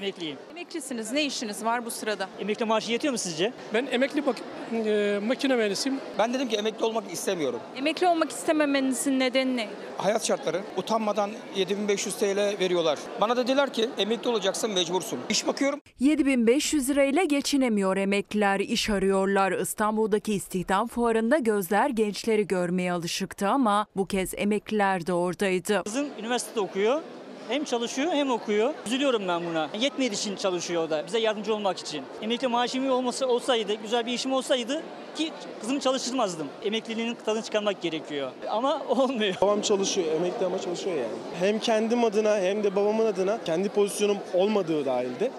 Emekliyim. 0.03 0.37
Emeklisiniz. 0.51 1.13
Ne 1.13 1.25
işiniz 1.25 1.65
var 1.65 1.85
bu 1.85 1.91
sırada? 1.91 2.29
Emekli 2.41 2.65
maaşı 2.65 2.93
yetiyor 2.93 3.13
mu 3.13 3.19
sizce? 3.19 3.53
Ben 3.75 3.87
emekli 3.93 4.27
bak 4.27 4.37
e, 4.73 5.21
makine 5.27 5.57
mühendisiyim. 5.57 5.99
Ben 6.19 6.35
dedim 6.35 6.49
ki 6.49 6.57
emekli 6.57 6.85
olmak 6.85 7.13
istemiyorum. 7.13 7.61
Emekli 7.77 8.07
olmak 8.07 8.31
istememenizin 8.31 9.19
nedeni 9.21 9.57
ne? 9.57 9.69
Hayat 9.97 10.27
şartları 10.27 10.61
utanmadan 10.77 11.31
7500 11.57 12.17
TL 12.17 12.37
veriyorlar. 12.61 12.99
Bana 13.21 13.37
dediler 13.37 13.73
ki 13.73 13.89
emekli 13.99 14.31
olacaksın 14.31 14.71
mecbursun. 14.71 15.19
İş 15.29 15.47
bakıyorum 15.47 15.81
7500 16.01 16.89
lirayla 16.91 17.25
geçinemiyor 17.25 17.97
emekliler, 17.97 18.61
iş 18.61 18.91
arıyorlar. 18.91 19.53
İstanbul'daki 19.53 20.35
istihdam 20.35 20.89
fuarında 20.89 21.39
gözler 21.39 21.91
gençleri 21.91 22.47
görmeye 22.47 22.93
alışıktı 22.93 23.49
ama 23.49 23.87
bu 23.97 24.07
kez 24.07 24.35
emekliler 24.37 25.07
de 25.07 25.13
oradaydı. 25.13 25.83
Kızım 25.85 26.07
üniversitede 26.21 26.61
okuyor. 26.61 27.01
Hem 27.49 27.65
çalışıyor 27.65 28.13
hem 28.13 28.31
okuyor. 28.31 28.75
Üzülüyorum 28.87 29.29
ben 29.29 29.47
buna. 29.47 29.69
Yetmediği 29.81 30.13
için 30.13 30.37
çalışıyor 30.37 30.85
o 30.85 30.91
da. 30.91 31.07
Bize 31.07 31.19
yardımcı 31.19 31.55
olmak 31.55 31.79
için. 31.79 32.03
Emekli 32.23 32.49
maaşım 32.49 32.91
olması 32.91 33.27
olsaydı, 33.29 33.75
güzel 33.75 34.07
bir 34.07 34.13
işim 34.13 34.33
olsaydı 34.33 34.83
ki 35.17 35.31
kızımı 35.61 35.81
çalıştırmazdım. 35.81 36.47
Emekliliğinin 36.65 37.17
tadını 37.27 37.43
çıkarmak 37.43 37.83
gerekiyor. 37.83 38.31
Ama 38.51 38.83
olmuyor. 38.89 39.35
Babam 39.41 39.61
çalışıyor, 39.61 40.07
emekli 40.17 40.47
ama 40.47 40.59
çalışıyor 40.59 40.97
yani. 40.97 41.09
Hem 41.41 41.59
kendim 41.59 42.05
adına 42.05 42.37
hem 42.39 42.65
de 42.65 42.77
babamın 42.77 43.07
adına 43.07 43.39
kendi 43.45 43.69
pozisyonum 43.69 44.19
olmadığı 44.35 44.85
dahilde 44.85 45.31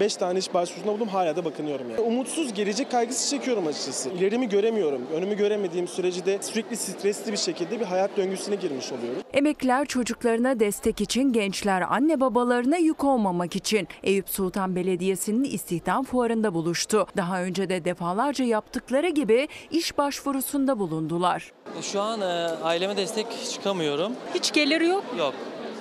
5 0.00 0.16
tane 0.16 0.38
iş 0.38 0.54
başvurusunda 0.54 0.88
bulundum 0.92 1.08
hala 1.08 1.36
da 1.36 1.44
bakınıyorum 1.44 1.90
yani. 1.90 2.00
Umutsuz 2.00 2.54
gelecek 2.54 2.90
kaygısı 2.90 3.30
çekiyorum 3.30 3.66
açıkçası. 3.66 4.10
İlerimi 4.10 4.48
göremiyorum. 4.48 5.02
Önümü 5.14 5.36
göremediğim 5.36 5.88
sürece 5.88 6.26
de 6.26 6.38
sürekli 6.42 6.76
stresli 6.76 7.32
bir 7.32 7.36
şekilde 7.36 7.80
bir 7.80 7.84
hayat 7.84 8.16
döngüsüne 8.16 8.54
girmiş 8.56 8.92
oluyorum. 8.92 9.22
Emekliler 9.32 9.86
çocuklarına 9.86 10.60
destek 10.60 11.00
için, 11.00 11.32
gençler 11.32 11.84
anne 11.90 12.20
babalarına 12.20 12.76
yük 12.76 13.04
olmamak 13.04 13.56
için 13.56 13.88
Eyüp 14.02 14.28
Sultan 14.28 14.76
Belediyesi'nin 14.76 15.44
istihdam 15.44 16.04
fuarında 16.04 16.54
buluştu. 16.54 17.06
Daha 17.16 17.42
önce 17.42 17.68
de 17.68 17.84
defalarca 17.84 18.44
yaptıkları 18.44 19.08
gibi 19.08 19.48
iş 19.70 19.98
başvurusunda 19.98 20.78
bulundular. 20.78 21.52
Şu 21.82 22.00
an 22.00 22.20
e, 22.20 22.24
aileme 22.62 22.96
destek 22.96 23.26
çıkamıyorum. 23.52 24.12
Hiç 24.34 24.52
geliri 24.52 24.86
yok. 24.86 25.04
Yok. 25.18 25.34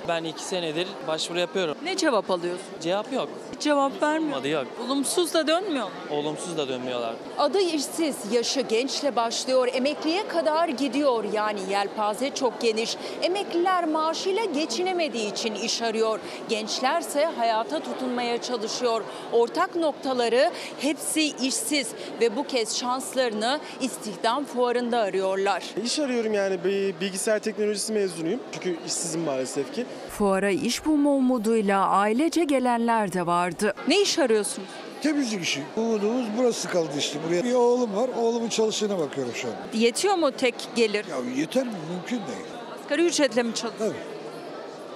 Ben 0.10 0.24
iki 0.24 0.43
senedir 0.43 0.88
başvuru 1.07 1.39
yapıyorum. 1.39 1.76
Ne 1.84 1.97
cevap 1.97 2.32
alıyorsun? 2.32 2.66
Cevap 2.82 3.14
yok. 3.14 3.30
Hiç 3.55 3.62
cevap 3.62 4.03
vermiyor. 4.03 4.39
Adı 4.39 4.47
yok. 4.47 4.66
Olumsuz 4.86 5.34
da 5.34 5.47
dönmüyor. 5.47 5.88
Olumsuz 6.12 6.57
da 6.57 6.68
dönmüyorlar. 6.68 7.14
Adı 7.38 7.60
işsiz, 7.60 8.16
yaşı 8.32 8.62
gençle 8.62 9.16
başlıyor, 9.16 9.68
emekliye 9.74 10.28
kadar 10.28 10.70
gidiyor. 10.70 11.24
Yani 11.34 11.60
yelpaze 11.70 12.30
çok 12.30 12.62
geniş. 12.62 12.97
Emekliler 13.22 13.86
maaşıyla 13.88 14.45
geçinemediği 14.45 15.32
için 15.34 15.55
iş 15.55 15.82
arıyor. 15.82 16.20
Gençlerse 16.49 17.26
hayata 17.26 17.80
tutunmaya 17.80 18.41
çalışıyor. 18.41 19.03
Ortak 19.34 19.76
noktaları 19.76 20.51
hepsi 20.80 21.22
işsiz 21.22 21.88
ve 22.22 22.36
bu 22.36 22.47
kez 22.47 22.78
şanslarını 22.78 23.60
istihdam 23.82 24.45
fuarında 24.45 24.99
arıyorlar. 24.99 25.64
İş 25.86 25.99
arıyorum 25.99 26.34
yani 26.34 26.64
bir 26.64 26.99
bilgisayar 27.01 27.39
teknolojisi 27.39 27.93
mezunuyum. 27.93 28.39
Çünkü 28.51 28.78
işsizim 28.86 29.22
maalesef 29.22 29.76
ki. 29.76 29.86
Fuara 30.20 30.50
iş 30.50 30.86
bulma 30.86 31.10
umuduyla 31.10 31.88
ailece 31.88 32.44
gelenler 32.44 33.14
de 33.14 33.26
vardı. 33.26 33.74
Ne 33.88 34.02
iş 34.02 34.20
arıyorsunuz? 34.20 34.68
Temizlik 35.02 35.44
işi. 35.44 35.64
Umudumuz 35.78 36.26
burası 36.38 36.70
kaldı 36.70 36.90
işte. 36.98 37.20
Buraya 37.28 37.44
bir 37.44 37.54
oğlum 37.54 37.96
var. 37.96 38.10
Oğlumun 38.18 38.50
çalıştığına 38.50 39.00
bakıyorum 39.00 39.34
şu 39.36 39.48
an. 39.48 39.54
Yetiyor 39.74 40.16
mu 40.16 40.32
tek 40.32 40.56
gelir? 40.76 41.06
Ya 41.06 41.18
yeter 41.38 41.64
mi? 41.66 41.72
Mümkün 41.92 42.18
değil. 42.18 42.46
Asgari 42.82 43.06
ücretle 43.06 43.44
mi 43.44 43.56
çalışıyorsun? 43.56 43.98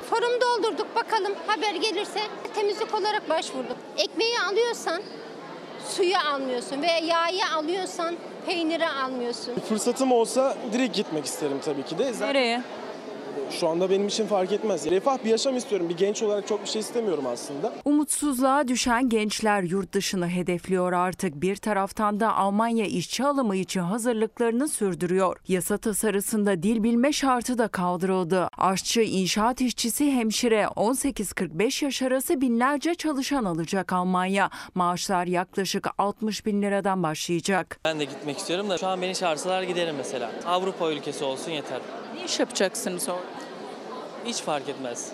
Forum 0.09 0.41
doldurduk 0.41 0.95
bakalım 0.95 1.33
haber 1.47 1.75
gelirse 1.75 2.19
temizlik 2.55 2.93
olarak 2.93 3.29
başvurduk. 3.29 3.77
Ekmeği 3.97 4.39
alıyorsan 4.51 5.01
suyu 5.89 6.17
almıyorsun 6.33 6.81
veya 6.81 6.99
yağı 7.29 7.57
alıyorsan 7.57 8.15
peyniri 8.45 8.87
almıyorsun. 8.87 9.53
Fırsatım 9.69 10.11
olsa 10.11 10.57
direkt 10.73 10.95
gitmek 10.95 11.25
isterim 11.25 11.57
tabii 11.65 11.83
ki 11.83 11.97
de. 11.97 12.13
Zaten 12.13 12.29
Nereye? 12.29 12.61
Şu 13.51 13.67
anda 13.69 13.89
benim 13.89 14.07
için 14.07 14.27
fark 14.27 14.51
etmez. 14.51 14.91
Refah 14.91 15.17
bir 15.25 15.29
yaşam 15.29 15.57
istiyorum. 15.57 15.89
Bir 15.89 15.97
genç 15.97 16.23
olarak 16.23 16.47
çok 16.47 16.63
bir 16.63 16.69
şey 16.69 16.79
istemiyorum 16.79 17.23
aslında. 17.27 17.73
Umutsuzluğa 17.85 18.67
düşen 18.67 19.09
gençler 19.09 19.63
yurt 19.63 19.93
dışını 19.93 20.27
hedefliyor 20.27 20.93
artık. 20.93 21.41
Bir 21.41 21.55
taraftan 21.55 22.19
da 22.19 22.35
Almanya 22.35 22.85
işçi 22.85 23.23
alımı 23.23 23.55
için 23.55 23.79
hazırlıklarını 23.81 24.67
sürdürüyor. 24.67 25.37
Yasa 25.47 25.77
tasarısında 25.77 26.63
dil 26.63 26.83
bilme 26.83 27.13
şartı 27.13 27.57
da 27.57 27.67
kaldırıldı. 27.67 28.47
Aşçı, 28.57 29.01
inşaat 29.01 29.61
işçisi, 29.61 30.11
hemşire 30.11 30.63
18-45 30.63 31.85
yaş 31.85 32.01
arası 32.01 32.41
binlerce 32.41 32.95
çalışan 32.95 33.45
alacak 33.45 33.93
Almanya. 33.93 34.49
Maaşlar 34.75 35.25
yaklaşık 35.25 35.87
60 35.97 36.45
bin 36.45 36.61
liradan 36.61 37.03
başlayacak. 37.03 37.79
Ben 37.85 37.99
de 37.99 38.05
gitmek 38.05 38.37
istiyorum 38.37 38.69
da 38.69 38.77
şu 38.77 38.87
an 38.87 39.01
beni 39.01 39.15
çağırsalar 39.15 39.63
giderim 39.63 39.95
mesela. 39.97 40.31
Avrupa 40.45 40.91
ülkesi 40.91 41.23
olsun 41.23 41.51
yeter. 41.51 41.79
Ne 42.23 42.27
iş 42.27 42.39
yapacaksınız 42.39 43.09
orada? 43.09 43.21
Hiç 44.25 44.41
fark 44.41 44.69
etmez. 44.69 45.11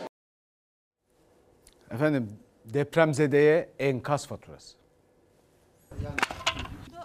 Efendim 1.92 2.30
depremzedeye 2.66 3.70
enkaz 3.80 4.28
faturası. 4.28 4.76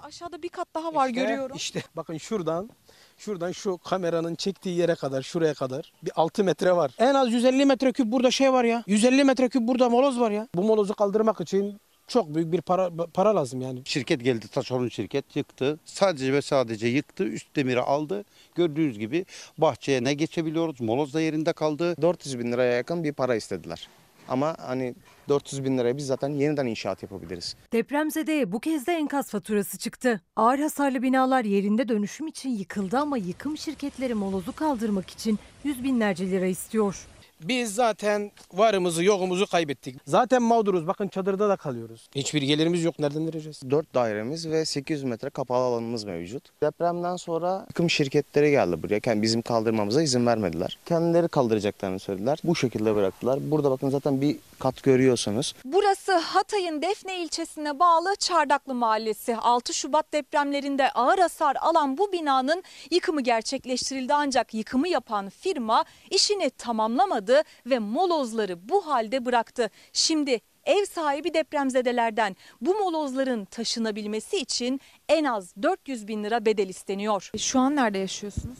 Aşağıda 0.02 0.42
bir 0.42 0.48
kat 0.48 0.68
daha 0.74 0.94
var 0.94 1.08
İşte- 1.08 1.20
görüyorum. 1.20 1.56
İşte 1.56 1.82
bakın 1.96 2.18
şuradan 2.18 2.70
şuradan 3.16 3.52
şu 3.52 3.78
kameranın 3.78 4.34
çektiği 4.34 4.76
yere 4.78 4.94
kadar 4.94 5.22
şuraya 5.22 5.54
kadar 5.54 5.92
bir 6.02 6.12
6 6.14 6.44
metre 6.44 6.76
var. 6.76 6.94
En 6.98 7.14
az 7.14 7.32
150 7.32 7.64
metreküp 7.66 8.06
burada 8.06 8.30
şey 8.30 8.52
var 8.52 8.64
ya. 8.64 8.84
150 8.86 9.24
metreküp 9.24 9.62
burada 9.62 9.88
moloz 9.88 10.20
var 10.20 10.30
ya. 10.30 10.48
Bu 10.54 10.62
molozu 10.64 10.94
kaldırmak 10.94 11.40
için 11.40 11.80
çok 12.06 12.34
büyük 12.34 12.52
bir 12.52 12.60
para 12.60 12.90
para 13.14 13.36
lazım 13.36 13.60
yani. 13.60 13.82
Şirket 13.84 14.24
geldi 14.24 14.48
taşeron 14.48 14.88
şirket 14.88 15.36
yıktı. 15.36 15.78
Sadece 15.84 16.32
ve 16.32 16.42
sadece 16.42 16.86
yıktı. 16.86 17.24
Üst 17.24 17.56
demiri 17.56 17.80
aldı. 17.80 18.24
Gördüğünüz 18.54 18.98
gibi 18.98 19.26
bahçeye 19.58 20.04
ne 20.04 20.14
geçebiliyoruz? 20.14 20.80
Moloz 20.80 21.14
da 21.14 21.20
yerinde 21.20 21.52
kaldı. 21.52 21.94
400 22.02 22.38
bin 22.38 22.52
liraya 22.52 22.72
yakın 22.72 23.04
bir 23.04 23.12
para 23.12 23.34
istediler. 23.36 23.88
Ama 24.28 24.56
hani 24.58 24.94
400 25.28 25.64
bin 25.64 25.78
liraya 25.78 25.96
biz 25.96 26.06
zaten 26.06 26.28
yeniden 26.28 26.66
inşaat 26.66 27.02
yapabiliriz. 27.02 27.56
Depremzedeye 27.72 28.52
bu 28.52 28.60
kez 28.60 28.86
de 28.86 28.92
enkaz 28.92 29.30
faturası 29.30 29.78
çıktı. 29.78 30.20
Ağır 30.36 30.58
hasarlı 30.58 31.02
binalar 31.02 31.44
yerinde 31.44 31.88
dönüşüm 31.88 32.26
için 32.26 32.50
yıkıldı 32.50 32.98
ama 32.98 33.16
yıkım 33.18 33.56
şirketleri 33.58 34.14
molozu 34.14 34.52
kaldırmak 34.52 35.10
için 35.10 35.38
yüz 35.64 35.84
binlerce 35.84 36.30
lira 36.30 36.46
istiyor. 36.46 37.06
Biz 37.48 37.74
zaten 37.74 38.32
varımızı 38.52 39.04
yokumuzu 39.04 39.46
kaybettik. 39.46 39.96
Zaten 40.06 40.42
mağduruz. 40.42 40.86
Bakın 40.86 41.08
çadırda 41.08 41.48
da 41.48 41.56
kalıyoruz. 41.56 42.08
Hiçbir 42.14 42.42
gelirimiz 42.42 42.84
yok. 42.84 42.98
Nereden 42.98 43.26
vereceğiz? 43.26 43.60
4 43.70 43.94
dairemiz 43.94 44.50
ve 44.50 44.64
800 44.64 45.04
metre 45.04 45.30
kapalı 45.30 45.64
alanımız 45.64 46.04
mevcut. 46.04 46.42
Depremden 46.62 47.16
sonra 47.16 47.64
yıkım 47.68 47.90
şirketleri 47.90 48.50
geldi 48.50 48.82
buraya. 48.82 49.00
Yani 49.06 49.22
bizim 49.22 49.42
kaldırmamıza 49.42 50.02
izin 50.02 50.26
vermediler. 50.26 50.78
Kendileri 50.86 51.28
kaldıracaklarını 51.28 51.98
söylediler. 51.98 52.38
Bu 52.44 52.56
şekilde 52.56 52.94
bıraktılar. 52.94 53.50
Burada 53.50 53.70
bakın 53.70 53.90
zaten 53.90 54.20
bir 54.20 54.36
kat 54.58 54.82
görüyorsunuz. 54.82 55.54
Burası 55.64 56.12
Hatay'ın 56.12 56.82
Defne 56.82 57.22
ilçesine 57.22 57.78
bağlı 57.78 58.16
Çardaklı 58.16 58.74
Mahallesi. 58.74 59.36
6 59.36 59.74
Şubat 59.74 60.12
depremlerinde 60.12 60.90
ağır 60.90 61.18
hasar 61.18 61.56
alan 61.60 61.98
bu 61.98 62.12
binanın 62.12 62.62
yıkımı 62.90 63.20
gerçekleştirildi 63.20 64.14
ancak 64.14 64.54
yıkımı 64.54 64.88
yapan 64.88 65.28
firma 65.28 65.84
işini 66.10 66.50
tamamlamadı 66.50 67.33
ve 67.66 67.78
molozları 67.78 68.68
bu 68.68 68.86
halde 68.86 69.24
bıraktı. 69.24 69.70
Şimdi 69.92 70.40
ev 70.64 70.84
sahibi 70.84 71.34
depremzedelerden 71.34 72.36
bu 72.60 72.74
molozların 72.74 73.44
taşınabilmesi 73.44 74.36
için 74.36 74.80
en 75.08 75.24
az 75.24 75.54
400 75.62 76.08
bin 76.08 76.24
lira 76.24 76.44
bedel 76.44 76.68
isteniyor. 76.68 77.30
Şu 77.38 77.58
an 77.58 77.76
nerede 77.76 77.98
yaşıyorsunuz? 77.98 78.58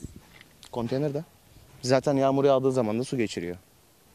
Konteynerde. 0.73 1.25
Zaten 1.83 2.17
yağmur 2.17 2.45
yağdığı 2.45 2.73
zaman 2.73 2.99
da 2.99 3.05
su 3.05 3.17
geçiriyor. 3.17 3.57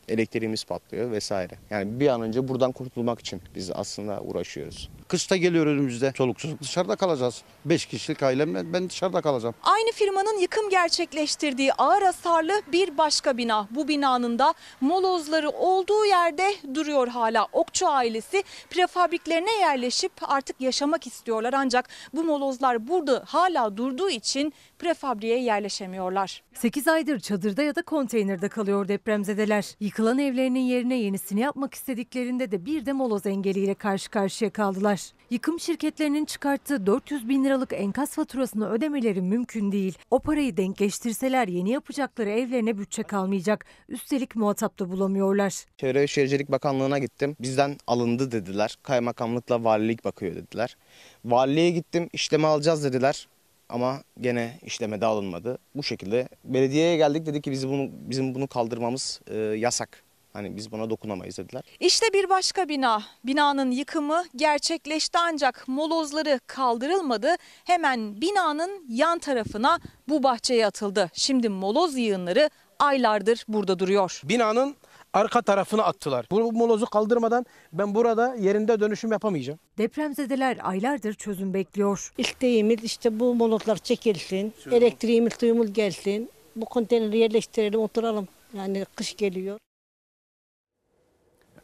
Elektriğimiz 0.10 0.64
patlıyor 0.64 1.12
vesaire. 1.12 1.54
Yani 1.70 2.00
bir 2.00 2.08
an 2.08 2.22
önce 2.22 2.48
buradan 2.48 2.72
kurtulmak 2.72 3.20
için 3.20 3.42
biz 3.56 3.72
aslında 3.72 4.22
uğraşıyoruz. 4.22 4.90
Kışta 5.08 5.36
geliyor 5.38 5.66
önümüzde. 5.66 6.12
Çoluk 6.12 6.40
çocuk 6.40 6.62
dışarıda 6.62 6.96
kalacağız. 6.96 7.42
5 7.66 7.86
kişilik 7.86 8.24
ailem 8.24 8.74
ben 8.74 8.90
dışarıda 8.90 9.22
kalacağım. 9.22 9.56
Aynı 9.64 9.92
firmanın 9.92 10.40
yıkım 10.40 10.70
gerçekleştirdiği 10.70 11.74
ağır 11.74 12.02
hasarlı 12.02 12.62
bir 12.72 12.98
başka 12.98 13.38
bina. 13.38 13.68
Bu 13.72 13.88
binanın 13.88 14.40
da 14.40 14.54
molozları 14.82 15.50
olduğu 15.50 16.06
yerde 16.06 16.54
duruyor 16.74 17.08
hala. 17.08 17.48
Okçu 17.54 17.88
ailesi 17.88 18.44
prefabriklerine 18.70 19.60
yerleşip 19.60 20.12
artık 20.22 20.62
yaşamak 20.62 21.08
istiyorlar. 21.08 21.54
Ancak 21.54 21.90
bu 22.14 22.24
molozlar 22.24 22.88
burada 22.88 23.24
hala 23.28 23.78
durduğu 23.78 24.10
için 24.10 24.54
prefabriğe 24.80 25.42
yerleşemiyorlar. 25.42 26.44
8 26.54 26.88
aydır 26.88 27.20
çadırda 27.20 27.64
ya 27.64 27.76
da 27.76 27.82
konteynerde 27.82 28.50
kalıyor 28.50 28.88
depremzedeler. 28.88 29.76
Yıkılan 29.80 30.20
evlerinin 30.20 30.60
yerine 30.60 30.96
yenisini 30.96 31.40
yapmak 31.40 31.74
istediklerinde 31.74 32.52
de 32.52 32.66
bir 32.66 32.86
de 32.86 32.94
moloz 32.94 33.26
engeliyle 33.26 33.74
karşı 33.74 34.10
karşıya 34.10 34.50
kaldılar. 34.52 35.02
Yıkım 35.30 35.60
şirketlerinin 35.60 36.26
çıkarttığı 36.26 36.86
400 36.86 37.30
bin 37.30 37.46
liralık 37.46 37.74
enkaz 37.74 38.12
faturasını 38.12 38.70
ödemeleri 38.70 39.22
mümkün 39.22 39.72
değil. 39.72 39.98
O 40.12 40.20
parayı 40.20 40.58
denkleştirseler 40.58 41.48
yeni 41.48 41.70
yapacakları 41.70 42.30
evlerine 42.30 42.78
bütçe 42.78 43.04
kalmayacak. 43.04 43.66
Üstelik 43.90 44.36
muhatap 44.36 44.80
da 44.80 44.92
bulamıyorlar. 44.92 45.54
Çevre 45.78 46.02
ve 46.02 46.08
Şehircilik 46.08 46.52
Bakanlığı'na 46.52 47.00
gittim. 47.00 47.36
Bizden 47.40 47.78
alındı 47.88 48.32
dediler. 48.32 48.78
Kaymakamlıkla 48.84 49.64
valilik 49.64 50.06
bakıyor 50.06 50.36
dediler. 50.36 50.78
Valiliğe 51.26 51.70
gittim 51.70 52.10
işleme 52.14 52.48
alacağız 52.48 52.84
dediler. 52.84 53.28
Ama 53.70 54.04
gene 54.22 54.60
işlemede 54.66 55.06
alınmadı. 55.06 55.58
Bu 55.76 55.84
şekilde 55.84 56.30
belediyeye 56.44 56.98
geldik 56.98 57.26
dedi 57.26 57.42
ki 57.42 57.52
biz 57.52 57.68
bunu 57.68 57.90
bizim 57.92 58.36
bunu 58.36 58.48
kaldırmamız 58.48 59.22
e, 59.28 59.38
yasak. 59.38 60.04
Hani 60.34 60.58
biz 60.58 60.72
buna 60.72 60.90
dokunamayız 60.90 61.38
dediler. 61.38 61.64
İşte 61.80 62.06
bir 62.14 62.30
başka 62.30 62.70
bina. 62.70 63.04
Binanın 63.26 63.72
yıkımı 63.72 64.24
gerçekleşti 64.36 65.18
ancak 65.18 65.68
molozları 65.68 66.40
kaldırılmadı. 66.48 67.36
Hemen 67.64 68.22
binanın 68.22 68.86
yan 68.90 69.20
tarafına 69.20 69.80
bu 70.10 70.24
bahçeye 70.24 70.66
atıldı. 70.68 71.10
Şimdi 71.14 71.50
moloz 71.50 71.98
yığınları 71.98 72.50
aylardır 72.80 73.46
burada 73.48 73.80
duruyor. 73.80 74.22
Binanın 74.24 74.76
arka 75.14 75.42
tarafına 75.42 75.84
attılar. 75.84 76.26
Bu 76.32 76.52
molozu 76.52 76.86
kaldırmadan 76.86 77.46
ben 77.74 77.96
burada 77.96 78.36
yerinde 78.36 78.80
dönüşüm 78.80 79.12
yapamayacağım. 79.12 79.60
Depremzedeler 79.78 80.58
aylardır 80.64 81.14
çözüm 81.14 81.54
bekliyor. 81.54 82.14
İsteğimiz 82.18 82.84
işte 82.84 83.20
bu 83.20 83.36
molotlar 83.36 83.78
çekilsin, 83.78 84.54
elektriğimiz 84.72 85.34
suyumuz 85.34 85.74
gelsin, 85.74 86.30
bu 86.56 86.66
konteyneri 86.66 87.18
yerleştirelim 87.18 87.80
oturalım. 87.80 88.28
Yani 88.54 88.86
kış 88.96 89.16
geliyor. 89.16 89.58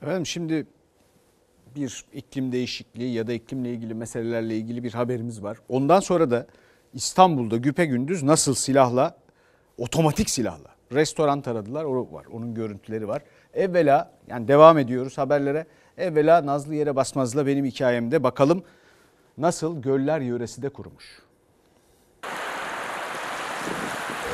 Efendim 0.01 0.25
şimdi 0.25 0.67
bir 1.75 2.05
iklim 2.13 2.51
değişikliği 2.51 3.13
ya 3.13 3.27
da 3.27 3.33
iklimle 3.33 3.71
ilgili 3.71 3.93
meselelerle 3.93 4.57
ilgili 4.57 4.83
bir 4.83 4.93
haberimiz 4.93 5.43
var. 5.43 5.57
Ondan 5.69 5.99
sonra 5.99 6.31
da 6.31 6.47
İstanbul'da 6.93 7.57
güpegündüz 7.57 8.23
nasıl 8.23 8.55
silahla, 8.55 9.17
otomatik 9.77 10.29
silahla 10.29 10.74
restoran 10.91 11.41
taradılar. 11.41 11.83
O 11.83 12.13
var. 12.13 12.25
Onun 12.33 12.53
görüntüleri 12.53 13.07
var. 13.07 13.21
Evvela 13.53 14.11
yani 14.27 14.47
devam 14.47 14.77
ediyoruz 14.77 15.17
haberlere. 15.17 15.65
Evvela 15.97 16.45
Nazlı 16.45 16.75
Yere 16.75 16.95
Basmaz'la 16.95 17.47
benim 17.47 17.65
hikayemde 17.65 18.23
bakalım 18.23 18.63
nasıl 19.37 19.81
göller 19.81 20.19
yöresi 20.19 20.61
de 20.61 20.69
kurumuş. 20.69 21.24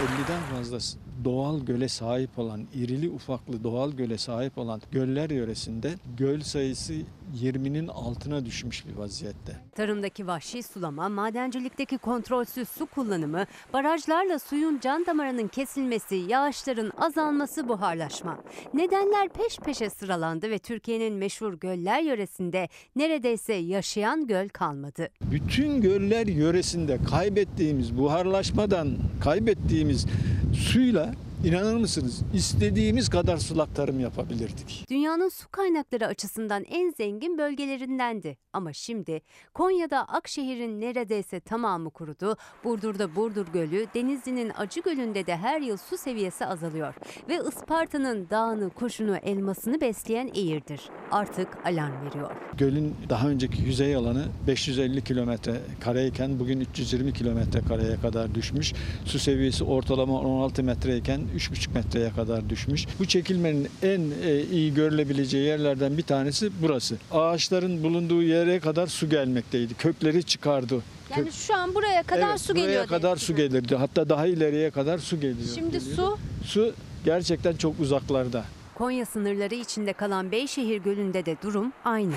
50'den 0.02 0.41
fazla 0.56 0.80
doğal 1.26 1.60
göle 1.60 1.88
sahip 1.88 2.39
olan, 2.39 2.68
irili 2.74 3.10
ufaklı 3.10 3.64
doğal 3.64 3.91
göle 3.91 4.18
sahip 4.18 4.58
olan 4.58 4.82
göller 4.91 5.30
yöresinde 5.30 5.93
göl 6.18 6.41
sayısı 6.41 6.93
20'nin 7.41 7.88
altına 7.88 8.45
düşmüş 8.45 8.88
bir 8.88 8.95
vaziyette. 8.95 9.56
Tarımdaki 9.76 10.28
vahşi 10.28 10.64
sulama, 10.64 11.10
madencilikteki 11.10 11.97
kontrolsüz 11.97 12.70
su 12.70 12.86
kullanımı, 12.86 13.45
barajlarla 13.74 14.39
suyun 14.39 14.80
can 14.80 15.06
damarının 15.06 15.47
kesilmesi, 15.47 16.16
yağışların 16.16 16.91
azalması, 16.97 17.70
buharlaşma. 17.70 18.39
Nedenler 18.74 19.30
peş 19.30 19.58
peşe 19.58 19.89
sıralandı 19.89 20.49
ve 20.49 20.60
Türkiye'nin 20.60 21.14
meşhur 21.14 21.54
göller 21.54 22.02
yöresinde 22.02 22.70
neredeyse 22.95 23.54
yaşayan 23.54 24.28
göl 24.28 24.49
kalmadı. 24.49 25.10
Bütün 25.22 25.82
göller 25.82 26.28
yöresinde 26.28 26.97
kaybettiğimiz 27.10 27.97
buharlaşmadan 27.97 28.97
kaybettiğimiz 29.24 29.91
temiz 29.92 30.06
suyla 30.54 31.12
İnanır 31.46 31.76
mısınız? 31.76 32.22
İstediğimiz 32.34 33.10
kadar 33.10 33.38
sulak 33.38 33.76
tarım 33.76 34.00
yapabilirdik. 34.00 34.86
Dünyanın 34.89 35.30
su 35.30 35.50
kaynakları 35.50 36.08
açısından 36.08 36.64
en 36.64 36.92
zengin 36.98 37.38
bölgelerindendi. 37.38 38.38
Ama 38.54 38.74
şimdi 38.74 39.22
Konya'da 39.54 40.00
Akşehir'in 40.00 40.82
neredeyse 40.82 41.39
tamamı 41.39 41.89
kurudu. 41.89 42.36
Burdur'da 42.64 43.16
Burdur 43.16 43.48
Gölü, 43.54 43.88
Denizli'nin 43.96 44.52
Acı 44.58 44.82
Gölü'nde 44.82 45.26
de 45.26 45.38
her 45.38 45.62
yıl 45.62 45.78
su 45.78 45.98
seviyesi 45.98 46.46
azalıyor. 46.46 46.94
Ve 47.30 47.39
Isparta'nın 47.50 48.30
dağını, 48.30 48.70
kuşunu, 48.70 49.18
elmasını 49.18 49.82
besleyen 49.82 50.30
Eğirdir. 50.34 50.82
Artık 51.12 51.48
alarm 51.66 52.06
veriyor. 52.06 52.32
Gölün 52.58 52.96
daha 53.10 53.30
önceki 53.30 53.62
yüzey 53.62 53.96
alanı 53.96 54.26
550 54.48 55.04
kilometre 55.04 55.62
kareyken 55.80 56.39
bugün 56.39 56.60
320 56.60 57.14
kilometre 57.14 57.62
kareye 57.62 57.96
kadar 57.96 58.36
düşmüş. 58.36 58.74
Su 59.06 59.20
seviyesi 59.20 59.64
ortalama 59.64 60.20
16 60.20 60.64
metreyken 60.64 61.22
3,5 61.38 61.74
metreye 61.74 62.10
kadar 62.10 62.50
düşmüş. 62.50 62.86
Bu 63.00 63.06
çekilmenin 63.06 63.68
en 63.84 64.02
e, 64.24 64.42
iyi 64.42 64.74
görülebileceği 64.74 65.44
yerlerden 65.46 65.98
bir 65.98 66.04
tanesi 66.04 66.50
burası. 66.62 66.96
Ağaçların 67.12 67.84
bulunduğu 67.84 68.24
yere 68.24 68.60
kadar 68.60 68.88
su 68.88 69.10
gelmekteydi. 69.10 69.74
Kökleri 69.74 70.24
çıkardı. 70.24 70.82
Yani 71.18 71.32
şu 71.32 71.56
an 71.56 71.76
buraya 71.76 72.04
kadar 72.04 72.30
Evet, 72.30 72.42
su 72.42 72.54
buraya 72.54 72.66
geliyor. 72.66 72.88
kadar 72.88 73.16
su 73.18 73.36
gelirdi. 73.36 73.76
Hatta 73.76 74.10
daha 74.10 74.28
ileriye 74.28 74.70
kadar 74.72 74.98
su 74.98 75.16
geliyor. 75.20 75.50
Şimdi 75.56 75.80
geliyor. 75.80 75.96
su 75.96 76.18
Su 76.46 76.74
gerçekten 77.06 77.56
çok 77.56 77.80
uzaklarda. 77.80 78.46
Konya 78.76 79.06
sınırları 79.06 79.56
içinde 79.56 79.94
kalan 79.94 80.32
Beyşehir 80.32 80.78
Gölü'nde 80.78 81.26
de 81.26 81.36
durum 81.44 81.74
aynı. 81.86 82.14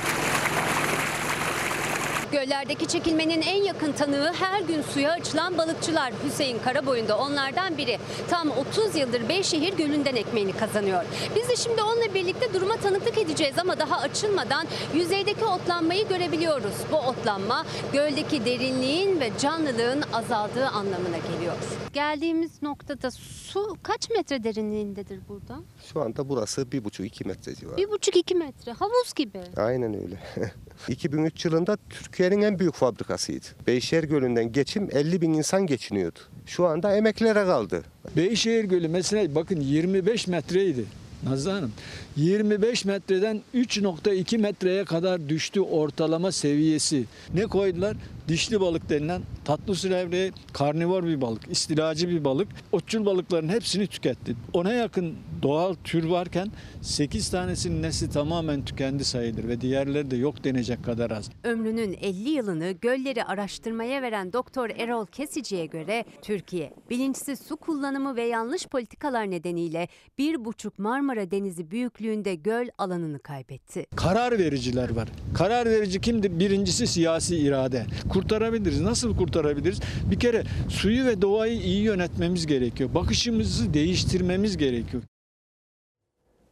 Göllerdeki 2.32 2.86
çekilmenin 2.86 3.42
en 3.42 3.62
yakın 3.62 3.92
tanığı 3.92 4.32
her 4.32 4.60
gün 4.60 4.82
suya 4.82 5.12
açılan 5.12 5.58
balıkçılar. 5.58 6.12
Hüseyin 6.24 6.58
Karaboyun 6.58 7.08
da 7.08 7.18
onlardan 7.18 7.78
biri. 7.78 7.98
Tam 8.30 8.50
30 8.50 8.96
yıldır 8.96 9.28
Beyşehir 9.28 9.76
Gölü'nden 9.76 10.16
ekmeğini 10.16 10.52
kazanıyor. 10.52 11.04
Biz 11.36 11.48
de 11.48 11.56
şimdi 11.56 11.82
onunla 11.82 12.14
birlikte 12.14 12.54
duruma 12.54 12.76
tanıklık 12.76 13.18
edeceğiz 13.18 13.58
ama 13.58 13.78
daha 13.78 13.96
açılmadan 13.98 14.66
yüzeydeki 14.94 15.44
otlanmayı 15.44 16.08
görebiliyoruz. 16.08 16.74
Bu 16.92 16.96
otlanma 16.96 17.66
göldeki 17.92 18.44
derinliğin 18.44 19.20
ve 19.20 19.30
canlılığın 19.40 20.02
azaldığı 20.12 20.66
anlamına 20.66 21.18
geliyor. 21.32 21.54
Geldiğimiz 21.92 22.62
noktada 22.62 23.10
su 23.10 23.76
kaç 23.82 24.10
metre 24.10 24.44
derinliğindedir 24.44 25.20
burada? 25.28 25.60
Şu 25.92 26.00
anda 26.02 26.28
burası 26.28 26.72
bir 26.72 26.84
buçuk 26.84 27.06
iki 27.06 27.24
metre 27.24 27.54
civarı. 27.54 27.76
Bir 27.76 27.90
buçuk 27.90 28.16
iki 28.16 28.34
metre. 28.34 28.72
Havuz 28.72 29.14
gibi. 29.16 29.40
Aynen 29.56 29.94
öyle. 29.94 30.18
2003 30.88 31.44
yılında 31.44 31.76
Türkiye'nin 31.90 32.42
en 32.42 32.58
büyük 32.58 32.74
fabrikasıydı. 32.74 33.46
Beyşehir 33.66 34.04
Gölü'nden 34.04 34.52
geçim 34.52 34.88
50 34.92 35.20
bin 35.20 35.32
insan 35.32 35.66
geçiniyordu. 35.66 36.18
Şu 36.46 36.66
anda 36.66 36.96
emeklere 36.96 37.44
kaldı. 37.44 37.82
Beyşehir 38.16 38.64
Gölü 38.64 38.88
mesela 38.88 39.34
bakın 39.34 39.60
25 39.60 40.26
metreydi. 40.26 40.84
Nazlı 41.24 41.50
Hanım 41.50 41.72
25 42.16 42.84
metreden 42.84 43.42
3.2 43.54 44.38
metreye 44.38 44.84
kadar 44.84 45.28
düştü 45.28 45.60
ortalama 45.60 46.32
seviyesi. 46.32 47.04
Ne 47.34 47.46
koydular? 47.46 47.96
Dişli 48.28 48.60
balık 48.60 48.88
denilen 48.88 49.22
tatlı 49.44 49.74
su 49.74 49.90
levreği 49.90 50.32
karnivor 50.52 51.04
bir 51.04 51.20
balık, 51.20 51.50
istilacı 51.50 52.08
bir 52.08 52.24
balık. 52.24 52.48
Otçul 52.72 53.06
balıkların 53.06 53.48
hepsini 53.48 53.86
tüketti. 53.86 54.36
Ona 54.52 54.72
yakın 54.72 55.14
doğal 55.42 55.74
tür 55.84 56.04
varken 56.04 56.48
8 56.82 57.30
tanesinin 57.30 57.82
nesli 57.82 58.10
tamamen 58.10 58.64
tükendi 58.64 59.04
sayılır 59.04 59.48
ve 59.48 59.60
diğerleri 59.60 60.10
de 60.10 60.16
yok 60.16 60.44
denecek 60.44 60.84
kadar 60.84 61.10
az. 61.10 61.30
Ömrünün 61.44 61.98
50 62.00 62.30
yılını 62.30 62.70
gölleri 62.70 63.24
araştırmaya 63.24 64.02
veren 64.02 64.32
Doktor 64.32 64.70
Erol 64.70 65.06
Kesici'ye 65.06 65.66
göre 65.66 66.04
Türkiye 66.22 66.72
bilinçsiz 66.90 67.40
su 67.40 67.56
kullanımı 67.56 68.16
ve 68.16 68.22
yanlış 68.22 68.66
politikalar 68.66 69.30
nedeniyle 69.30 69.88
1,5 70.18 70.70
Marmara 71.14 71.30
Denizi 71.30 71.70
büyüklüğünde 71.70 72.34
göl 72.34 72.68
alanını 72.78 73.18
kaybetti. 73.18 73.86
Karar 73.96 74.38
vericiler 74.38 74.90
var. 74.90 75.08
Karar 75.34 75.66
verici 75.66 76.00
kimdir? 76.00 76.38
Birincisi 76.38 76.86
siyasi 76.86 77.36
irade. 77.36 77.86
Kurtarabiliriz. 78.08 78.80
Nasıl 78.80 79.16
kurtarabiliriz? 79.16 79.80
Bir 80.10 80.20
kere 80.20 80.44
suyu 80.68 81.04
ve 81.06 81.22
doğayı 81.22 81.60
iyi 81.60 81.82
yönetmemiz 81.82 82.46
gerekiyor. 82.46 82.94
Bakışımızı 82.94 83.74
değiştirmemiz 83.74 84.56
gerekiyor. 84.56 85.02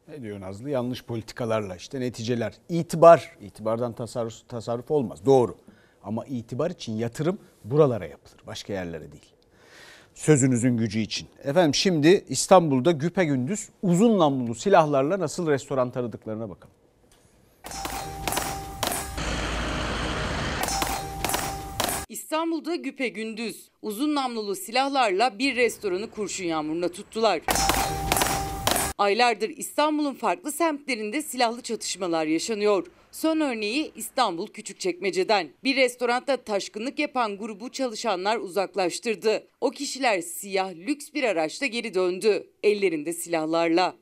Ne 0.09 0.23
diyor 0.23 0.41
Nazlı? 0.41 0.71
Yanlış 0.71 1.05
politikalarla 1.05 1.77
işte 1.77 2.01
neticeler. 2.01 2.55
İtibar, 2.69 3.37
itibardan 3.41 3.93
tasarruf, 3.93 4.49
tasarruf 4.49 4.91
olmaz. 4.91 5.27
Doğru. 5.27 5.57
Ama 6.03 6.25
itibar 6.27 6.71
için 6.71 6.93
yatırım 6.93 7.39
buralara 7.65 8.07
yapılır. 8.07 8.41
Başka 8.47 8.73
yerlere 8.73 9.13
değil. 9.13 9.32
Sözünüzün 10.15 10.77
gücü 10.77 10.99
için. 10.99 11.29
Efendim 11.45 11.75
şimdi 11.75 12.25
İstanbul'da 12.29 12.91
güpegündüz 12.91 13.69
uzun 13.83 14.19
namlulu 14.19 14.55
silahlarla 14.55 15.19
nasıl 15.21 15.47
restoran 15.47 15.91
taradıklarına 15.91 16.51
bakalım. 16.51 16.75
İstanbul'da 22.09 22.75
güpegündüz 22.75 23.71
uzun 23.83 24.15
namlulu 24.15 24.55
silahlarla 24.55 25.39
bir 25.39 25.57
restoranı 25.57 26.11
kurşun 26.11 26.45
yağmuruna 26.45 26.89
tuttular. 26.89 27.41
Aylardır 29.03 29.49
İstanbul'un 29.49 30.15
farklı 30.15 30.53
semtlerinde 30.53 31.23
silahlı 31.23 31.63
çatışmalar 31.63 32.27
yaşanıyor. 32.27 32.87
Son 33.13 33.41
örneği 33.41 33.93
İstanbul 33.97 34.47
Küçükçekmece'den. 34.47 35.49
Bir 35.65 35.77
restoranda 35.77 36.37
taşkınlık 36.37 36.99
yapan 36.99 37.39
grubu 37.39 37.69
çalışanlar 37.69 38.37
uzaklaştırdı. 38.37 39.47
O 39.61 39.71
kişiler 39.71 40.21
siyah 40.21 40.73
lüks 40.75 41.13
bir 41.15 41.25
araçta 41.25 41.67
geri 41.67 41.95
döndü. 41.95 42.51
Ellerinde 42.63 43.13
silahlarla. 43.13 43.97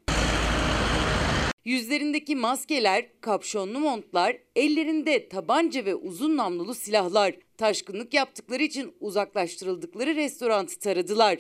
Yüzlerindeki 1.65 2.37
maskeler, 2.37 3.07
kapşonlu 3.21 3.79
montlar, 3.79 4.37
ellerinde 4.57 5.29
tabanca 5.29 5.85
ve 5.85 5.95
uzun 5.95 6.37
namlulu 6.37 6.75
silahlar. 6.75 7.35
Taşkınlık 7.57 8.15
yaptıkları 8.15 8.63
için 8.63 8.93
uzaklaştırıldıkları 9.01 10.17
restoranı 10.17 10.67
taradılar. 10.67 11.39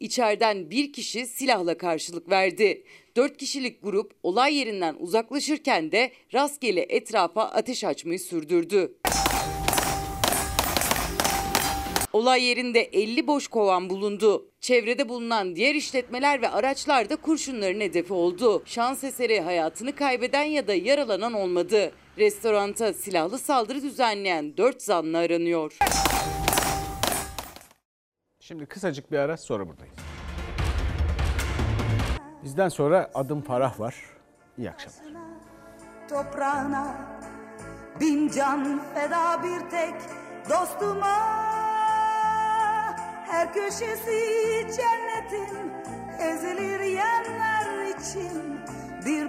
İçeriden 0.00 0.70
bir 0.70 0.92
kişi 0.92 1.26
silahla 1.26 1.78
karşılık 1.78 2.30
verdi. 2.30 2.84
Dört 3.16 3.36
kişilik 3.36 3.82
grup 3.82 4.12
olay 4.22 4.54
yerinden 4.54 4.96
uzaklaşırken 4.98 5.92
de 5.92 6.12
rastgele 6.34 6.86
etrafa 6.88 7.42
ateş 7.42 7.84
açmayı 7.84 8.20
sürdürdü. 8.20 8.94
Olay 12.12 12.44
yerinde 12.44 12.80
50 12.80 13.26
boş 13.26 13.48
kovan 13.48 13.90
bulundu. 13.90 14.48
Çevrede 14.60 15.08
bulunan 15.08 15.56
diğer 15.56 15.74
işletmeler 15.74 16.42
ve 16.42 16.48
araçlar 16.48 17.10
da 17.10 17.16
kurşunların 17.16 17.80
hedefi 17.80 18.12
oldu. 18.12 18.62
Şans 18.66 19.04
eseri 19.04 19.40
hayatını 19.40 19.94
kaybeden 19.94 20.44
ya 20.44 20.66
da 20.66 20.74
yaralanan 20.74 21.32
olmadı. 21.32 21.92
Restoranta 22.18 22.92
silahlı 22.92 23.38
saldırı 23.38 23.82
düzenleyen 23.82 24.56
4 24.56 24.82
zanlı 24.82 25.18
aranıyor. 25.18 25.78
Şimdi 28.48 28.66
kısacık 28.66 29.12
bir 29.12 29.18
ara 29.18 29.36
sonra 29.36 29.68
buradayız. 29.68 29.94
Bizden 32.44 32.68
sonra 32.68 33.10
adım 33.14 33.42
Farah 33.42 33.80
var. 33.80 33.94
İyi 34.58 34.70
akşamlar. 34.70 35.00
toprağına 36.08 36.94
Bin 38.00 38.28
can 38.28 38.80
feda 38.94 39.42
bir 39.42 39.70
tek 39.70 39.94
dostuma 40.50 41.16
Her 43.26 43.52
köşesi 43.52 44.20
cennetin 44.76 45.72
ezilir 46.20 46.80
yerler 46.80 47.86
için 47.96 48.60
Bir 49.06 49.26